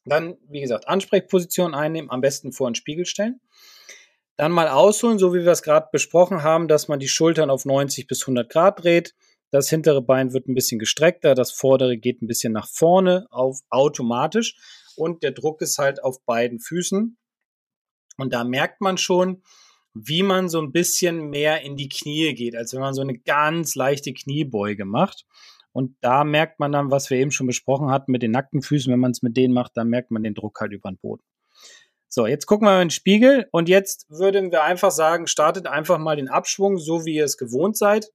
Dann, 0.06 0.38
wie 0.50 0.62
gesagt, 0.62 0.88
Ansprechposition 0.88 1.74
einnehmen, 1.74 2.12
am 2.12 2.22
besten 2.22 2.52
vor 2.52 2.70
den 2.70 2.76
Spiegel 2.76 3.06
stellen. 3.06 3.40
Dann 4.36 4.52
mal 4.52 4.68
ausholen, 4.68 5.18
so 5.18 5.34
wie 5.34 5.44
wir 5.44 5.52
es 5.52 5.64
gerade 5.64 5.88
besprochen 5.92 6.44
haben, 6.44 6.68
dass 6.68 6.88
man 6.88 7.00
die 7.00 7.08
Schultern 7.08 7.50
auf 7.50 7.66
90 7.66 8.06
bis 8.08 8.22
100 8.22 8.50
Grad 8.50 8.84
dreht. 8.84 9.16
Das 9.50 9.70
hintere 9.70 10.02
Bein 10.02 10.34
wird 10.34 10.48
ein 10.48 10.56
bisschen 10.56 10.80
gestreckter, 10.80 11.36
das 11.36 11.52
vordere 11.52 11.98
geht 11.98 12.22
ein 12.22 12.28
bisschen 12.28 12.54
nach 12.54 12.68
vorne 12.68 13.28
auf 13.30 13.62
automatisch 13.70 14.58
und 14.96 15.22
der 15.22 15.32
Druck 15.32 15.62
ist 15.62 15.78
halt 15.78 16.04
auf 16.04 16.26
beiden 16.26 16.60
Füßen. 16.60 17.18
Und 18.18 18.34
da 18.34 18.44
merkt 18.44 18.82
man 18.82 18.98
schon, 18.98 19.44
wie 19.94 20.24
man 20.24 20.50
so 20.50 20.60
ein 20.60 20.72
bisschen 20.72 21.30
mehr 21.30 21.62
in 21.62 21.76
die 21.76 21.90
Knie 21.90 22.34
geht, 22.34 22.56
als 22.56 22.74
wenn 22.74 22.82
man 22.82 22.94
so 22.94 23.02
eine 23.02 23.18
ganz 23.18 23.76
leichte 23.76 24.14
Kniebeuge 24.14 24.86
macht. 24.86 25.26
Und 25.72 25.96
da 26.02 26.24
merkt 26.24 26.60
man 26.60 26.72
dann, 26.72 26.92
was 26.92 27.10
wir 27.10 27.18
eben 27.18 27.32
schon 27.32 27.48
besprochen 27.48 27.90
hatten 27.90 28.12
mit 28.12 28.22
den 28.22 28.32
nackten 28.32 28.62
Füßen, 28.62 28.92
wenn 28.92 29.00
man 29.00 29.12
es 29.12 29.22
mit 29.22 29.36
denen 29.38 29.54
macht, 29.54 29.76
dann 29.76 29.90
merkt 29.90 30.12
man 30.12 30.24
den 30.24 30.36
Druck 30.36 30.60
halt 30.60 30.72
über 30.72 30.90
den 30.90 30.98
Boden. 30.98 31.24
So, 32.08 32.28
jetzt 32.28 32.46
gucken 32.46 32.68
wir 32.68 32.74
in 32.76 32.90
den 32.90 32.92
Spiegel 32.92 33.48
und 33.52 33.70
jetzt 33.70 34.06
würden 34.08 34.52
wir 34.52 34.64
einfach 34.64 34.92
sagen, 34.92 35.26
startet 35.26 35.66
einfach 35.66 35.98
mal 35.98 36.16
den 36.16 36.30
Abschwung, 36.30 36.78
so 36.78 37.06
wie 37.06 37.16
ihr 37.16 37.26
es 37.26 37.38
gewohnt 37.38 37.76
seid. 37.76 38.12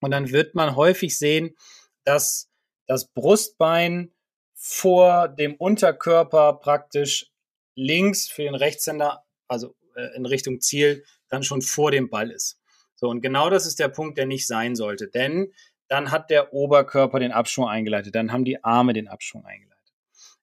Und 0.00 0.10
dann 0.10 0.30
wird 0.32 0.54
man 0.54 0.76
häufig 0.76 1.16
sehen, 1.18 1.56
dass 2.04 2.50
das 2.86 3.08
Brustbein 3.08 4.12
vor 4.54 5.28
dem 5.28 5.54
Unterkörper 5.54 6.54
praktisch 6.54 7.30
links 7.74 8.28
für 8.28 8.42
den 8.42 8.54
Rechtshänder, 8.54 9.24
also 9.48 9.74
in 10.14 10.26
Richtung 10.26 10.60
Ziel, 10.60 11.04
dann 11.28 11.42
schon 11.42 11.62
vor 11.62 11.90
dem 11.90 12.10
Ball 12.10 12.30
ist. 12.30 12.58
So, 12.94 13.08
und 13.08 13.20
genau 13.20 13.50
das 13.50 13.66
ist 13.66 13.78
der 13.78 13.88
Punkt, 13.88 14.18
der 14.18 14.26
nicht 14.26 14.46
sein 14.46 14.76
sollte, 14.76 15.08
denn 15.08 15.52
dann 15.88 16.10
hat 16.10 16.30
der 16.30 16.54
Oberkörper 16.54 17.18
den 17.18 17.32
Abschwung 17.32 17.68
eingeleitet, 17.68 18.14
dann 18.14 18.32
haben 18.32 18.44
die 18.44 18.62
Arme 18.62 18.92
den 18.92 19.08
Abschwung 19.08 19.44
eingeleitet. 19.44 19.92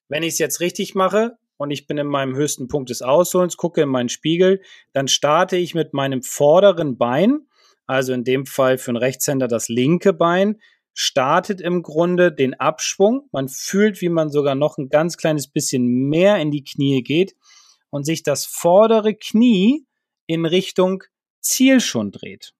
Wenn 0.08 0.22
ich 0.22 0.34
es 0.34 0.38
jetzt 0.38 0.60
richtig 0.60 0.94
mache, 0.94 1.38
und 1.60 1.70
ich 1.70 1.86
bin 1.86 1.98
in 1.98 2.06
meinem 2.06 2.34
höchsten 2.36 2.68
Punkt 2.68 2.88
des 2.88 3.02
Ausholens, 3.02 3.58
gucke 3.58 3.82
in 3.82 3.90
meinen 3.90 4.08
Spiegel, 4.08 4.62
dann 4.92 5.08
starte 5.08 5.58
ich 5.58 5.74
mit 5.74 5.92
meinem 5.92 6.22
vorderen 6.22 6.96
Bein, 6.96 7.48
also 7.86 8.14
in 8.14 8.24
dem 8.24 8.46
Fall 8.46 8.78
für 8.78 8.92
einen 8.92 8.96
Rechtshänder 8.96 9.46
das 9.46 9.68
linke 9.68 10.14
Bein, 10.14 10.58
startet 10.94 11.60
im 11.60 11.82
Grunde 11.82 12.32
den 12.32 12.54
Abschwung. 12.54 13.28
Man 13.30 13.48
fühlt, 13.48 14.00
wie 14.00 14.08
man 14.08 14.30
sogar 14.30 14.54
noch 14.54 14.78
ein 14.78 14.88
ganz 14.88 15.18
kleines 15.18 15.48
bisschen 15.48 15.84
mehr 15.84 16.38
in 16.38 16.50
die 16.50 16.64
Knie 16.64 17.02
geht 17.02 17.36
und 17.90 18.04
sich 18.04 18.22
das 18.22 18.46
vordere 18.46 19.14
Knie 19.14 19.86
in 20.26 20.46
Richtung 20.46 21.02
Ziel 21.40 21.80
schon 21.80 22.12
dreht. 22.12 22.54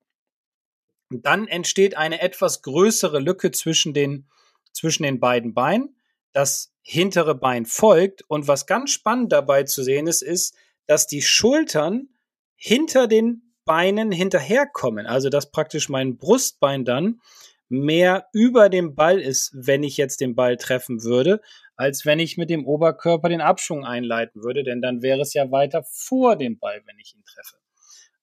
Dann 1.11 1.49
entsteht 1.49 1.97
eine 1.97 2.21
etwas 2.21 2.63
größere 2.63 3.19
Lücke 3.19 3.51
zwischen 3.51 3.95
den, 3.95 4.29
zwischen 4.73 5.03
den 5.03 5.19
beiden 5.19 5.55
Beinen. 5.55 5.97
Das 6.33 6.73
hintere 6.83 7.35
Bein 7.35 7.67
folgt. 7.67 8.23
Und 8.29 8.47
was 8.47 8.67
ganz 8.67 8.91
spannend 8.91 9.33
dabei 9.33 9.65
zu 9.65 9.83
sehen 9.83 10.07
ist, 10.07 10.23
ist, 10.23 10.55
dass 10.87 11.07
die 11.07 11.23
Schultern 11.23 12.09
hinter 12.57 13.07
den 13.07 13.55
Beinen 13.65 14.13
hinterherkommen. 14.13 15.07
Also 15.07 15.29
dass 15.29 15.51
praktisch 15.51 15.89
mein 15.89 16.17
Brustbein 16.17 16.85
dann 16.85 17.21
mehr 17.71 18.27
über 18.33 18.69
dem 18.69 18.95
Ball 18.95 19.21
ist, 19.21 19.53
wenn 19.55 19.83
ich 19.83 19.97
jetzt 19.97 20.21
den 20.21 20.35
Ball 20.35 20.57
treffen 20.57 21.03
würde, 21.03 21.41
als 21.77 22.05
wenn 22.05 22.19
ich 22.19 22.37
mit 22.37 22.51
dem 22.51 22.67
Oberkörper 22.67 23.29
den 23.29 23.41
Abschwung 23.41 23.87
einleiten 23.87 24.43
würde, 24.43 24.65
denn 24.65 24.83
dann 24.83 25.01
wäre 25.03 25.21
es 25.21 25.33
ja 25.33 25.51
weiter 25.51 25.83
vor 25.85 26.37
dem 26.37 26.59
Ball, 26.59 26.83
wenn 26.85 26.99
ich 26.99 27.15
ihn 27.15 27.25
treffe. 27.25 27.57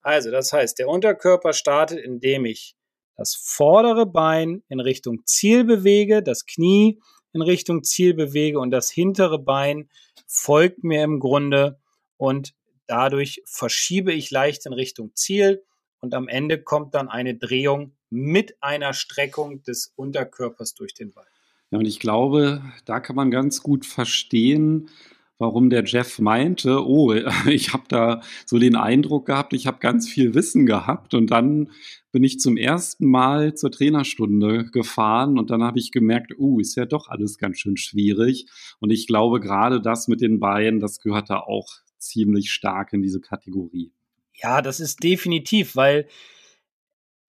Also, 0.01 0.31
das 0.31 0.53
heißt, 0.53 0.77
der 0.79 0.89
Unterkörper 0.89 1.53
startet, 1.53 1.99
indem 1.99 2.45
ich 2.45 2.75
das 3.15 3.36
vordere 3.36 4.05
Bein 4.05 4.63
in 4.69 4.79
Richtung 4.79 5.25
Ziel 5.25 5.63
bewege, 5.63 6.21
das 6.21 6.45
Knie 6.45 7.01
in 7.33 7.41
Richtung 7.41 7.83
Ziel 7.83 8.13
bewege 8.13 8.60
und 8.60 8.71
das 8.71 8.91
hintere 8.91 9.39
Bein 9.39 9.89
folgt 10.27 10.83
mir 10.83 11.03
im 11.03 11.19
Grunde 11.19 11.79
und 12.17 12.53
dadurch 12.86 13.41
verschiebe 13.45 14.13
ich 14.13 14.29
leicht 14.31 14.65
in 14.65 14.73
Richtung 14.73 15.15
Ziel 15.15 15.63
und 15.99 16.13
am 16.13 16.27
Ende 16.27 16.62
kommt 16.62 16.93
dann 16.93 17.10
eine 17.10 17.36
Drehung 17.36 17.96
mit 18.10 18.62
einer 18.62 18.93
Streckung 18.93 19.63
des 19.63 19.93
Unterkörpers 19.96 20.74
durch 20.74 20.93
den 20.93 21.12
Ball. 21.12 21.28
Ja, 21.72 21.80
und 21.80 21.86
ich 21.86 22.00
glaube, 22.00 22.62
da 22.86 23.00
kann 23.00 23.15
man 23.15 23.32
ganz 23.32 23.62
gut 23.62 23.86
verstehen, 23.86 24.89
warum 25.38 25.70
der 25.70 25.84
Jeff 25.84 26.20
meinte, 26.20 26.86
oh, 26.86 27.13
ich 27.48 27.74
habe 27.74 27.84
da 27.88 28.22
so 28.46 28.58
den 28.58 28.76
Eindruck 28.76 29.28
gehabt, 29.28 29.54
ich 29.54 29.67
habe 29.67 29.80
ganz 29.80 30.10
viel 30.10 30.34
Wissen 30.34 30.65
gehabt 30.65 31.13
und 31.13 31.28
dann 31.28 31.70
bin 32.12 32.24
ich 32.24 32.39
zum 32.39 32.58
ersten 32.58 33.08
Mal 33.10 33.54
zur 33.54 33.72
Trainerstunde 33.72 34.65
gefahren 34.72 35.38
und 35.38 35.50
dann 35.50 35.63
habe 35.63 35.80
ich 35.80 35.91
gemerkt, 35.91 36.34
oh, 36.38 36.60
ist 36.60 36.76
ja 36.76 36.86
doch 36.86 37.10
alles 37.10 37.38
ganz 37.38 37.60
schön 37.60 37.78
schwierig 37.78 38.48
und 38.80 38.91
ich 38.91 39.08
glaube 39.08 39.39
gerade 39.39 39.82
das 39.82 40.08
mit 40.08 40.22
den 40.22 40.39
Beinen, 40.39 40.80
das 40.80 41.00
gehört 41.00 41.30
da 41.30 41.39
auch 41.39 41.67
ziemlich 41.98 42.52
stark 42.52 42.93
in 42.93 43.02
diese 43.02 43.20
Kategorie. 43.20 43.91
Ja, 44.36 44.62
das 44.62 44.80
ist 44.80 45.04
definitiv, 45.04 45.76
weil 45.76 46.08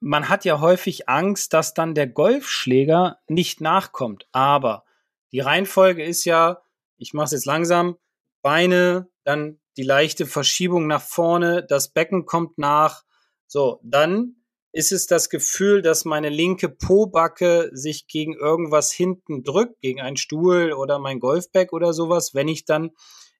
man 0.01 0.29
hat 0.29 0.45
ja 0.45 0.61
häufig 0.61 1.09
Angst, 1.09 1.53
dass 1.53 1.75
dann 1.75 1.95
der 1.95 2.07
Golfschläger 2.07 3.19
nicht 3.27 3.61
nachkommt. 3.61 4.29
Aber 4.33 4.85
die 5.33 5.41
Reihenfolge 5.41 6.05
ist 6.05 6.25
ja, 6.25 6.63
ich 6.97 7.15
mache 7.15 7.27
es 7.27 7.33
jetzt 7.33 7.47
langsam, 7.47 7.97
Beine, 8.43 9.09
dann 9.25 9.61
die 9.77 9.83
leichte 9.83 10.27
Verschiebung 10.27 10.87
nach 10.87 11.03
vorne, 11.03 11.65
das 11.65 11.93
Becken 11.93 12.27
kommt 12.27 12.59
nach. 12.59 13.05
So, 13.47 13.81
dann 13.83 14.37
ist 14.73 14.93
es 14.93 15.07
das 15.07 15.31
Gefühl, 15.31 15.83
dass 15.83 16.05
meine 16.05 16.29
linke 16.29 16.69
Pobacke 16.69 17.71
sich 17.73 18.07
gegen 18.07 18.35
irgendwas 18.35 18.93
hinten 18.93 19.43
drückt, 19.43 19.81
gegen 19.81 20.01
einen 20.01 20.17
Stuhl 20.17 20.73
oder 20.73 20.99
mein 20.99 21.21
Golfbag 21.21 21.73
oder 21.73 21.93
sowas. 21.93 22.35
Wenn 22.35 22.49
ich 22.49 22.65
dann 22.65 22.91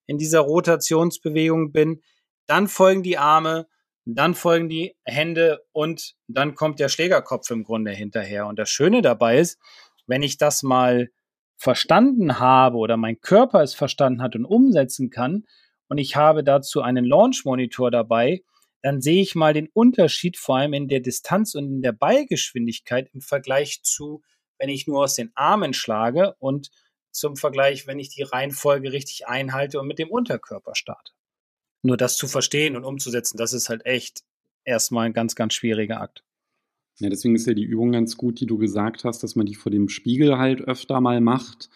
in 0.05 0.17
dieser 0.17 0.41
Rotationsbewegung 0.41 1.71
bin, 1.71 2.01
dann 2.47 2.67
folgen 2.67 3.03
die 3.03 3.17
Arme, 3.17 3.67
dann 4.05 4.33
folgen 4.33 4.69
die 4.69 4.95
Hände 5.05 5.61
und 5.71 6.15
dann 6.27 6.55
kommt 6.55 6.79
der 6.79 6.89
Schlägerkopf 6.89 7.49
im 7.51 7.63
Grunde 7.63 7.91
hinterher. 7.91 8.47
Und 8.47 8.57
das 8.57 8.69
Schöne 8.69 9.01
dabei 9.01 9.39
ist, 9.39 9.59
wenn 10.07 10.23
ich 10.23 10.37
das 10.37 10.63
mal 10.63 11.09
verstanden 11.57 12.39
habe 12.39 12.77
oder 12.77 12.97
mein 12.97 13.19
Körper 13.19 13.61
es 13.61 13.75
verstanden 13.75 14.21
hat 14.21 14.35
und 14.35 14.45
umsetzen 14.45 15.09
kann 15.09 15.45
und 15.89 15.97
ich 15.97 16.15
habe 16.15 16.43
dazu 16.43 16.81
einen 16.81 17.03
Launch 17.03 17.43
Monitor 17.45 17.91
dabei, 17.91 18.43
dann 18.81 19.01
sehe 19.01 19.21
ich 19.21 19.35
mal 19.35 19.53
den 19.53 19.67
Unterschied 19.73 20.37
vor 20.37 20.57
allem 20.57 20.73
in 20.73 20.87
der 20.87 21.01
Distanz 21.01 21.53
und 21.55 21.65
in 21.65 21.81
der 21.81 21.91
Ballgeschwindigkeit 21.91 23.09
im 23.13 23.21
Vergleich 23.21 23.81
zu, 23.83 24.21
wenn 24.57 24.69
ich 24.69 24.87
nur 24.87 25.03
aus 25.03 25.15
den 25.15 25.31
Armen 25.35 25.73
schlage 25.73 26.35
und 26.39 26.69
zum 27.11 27.35
Vergleich, 27.35 27.87
wenn 27.87 27.99
ich 27.99 28.09
die 28.09 28.23
Reihenfolge 28.23 28.93
richtig 28.93 29.27
einhalte 29.27 29.79
und 29.79 29.87
mit 29.87 29.99
dem 29.99 30.09
Unterkörper 30.09 30.75
starte. 30.75 31.11
Nur 31.81 31.97
das 31.97 32.17
zu 32.17 32.27
verstehen 32.27 32.75
und 32.75 32.83
umzusetzen, 32.83 33.37
das 33.37 33.53
ist 33.53 33.69
halt 33.69 33.85
echt 33.85 34.23
erstmal 34.65 35.05
ein 35.05 35.13
ganz, 35.13 35.35
ganz 35.35 35.53
schwieriger 35.53 36.01
Akt. 36.01 36.23
Ja, 36.99 37.09
deswegen 37.09 37.35
ist 37.35 37.47
ja 37.47 37.53
die 37.53 37.63
Übung 37.63 37.93
ganz 37.93 38.17
gut, 38.17 38.41
die 38.41 38.45
du 38.45 38.57
gesagt 38.57 39.05
hast, 39.05 39.23
dass 39.23 39.35
man 39.35 39.45
die 39.45 39.55
vor 39.55 39.71
dem 39.71 39.87
Spiegel 39.87 40.37
halt 40.37 40.61
öfter 40.61 40.99
mal 40.99 41.21
macht. 41.21 41.69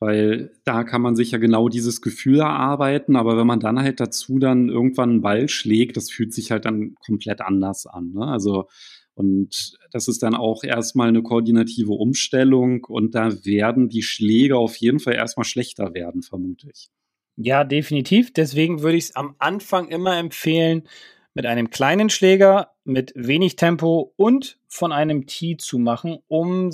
Weil 0.00 0.50
da 0.64 0.82
kann 0.82 1.00
man 1.00 1.14
sich 1.14 1.30
ja 1.30 1.38
genau 1.38 1.68
dieses 1.68 2.02
Gefühl 2.02 2.40
erarbeiten, 2.40 3.14
aber 3.14 3.36
wenn 3.36 3.46
man 3.46 3.60
dann 3.60 3.78
halt 3.78 4.00
dazu 4.00 4.40
dann 4.40 4.68
irgendwann 4.68 5.10
einen 5.10 5.20
Ball 5.22 5.48
schlägt, 5.48 5.96
das 5.96 6.10
fühlt 6.10 6.34
sich 6.34 6.50
halt 6.50 6.64
dann 6.64 6.96
komplett 7.06 7.40
anders 7.40 7.86
an. 7.86 8.10
Ne? 8.12 8.26
Also, 8.26 8.68
und 9.14 9.78
das 9.92 10.08
ist 10.08 10.24
dann 10.24 10.34
auch 10.34 10.64
erstmal 10.64 11.06
eine 11.06 11.22
koordinative 11.22 11.92
Umstellung 11.92 12.84
und 12.84 13.14
da 13.14 13.44
werden 13.44 13.88
die 13.88 14.02
Schläge 14.02 14.56
auf 14.56 14.74
jeden 14.74 14.98
Fall 14.98 15.14
erstmal 15.14 15.44
schlechter 15.44 15.94
werden, 15.94 16.22
vermute 16.22 16.68
ich. 16.74 16.90
Ja, 17.36 17.64
definitiv. 17.64 18.32
Deswegen 18.32 18.82
würde 18.82 18.98
ich 18.98 19.04
es 19.04 19.16
am 19.16 19.34
Anfang 19.38 19.88
immer 19.88 20.16
empfehlen, 20.18 20.88
mit 21.34 21.46
einem 21.46 21.70
kleinen 21.70 22.10
Schläger, 22.10 22.72
mit 22.84 23.12
wenig 23.14 23.56
Tempo 23.56 24.12
und 24.16 24.58
von 24.68 24.92
einem 24.92 25.26
Tee 25.26 25.56
zu 25.56 25.78
machen, 25.78 26.18
um 26.28 26.70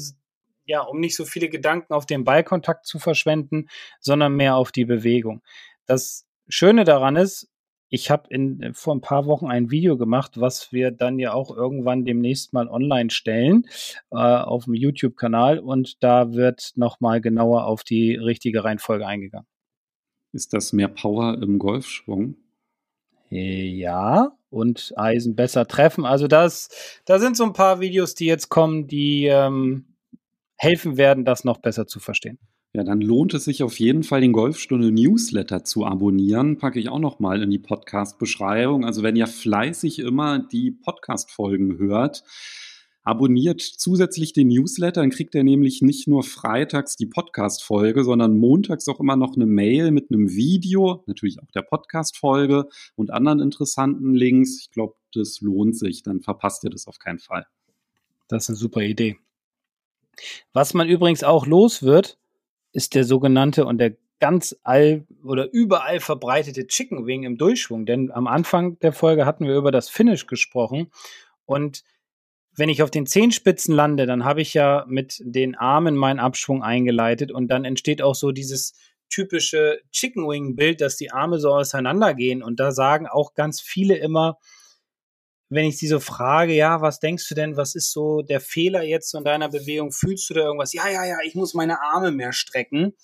ja, 0.69 0.83
um 0.83 1.01
nicht 1.01 1.17
so 1.17 1.25
viele 1.25 1.49
Gedanken 1.49 1.95
auf 1.95 2.07
den 2.07 2.25
Ballkontakt 2.25 2.87
zu 2.87 2.99
verschwenden, 2.99 3.69
sondern 4.01 4.35
mehr 4.35 4.57
auf 4.57 4.71
die 4.71 4.85
Bewegung. 4.85 5.43
Das 5.87 6.27
Schöne 6.49 6.85
daran 6.85 7.17
ist, 7.17 7.49
ich 7.89 8.11
habe 8.11 8.29
in 8.29 8.75
vor 8.75 8.95
ein 8.95 9.01
paar 9.01 9.25
Wochen 9.25 9.47
ein 9.47 9.71
Video 9.71 9.97
gemacht, 9.97 10.33
was 10.39 10.73
wir 10.73 10.91
dann 10.91 11.19
ja 11.19 11.33
auch 11.33 11.51
irgendwann 11.57 12.05
demnächst 12.05 12.53
mal 12.53 12.69
online 12.69 13.09
stellen 13.09 13.65
äh, 14.11 14.17
auf 14.17 14.65
dem 14.65 14.75
YouTube-Kanal 14.75 15.59
und 15.59 16.03
da 16.03 16.35
wird 16.35 16.73
noch 16.77 17.01
mal 17.01 17.23
genauer 17.23 17.65
auf 17.65 17.83
die 17.85 18.15
richtige 18.17 18.63
Reihenfolge 18.63 19.07
eingegangen. 19.07 19.47
Ist 20.33 20.53
das 20.53 20.73
mehr 20.73 20.89
Power 20.89 21.41
im 21.43 21.59
Golfschwung? 21.59 22.37
Ja, 23.31 24.33
und 24.51 24.93
Eisen 24.97 25.37
besser 25.37 25.67
treffen. 25.67 26.05
Also 26.05 26.29
das, 26.29 27.01
da 27.05 27.19
sind 27.19 27.37
so 27.37 27.45
ein 27.45 27.53
paar 27.53 27.81
Videos, 27.81 28.15
die 28.15 28.27
jetzt 28.27 28.49
kommen, 28.49 28.87
die 28.87 29.27
ähm, 29.27 29.97
helfen 30.57 30.97
werden, 30.97 31.25
das 31.25 31.45
noch 31.45 31.59
besser 31.59 31.87
zu 31.87 32.01
verstehen. 32.01 32.39
Ja, 32.75 32.85
dann 32.85 33.01
lohnt 33.01 33.33
es 33.33 33.45
sich 33.45 33.63
auf 33.63 33.79
jeden 33.79 34.03
Fall, 34.03 34.21
den 34.21 34.33
Golfstunde 34.33 34.93
Newsletter 34.93 35.65
zu 35.65 35.87
abonnieren. 35.87 36.59
Packe 36.59 36.79
ich 36.79 36.91
auch 36.91 36.99
noch 36.99 37.19
mal 37.19 37.43
in 37.43 37.51
die 37.51 37.59
Podcast-Beschreibung. 37.59 38.85
Also 38.85 39.03
wenn 39.03 39.17
ihr 39.17 39.27
fleißig 39.27 39.99
immer 40.01 40.39
die 40.39 40.71
Podcast-Folgen 40.71 41.79
hört, 41.79 42.25
abonniert 43.09 43.63
zusätzlich 43.63 44.35
den 44.35 44.49
Newsletter, 44.49 45.01
dann 45.01 45.09
kriegt 45.09 45.35
ihr 45.35 45.43
nämlich 45.43 45.81
nicht 45.81 46.09
nur 46.09 46.23
freitags 46.23 46.95
die 46.95 47.07
Podcast-Folge, 47.07 48.05
sondern 48.05 48.37
montags 48.37 48.87
auch 48.87 49.01
immer 49.01 49.17
noch 49.17 49.35
eine 49.35 49.47
Mail 49.47 49.93
mit 49.93 50.11
einem 50.11 50.35
Video, 50.35 51.05
natürlich 51.07 51.39
auch 51.41 51.51
der 51.53 51.63
Podcast-Folge 51.63 52.69
und 52.97 53.11
anderen 53.11 53.41
interessanten 53.41 54.15
Links. 54.15 54.61
Ich 54.61 54.71
glaube, 54.73 54.95
das 55.15 55.41
lohnt 55.41 55.75
sich, 55.75 56.03
dann 56.03 56.21
verpasst 56.21 56.65
ihr 56.65 56.71
das 56.71 56.87
auf 56.87 56.99
keinen 56.99 57.19
Fall. 57.19 57.47
Das 58.29 58.43
ist 58.43 58.51
eine 58.51 58.57
super 58.59 58.83
Idee. 58.83 59.17
Was 60.53 60.75
man 60.75 60.87
übrigens 60.87 61.25
auch 61.25 61.47
los 61.47 61.83
wird, 61.83 62.19
ist 62.73 62.95
der 62.95 63.05
sogenannte 63.05 63.65
und 63.65 63.79
der 63.79 63.97
ganz 64.21 64.55
all 64.65 65.07
oder 65.25 65.51
überall 65.51 66.01
verbreitete 66.01 66.67
Chicken 66.67 67.07
Wing 67.07 67.23
im 67.23 67.39
Durchschwung. 67.39 67.87
Denn 67.87 68.11
am 68.11 68.27
Anfang 68.27 68.79
der 68.81 68.93
Folge 68.93 69.25
hatten 69.25 69.47
wir 69.47 69.57
über 69.57 69.73
das 69.73 69.89
Finish 69.89 70.27
gesprochen 70.27 70.91
und 71.47 71.85
wenn 72.59 72.69
ich 72.69 72.83
auf 72.83 72.91
den 72.91 73.07
Zehenspitzen 73.07 73.75
lande, 73.75 74.07
dann 74.07 74.25
habe 74.25 74.43
ich 74.43 74.53
ja 74.53 74.85
mit 74.89 75.21
den 75.25 75.55
Armen 75.55 75.97
meinen 75.97 76.19
Abschwung 76.19 76.63
eingeleitet 76.63 77.31
und 77.31 77.49
dann 77.49 77.65
entsteht 77.65 78.03
auch 78.03 78.15
so 78.15 78.33
dieses 78.33 78.75
typische 79.09 79.81
Chicken 79.91 80.29
Wing 80.29 80.57
Bild, 80.57 80.81
dass 80.81 80.97
die 80.97 81.11
Arme 81.11 81.39
so 81.39 81.55
auseinandergehen 81.55 82.43
und 82.43 82.61
da 82.61 82.73
sagen 82.73 83.07
auch 83.07 83.35
ganz 83.35 83.61
viele 83.61 83.97
immer, 83.97 84.39
wenn 85.51 85.65
ich 85.65 85.79
sie 85.79 85.87
so 85.87 85.99
frage, 86.01 86.53
ja, 86.53 86.83
was 86.83 87.01
denkst 87.01 87.29
du 87.29 87.35
denn, 87.35 87.57
was 87.57 87.75
ist 87.75 87.93
so 87.93 88.23
der 88.23 88.41
Fehler 88.41 88.83
jetzt 88.83 89.15
in 89.15 89.25
deiner 89.25 89.49
Bewegung? 89.49 89.93
Fühlst 89.93 90.29
du 90.29 90.35
da 90.35 90.41
irgendwas? 90.43 90.73
Ja, 90.75 90.89
ja, 90.89 91.07
ja, 91.07 91.17
ich 91.25 91.35
muss 91.35 91.55
meine 91.55 91.81
Arme 91.81 92.11
mehr 92.11 92.33
strecken. 92.33 92.95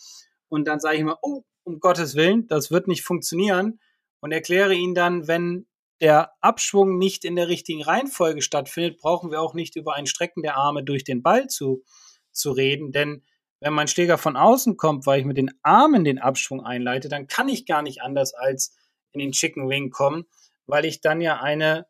Und 0.48 0.68
dann 0.68 0.78
sage 0.78 0.96
ich 0.96 1.00
immer, 1.00 1.18
oh, 1.22 1.44
um 1.62 1.80
Gottes 1.80 2.16
Willen, 2.16 2.46
das 2.48 2.70
wird 2.70 2.86
nicht 2.86 3.02
funktionieren. 3.02 3.80
Und 4.20 4.32
erkläre 4.32 4.74
ihnen 4.74 4.94
dann, 4.94 5.26
wenn 5.26 5.66
der 6.00 6.32
Abschwung 6.40 6.98
nicht 6.98 7.24
in 7.24 7.36
der 7.36 7.48
richtigen 7.48 7.82
Reihenfolge 7.82 8.42
stattfindet, 8.42 8.98
brauchen 8.98 9.30
wir 9.30 9.40
auch 9.40 9.54
nicht 9.54 9.76
über 9.76 9.94
ein 9.94 10.06
Strecken 10.06 10.42
der 10.42 10.56
Arme 10.56 10.82
durch 10.82 11.04
den 11.04 11.22
Ball 11.22 11.46
zu, 11.48 11.82
zu 12.32 12.52
reden. 12.52 12.92
Denn 12.92 13.22
wenn 13.60 13.72
mein 13.72 13.88
Schläger 13.88 14.18
von 14.18 14.36
außen 14.36 14.76
kommt, 14.76 15.06
weil 15.06 15.20
ich 15.20 15.26
mit 15.26 15.36
den 15.36 15.52
Armen 15.62 16.04
den 16.04 16.18
Abschwung 16.18 16.62
einleite, 16.62 17.08
dann 17.08 17.26
kann 17.26 17.48
ich 17.48 17.66
gar 17.66 17.82
nicht 17.82 18.02
anders 18.02 18.34
als 18.34 18.76
in 19.12 19.20
den 19.20 19.32
Chicken 19.32 19.68
Wing 19.68 19.90
kommen, 19.90 20.26
weil 20.66 20.84
ich 20.84 21.00
dann 21.00 21.20
ja 21.20 21.40
eine 21.40 21.86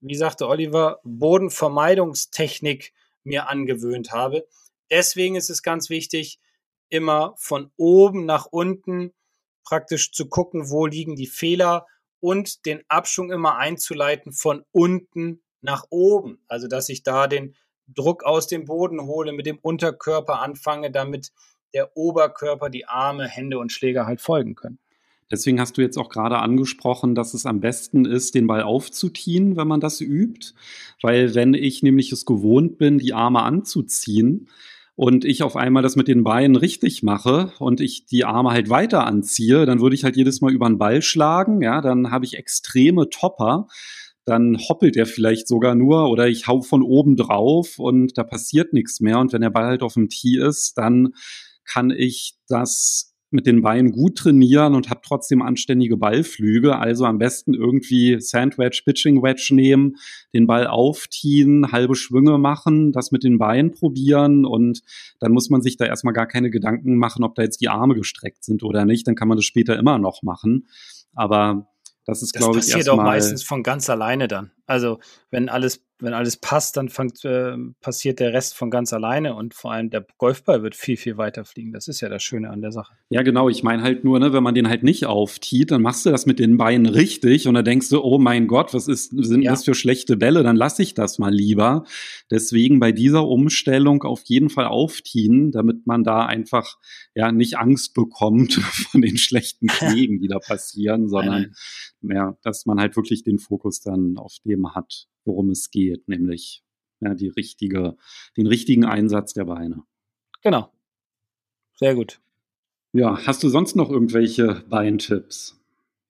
wie 0.00 0.16
sagte 0.16 0.48
Oliver, 0.48 1.00
Bodenvermeidungstechnik 1.04 2.92
mir 3.22 3.48
angewöhnt 3.48 4.12
habe. 4.12 4.46
Deswegen 4.90 5.36
ist 5.36 5.50
es 5.50 5.62
ganz 5.62 5.90
wichtig, 5.90 6.40
immer 6.88 7.34
von 7.36 7.70
oben 7.76 8.24
nach 8.24 8.46
unten 8.46 9.12
praktisch 9.64 10.12
zu 10.12 10.28
gucken, 10.28 10.70
wo 10.70 10.86
liegen 10.86 11.16
die 11.16 11.26
Fehler 11.26 11.86
und 12.20 12.66
den 12.66 12.82
Abschwung 12.88 13.32
immer 13.32 13.56
einzuleiten 13.56 14.32
von 14.32 14.64
unten 14.72 15.42
nach 15.60 15.84
oben. 15.90 16.38
Also, 16.48 16.68
dass 16.68 16.88
ich 16.88 17.02
da 17.02 17.26
den 17.26 17.54
Druck 17.88 18.24
aus 18.24 18.46
dem 18.46 18.66
Boden 18.66 19.02
hole, 19.02 19.32
mit 19.32 19.46
dem 19.46 19.58
Unterkörper 19.58 20.40
anfange, 20.40 20.90
damit 20.90 21.32
der 21.74 21.96
Oberkörper, 21.96 22.70
die 22.70 22.86
Arme, 22.86 23.26
Hände 23.26 23.58
und 23.58 23.72
Schläger 23.72 24.06
halt 24.06 24.20
folgen 24.20 24.54
können. 24.54 24.78
Deswegen 25.30 25.60
hast 25.60 25.78
du 25.78 25.82
jetzt 25.82 25.96
auch 25.96 26.08
gerade 26.08 26.38
angesprochen, 26.38 27.14
dass 27.14 27.34
es 27.34 27.46
am 27.46 27.60
besten 27.60 28.04
ist, 28.04 28.34
den 28.34 28.48
Ball 28.48 28.62
aufzuziehen, 28.62 29.56
wenn 29.56 29.68
man 29.68 29.80
das 29.80 30.00
übt. 30.00 30.54
Weil 31.02 31.36
wenn 31.36 31.54
ich 31.54 31.84
nämlich 31.84 32.10
es 32.10 32.26
gewohnt 32.26 32.78
bin, 32.78 32.98
die 32.98 33.14
Arme 33.14 33.42
anzuziehen, 33.42 34.48
und 35.00 35.24
ich 35.24 35.42
auf 35.42 35.56
einmal 35.56 35.82
das 35.82 35.96
mit 35.96 36.08
den 36.08 36.24
Beinen 36.24 36.56
richtig 36.56 37.02
mache 37.02 37.54
und 37.58 37.80
ich 37.80 38.04
die 38.04 38.26
Arme 38.26 38.50
halt 38.50 38.68
weiter 38.68 39.06
anziehe, 39.06 39.64
dann 39.64 39.80
würde 39.80 39.94
ich 39.94 40.04
halt 40.04 40.14
jedes 40.14 40.42
Mal 40.42 40.52
über 40.52 40.68
den 40.68 40.76
Ball 40.76 41.00
schlagen, 41.00 41.62
ja, 41.62 41.80
dann 41.80 42.10
habe 42.10 42.26
ich 42.26 42.36
extreme 42.36 43.08
Topper, 43.08 43.66
dann 44.26 44.58
hoppelt 44.58 44.98
er 44.98 45.06
vielleicht 45.06 45.48
sogar 45.48 45.74
nur 45.74 46.10
oder 46.10 46.28
ich 46.28 46.48
hau 46.48 46.60
von 46.60 46.82
oben 46.82 47.16
drauf 47.16 47.78
und 47.78 48.18
da 48.18 48.24
passiert 48.24 48.74
nichts 48.74 49.00
mehr. 49.00 49.18
Und 49.18 49.32
wenn 49.32 49.40
der 49.40 49.48
Ball 49.48 49.68
halt 49.68 49.82
auf 49.82 49.94
dem 49.94 50.10
Tee 50.10 50.38
ist, 50.38 50.76
dann 50.76 51.14
kann 51.64 51.88
ich 51.88 52.34
das 52.46 53.09
mit 53.30 53.46
den 53.46 53.62
Beinen 53.62 53.92
gut 53.92 54.16
trainieren 54.16 54.74
und 54.74 54.90
habe 54.90 55.00
trotzdem 55.04 55.42
anständige 55.42 55.96
Ballflüge. 55.96 56.76
Also 56.76 57.04
am 57.04 57.18
besten 57.18 57.54
irgendwie 57.54 58.20
Sandwedge, 58.20 58.82
Pitching 58.84 59.22
Wedge 59.22 59.50
nehmen, 59.52 59.96
den 60.34 60.46
Ball 60.46 60.66
aufziehen, 60.66 61.72
halbe 61.72 61.94
Schwünge 61.94 62.38
machen, 62.38 62.92
das 62.92 63.12
mit 63.12 63.24
den 63.24 63.38
Beinen 63.38 63.72
probieren 63.72 64.44
und 64.44 64.82
dann 65.20 65.32
muss 65.32 65.50
man 65.50 65.62
sich 65.62 65.76
da 65.76 65.86
erstmal 65.86 66.14
gar 66.14 66.26
keine 66.26 66.50
Gedanken 66.50 66.96
machen, 66.96 67.24
ob 67.24 67.34
da 67.34 67.42
jetzt 67.42 67.60
die 67.60 67.68
Arme 67.68 67.94
gestreckt 67.94 68.44
sind 68.44 68.62
oder 68.62 68.84
nicht. 68.84 69.06
Dann 69.06 69.14
kann 69.14 69.28
man 69.28 69.36
das 69.36 69.44
später 69.44 69.78
immer 69.78 69.98
noch 69.98 70.22
machen. 70.22 70.66
Aber 71.14 71.68
das 72.06 72.22
ist, 72.22 72.32
glaube 72.32 72.58
ich, 72.58 72.64
erstmal. 72.64 72.78
Das 72.78 72.86
passiert 72.86 72.88
auch 72.88 73.04
meistens 73.04 73.42
von 73.42 73.62
ganz 73.62 73.88
alleine 73.90 74.26
dann. 74.28 74.50
Also, 74.70 75.00
wenn 75.30 75.48
alles 75.48 75.84
wenn 76.00 76.14
alles 76.14 76.36
passt, 76.36 76.76
dann 76.76 76.88
fängt, 76.88 77.24
äh, 77.24 77.56
passiert 77.80 78.20
der 78.20 78.32
Rest 78.32 78.56
von 78.56 78.70
ganz 78.70 78.92
alleine 78.92 79.34
und 79.34 79.54
vor 79.54 79.72
allem 79.72 79.90
der 79.90 80.06
Golfball 80.18 80.62
wird 80.62 80.74
viel, 80.74 80.96
viel 80.96 81.16
weiter 81.16 81.44
fliegen. 81.44 81.72
Das 81.72 81.88
ist 81.88 82.00
ja 82.00 82.08
das 82.08 82.22
Schöne 82.22 82.50
an 82.50 82.60
der 82.60 82.72
Sache. 82.72 82.94
Ja, 83.10 83.22
genau. 83.22 83.48
Ich 83.48 83.62
meine 83.62 83.82
halt 83.82 84.04
nur, 84.04 84.18
ne, 84.18 84.32
wenn 84.32 84.42
man 84.42 84.54
den 84.54 84.68
halt 84.68 84.82
nicht 84.82 85.06
auftiet, 85.06 85.70
dann 85.70 85.82
machst 85.82 86.06
du 86.06 86.10
das 86.10 86.26
mit 86.26 86.38
den 86.38 86.56
Beinen 86.56 86.86
richtig 86.86 87.46
und 87.46 87.54
dann 87.54 87.64
denkst 87.64 87.88
du, 87.90 88.02
oh 88.02 88.18
mein 88.18 88.46
Gott, 88.46 88.74
was 88.74 88.88
ist, 88.88 89.10
sind 89.10 89.42
ja. 89.42 89.50
das 89.50 89.64
für 89.64 89.74
schlechte 89.74 90.16
Bälle? 90.16 90.42
Dann 90.42 90.56
lasse 90.56 90.82
ich 90.82 90.94
das 90.94 91.18
mal 91.18 91.32
lieber. 91.32 91.84
Deswegen 92.30 92.80
bei 92.80 92.92
dieser 92.92 93.26
Umstellung 93.26 94.02
auf 94.02 94.22
jeden 94.24 94.50
Fall 94.50 94.66
auftiehen, 94.66 95.52
damit 95.52 95.86
man 95.86 96.04
da 96.04 96.24
einfach 96.24 96.78
ja 97.14 97.32
nicht 97.32 97.58
Angst 97.58 97.94
bekommt 97.94 98.54
von 98.90 99.02
den 99.02 99.18
schlechten 99.18 99.68
Schlägen, 99.70 100.20
die 100.20 100.28
da 100.28 100.38
passieren, 100.38 101.08
sondern 101.08 101.52
ja, 102.02 102.36
dass 102.42 102.64
man 102.66 102.80
halt 102.80 102.96
wirklich 102.96 103.24
den 103.24 103.38
Fokus 103.38 103.80
dann 103.80 104.16
auf 104.16 104.36
dem 104.44 104.59
hat 104.68 105.08
worum 105.24 105.50
es 105.50 105.70
geht, 105.70 106.08
nämlich 106.08 106.62
ja, 107.00 107.14
die 107.14 107.28
richtige, 107.28 107.96
den 108.36 108.46
richtigen 108.46 108.84
Einsatz 108.84 109.32
der 109.32 109.44
Beine. 109.44 109.82
Genau. 110.42 110.72
Sehr 111.74 111.94
gut. 111.94 112.20
Ja, 112.92 113.26
hast 113.26 113.42
du 113.42 113.48
sonst 113.48 113.76
noch 113.76 113.90
irgendwelche 113.90 114.64
Beintipps? 114.68 115.56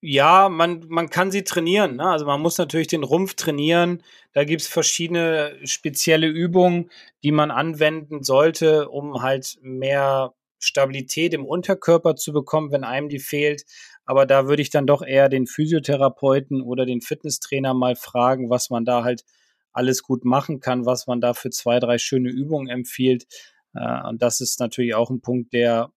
Ja, 0.03 0.49
man, 0.49 0.87
man 0.89 1.11
kann 1.11 1.31
sie 1.31 1.45
trainieren. 1.45 1.97
Ne? 1.97 2.05
Also 2.05 2.25
man 2.25 2.41
muss 2.41 2.57
natürlich 2.57 2.87
den 2.87 3.05
Rumpf 3.05 3.35
trainieren. 3.35 4.03
Da 4.33 4.45
gibt 4.45 4.63
es 4.63 4.67
verschiedene 4.67 5.55
spezielle 5.65 6.27
Übungen, 6.27 6.91
die 7.23 7.33
man 7.33 7.51
anwenden 7.51 8.23
sollte, 8.23 8.89
um 8.89 9.23
halt 9.23 9.59
mehr 9.61 10.35
Stabilität 10.59 11.35
im 11.35 11.45
Unterkörper 11.45 12.17
zu 12.17 12.33
bekommen, 12.33 12.73
wenn 12.73 12.85
einem 12.85 13.11
die 13.11 13.19
fehlt. 13.19 13.65
Aber 14.11 14.27
da 14.27 14.49
würde 14.49 14.61
ich 14.61 14.71
dann 14.71 14.89
doch 14.89 15.03
eher 15.03 15.29
den 15.29 15.47
Physiotherapeuten 15.47 16.63
oder 16.63 16.85
den 16.85 17.01
Fitnesstrainer 17.01 17.75
mal 17.75 17.95
fragen, 17.95 18.51
was 18.51 18.69
man 18.69 18.85
da 18.85 19.05
halt 19.05 19.25
alles 19.73 20.03
gut 20.03 20.25
machen 20.25 20.59
kann, 20.59 20.85
was 20.85 21.07
man 21.07 21.21
da 21.21 21.33
für 21.33 21.51
zwei, 21.51 21.79
drei 21.79 21.97
schöne 21.97 22.29
Übungen 22.29 22.67
empfiehlt. 22.67 23.29
Äh, 23.73 24.09
und 24.09 24.21
das 24.21 24.41
ist 24.41 24.59
natürlich 24.59 24.97
auch 24.97 25.11
ein 25.11 25.21
Punkt, 25.21 25.53
der 25.53 25.93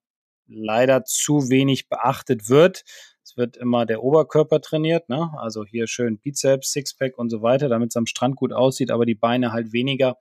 leider 0.46 1.06
zu 1.06 1.50
wenig 1.50 1.90
beachtet 1.90 2.50
wird. 2.50 2.84
Es 3.24 3.36
wird 3.36 3.58
immer 3.58 3.88
der 3.88 4.04
Oberkörper 4.04 4.62
trainiert, 4.62 5.10
ne? 5.10 5.32
also 5.40 5.66
hier 5.66 5.88
schön 5.88 6.20
Bizeps, 6.20 6.72
Sixpack 6.72 7.18
und 7.18 7.32
so 7.32 7.42
weiter, 7.42 7.68
damit 7.68 7.90
es 7.90 7.96
am 7.96 8.06
Strand 8.06 8.36
gut 8.36 8.54
aussieht, 8.54 8.92
aber 8.92 9.08
die 9.08 9.16
Beine 9.16 9.54
halt 9.54 9.74
weniger. 9.74 10.18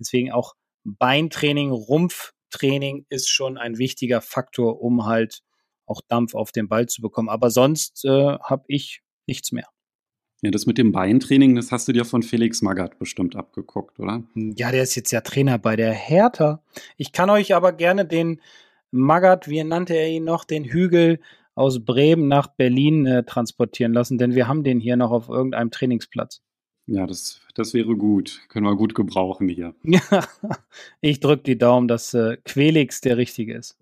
Deswegen 0.00 0.32
auch 0.32 0.54
Beintraining, 0.84 1.72
Rumpftraining 1.72 3.04
ist 3.10 3.28
schon 3.28 3.58
ein 3.58 3.76
wichtiger 3.76 4.22
Faktor, 4.22 4.80
um 4.80 5.04
halt 5.04 5.42
auch 5.86 6.00
Dampf 6.08 6.34
auf 6.34 6.52
den 6.52 6.68
Ball 6.68 6.86
zu 6.86 7.02
bekommen. 7.02 7.28
Aber 7.28 7.50
sonst 7.50 8.04
äh, 8.04 8.38
habe 8.38 8.64
ich 8.68 9.02
nichts 9.26 9.52
mehr. 9.52 9.68
Ja, 10.42 10.50
das 10.50 10.66
mit 10.66 10.76
dem 10.76 10.92
Beintraining, 10.92 11.54
das 11.54 11.72
hast 11.72 11.88
du 11.88 11.92
dir 11.92 12.04
von 12.04 12.22
Felix 12.22 12.60
Magath 12.60 12.98
bestimmt 12.98 13.34
abgeguckt, 13.34 13.98
oder? 13.98 14.24
Ja, 14.34 14.70
der 14.70 14.82
ist 14.82 14.94
jetzt 14.94 15.10
ja 15.10 15.22
Trainer 15.22 15.58
bei 15.58 15.74
der 15.74 15.92
Hertha. 15.92 16.62
Ich 16.98 17.12
kann 17.12 17.30
euch 17.30 17.54
aber 17.54 17.72
gerne 17.72 18.04
den 18.04 18.42
Magath, 18.90 19.48
wie 19.48 19.64
nannte 19.64 19.94
er 19.94 20.10
ihn 20.10 20.24
noch, 20.24 20.44
den 20.44 20.64
Hügel 20.64 21.18
aus 21.54 21.84
Bremen 21.84 22.28
nach 22.28 22.48
Berlin 22.48 23.06
äh, 23.06 23.24
transportieren 23.24 23.92
lassen, 23.92 24.18
denn 24.18 24.34
wir 24.34 24.46
haben 24.46 24.64
den 24.64 24.80
hier 24.80 24.96
noch 24.96 25.12
auf 25.12 25.28
irgendeinem 25.28 25.70
Trainingsplatz. 25.70 26.42
Ja, 26.86 27.06
das, 27.06 27.40
das 27.54 27.72
wäre 27.72 27.96
gut. 27.96 28.42
Können 28.48 28.66
wir 28.66 28.76
gut 28.76 28.94
gebrauchen 28.94 29.48
hier. 29.48 29.74
Ja, 29.82 30.02
ich 31.00 31.20
drücke 31.20 31.44
die 31.44 31.56
Daumen, 31.56 31.88
dass 31.88 32.12
äh, 32.12 32.36
Quelix 32.44 33.00
der 33.00 33.16
richtige 33.16 33.54
ist. 33.54 33.78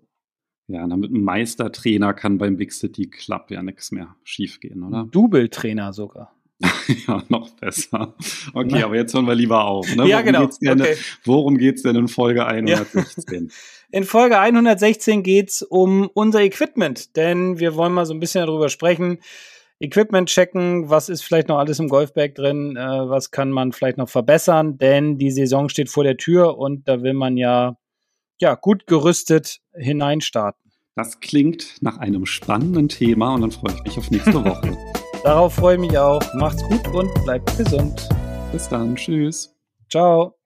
Ja, 0.67 0.87
damit 0.87 1.11
ein 1.11 1.23
Meistertrainer 1.23 2.13
kann 2.13 2.37
beim 2.37 2.57
Big 2.57 2.71
City 2.71 3.09
Club 3.09 3.51
ja 3.51 3.61
nichts 3.61 3.91
mehr 3.91 4.15
schiefgehen, 4.23 4.83
oder? 4.83 5.07
Double-Trainer 5.11 5.91
sogar. 5.91 6.33
ja, 7.07 7.23
noch 7.29 7.49
besser. 7.51 8.15
Okay, 8.53 8.83
aber 8.83 8.95
jetzt 8.95 9.13
hören 9.13 9.25
wir 9.25 9.35
lieber 9.35 9.65
auf. 9.65 9.93
Ne? 9.95 10.07
Ja, 10.07 10.21
genau. 10.21 10.41
Geht's 10.41 10.59
denn, 10.59 10.81
okay. 10.81 10.95
Worum 11.25 11.57
geht 11.57 11.75
es 11.75 11.83
denn 11.83 11.95
in 11.95 12.07
Folge 12.07 12.45
116? 12.45 13.47
Ja. 13.47 13.53
In 13.91 14.05
Folge 14.05 14.39
116 14.39 15.21
geht 15.21 15.49
es 15.49 15.61
um 15.61 16.09
unser 16.15 16.41
Equipment, 16.41 17.15
denn 17.15 17.59
wir 17.59 17.75
wollen 17.75 17.93
mal 17.93 18.07
so 18.07 18.15
ein 18.15 18.19
bisschen 18.19 18.43
darüber 18.43 18.69
sprechen. 18.69 19.19
Equipment 19.79 20.29
checken, 20.29 20.89
was 20.89 21.09
ist 21.09 21.21
vielleicht 21.21 21.47
noch 21.47 21.59
alles 21.59 21.77
im 21.77 21.89
Golfbag 21.89 22.33
drin, 22.33 22.75
äh, 22.75 22.81
was 22.81 23.29
kann 23.29 23.51
man 23.51 23.71
vielleicht 23.71 23.99
noch 23.99 24.09
verbessern, 24.09 24.79
denn 24.79 25.19
die 25.19 25.29
Saison 25.29 25.69
steht 25.69 25.89
vor 25.89 26.03
der 26.03 26.17
Tür 26.17 26.57
und 26.57 26.87
da 26.87 27.03
will 27.03 27.13
man 27.13 27.37
ja, 27.37 27.77
ja 28.43 28.55
gut 28.55 28.87
gerüstet 28.87 29.59
hineinstarten. 29.73 30.71
Das 30.95 31.21
klingt 31.21 31.81
nach 31.81 31.97
einem 31.97 32.25
spannenden 32.25 32.89
Thema 32.89 33.35
und 33.35 33.41
dann 33.41 33.51
freue 33.51 33.73
ich 33.73 33.83
mich 33.83 33.97
auf 33.97 34.11
nächste 34.11 34.33
Woche. 34.45 34.77
Darauf 35.23 35.55
freue 35.55 35.75
ich 35.75 35.81
mich 35.81 35.97
auch. 35.97 36.21
Macht's 36.35 36.61
gut 36.63 36.85
und 36.89 37.11
bleibt 37.23 37.57
gesund. 37.57 38.09
Bis 38.51 38.67
dann. 38.67 38.95
Tschüss. 38.95 39.55
Ciao. 39.89 40.42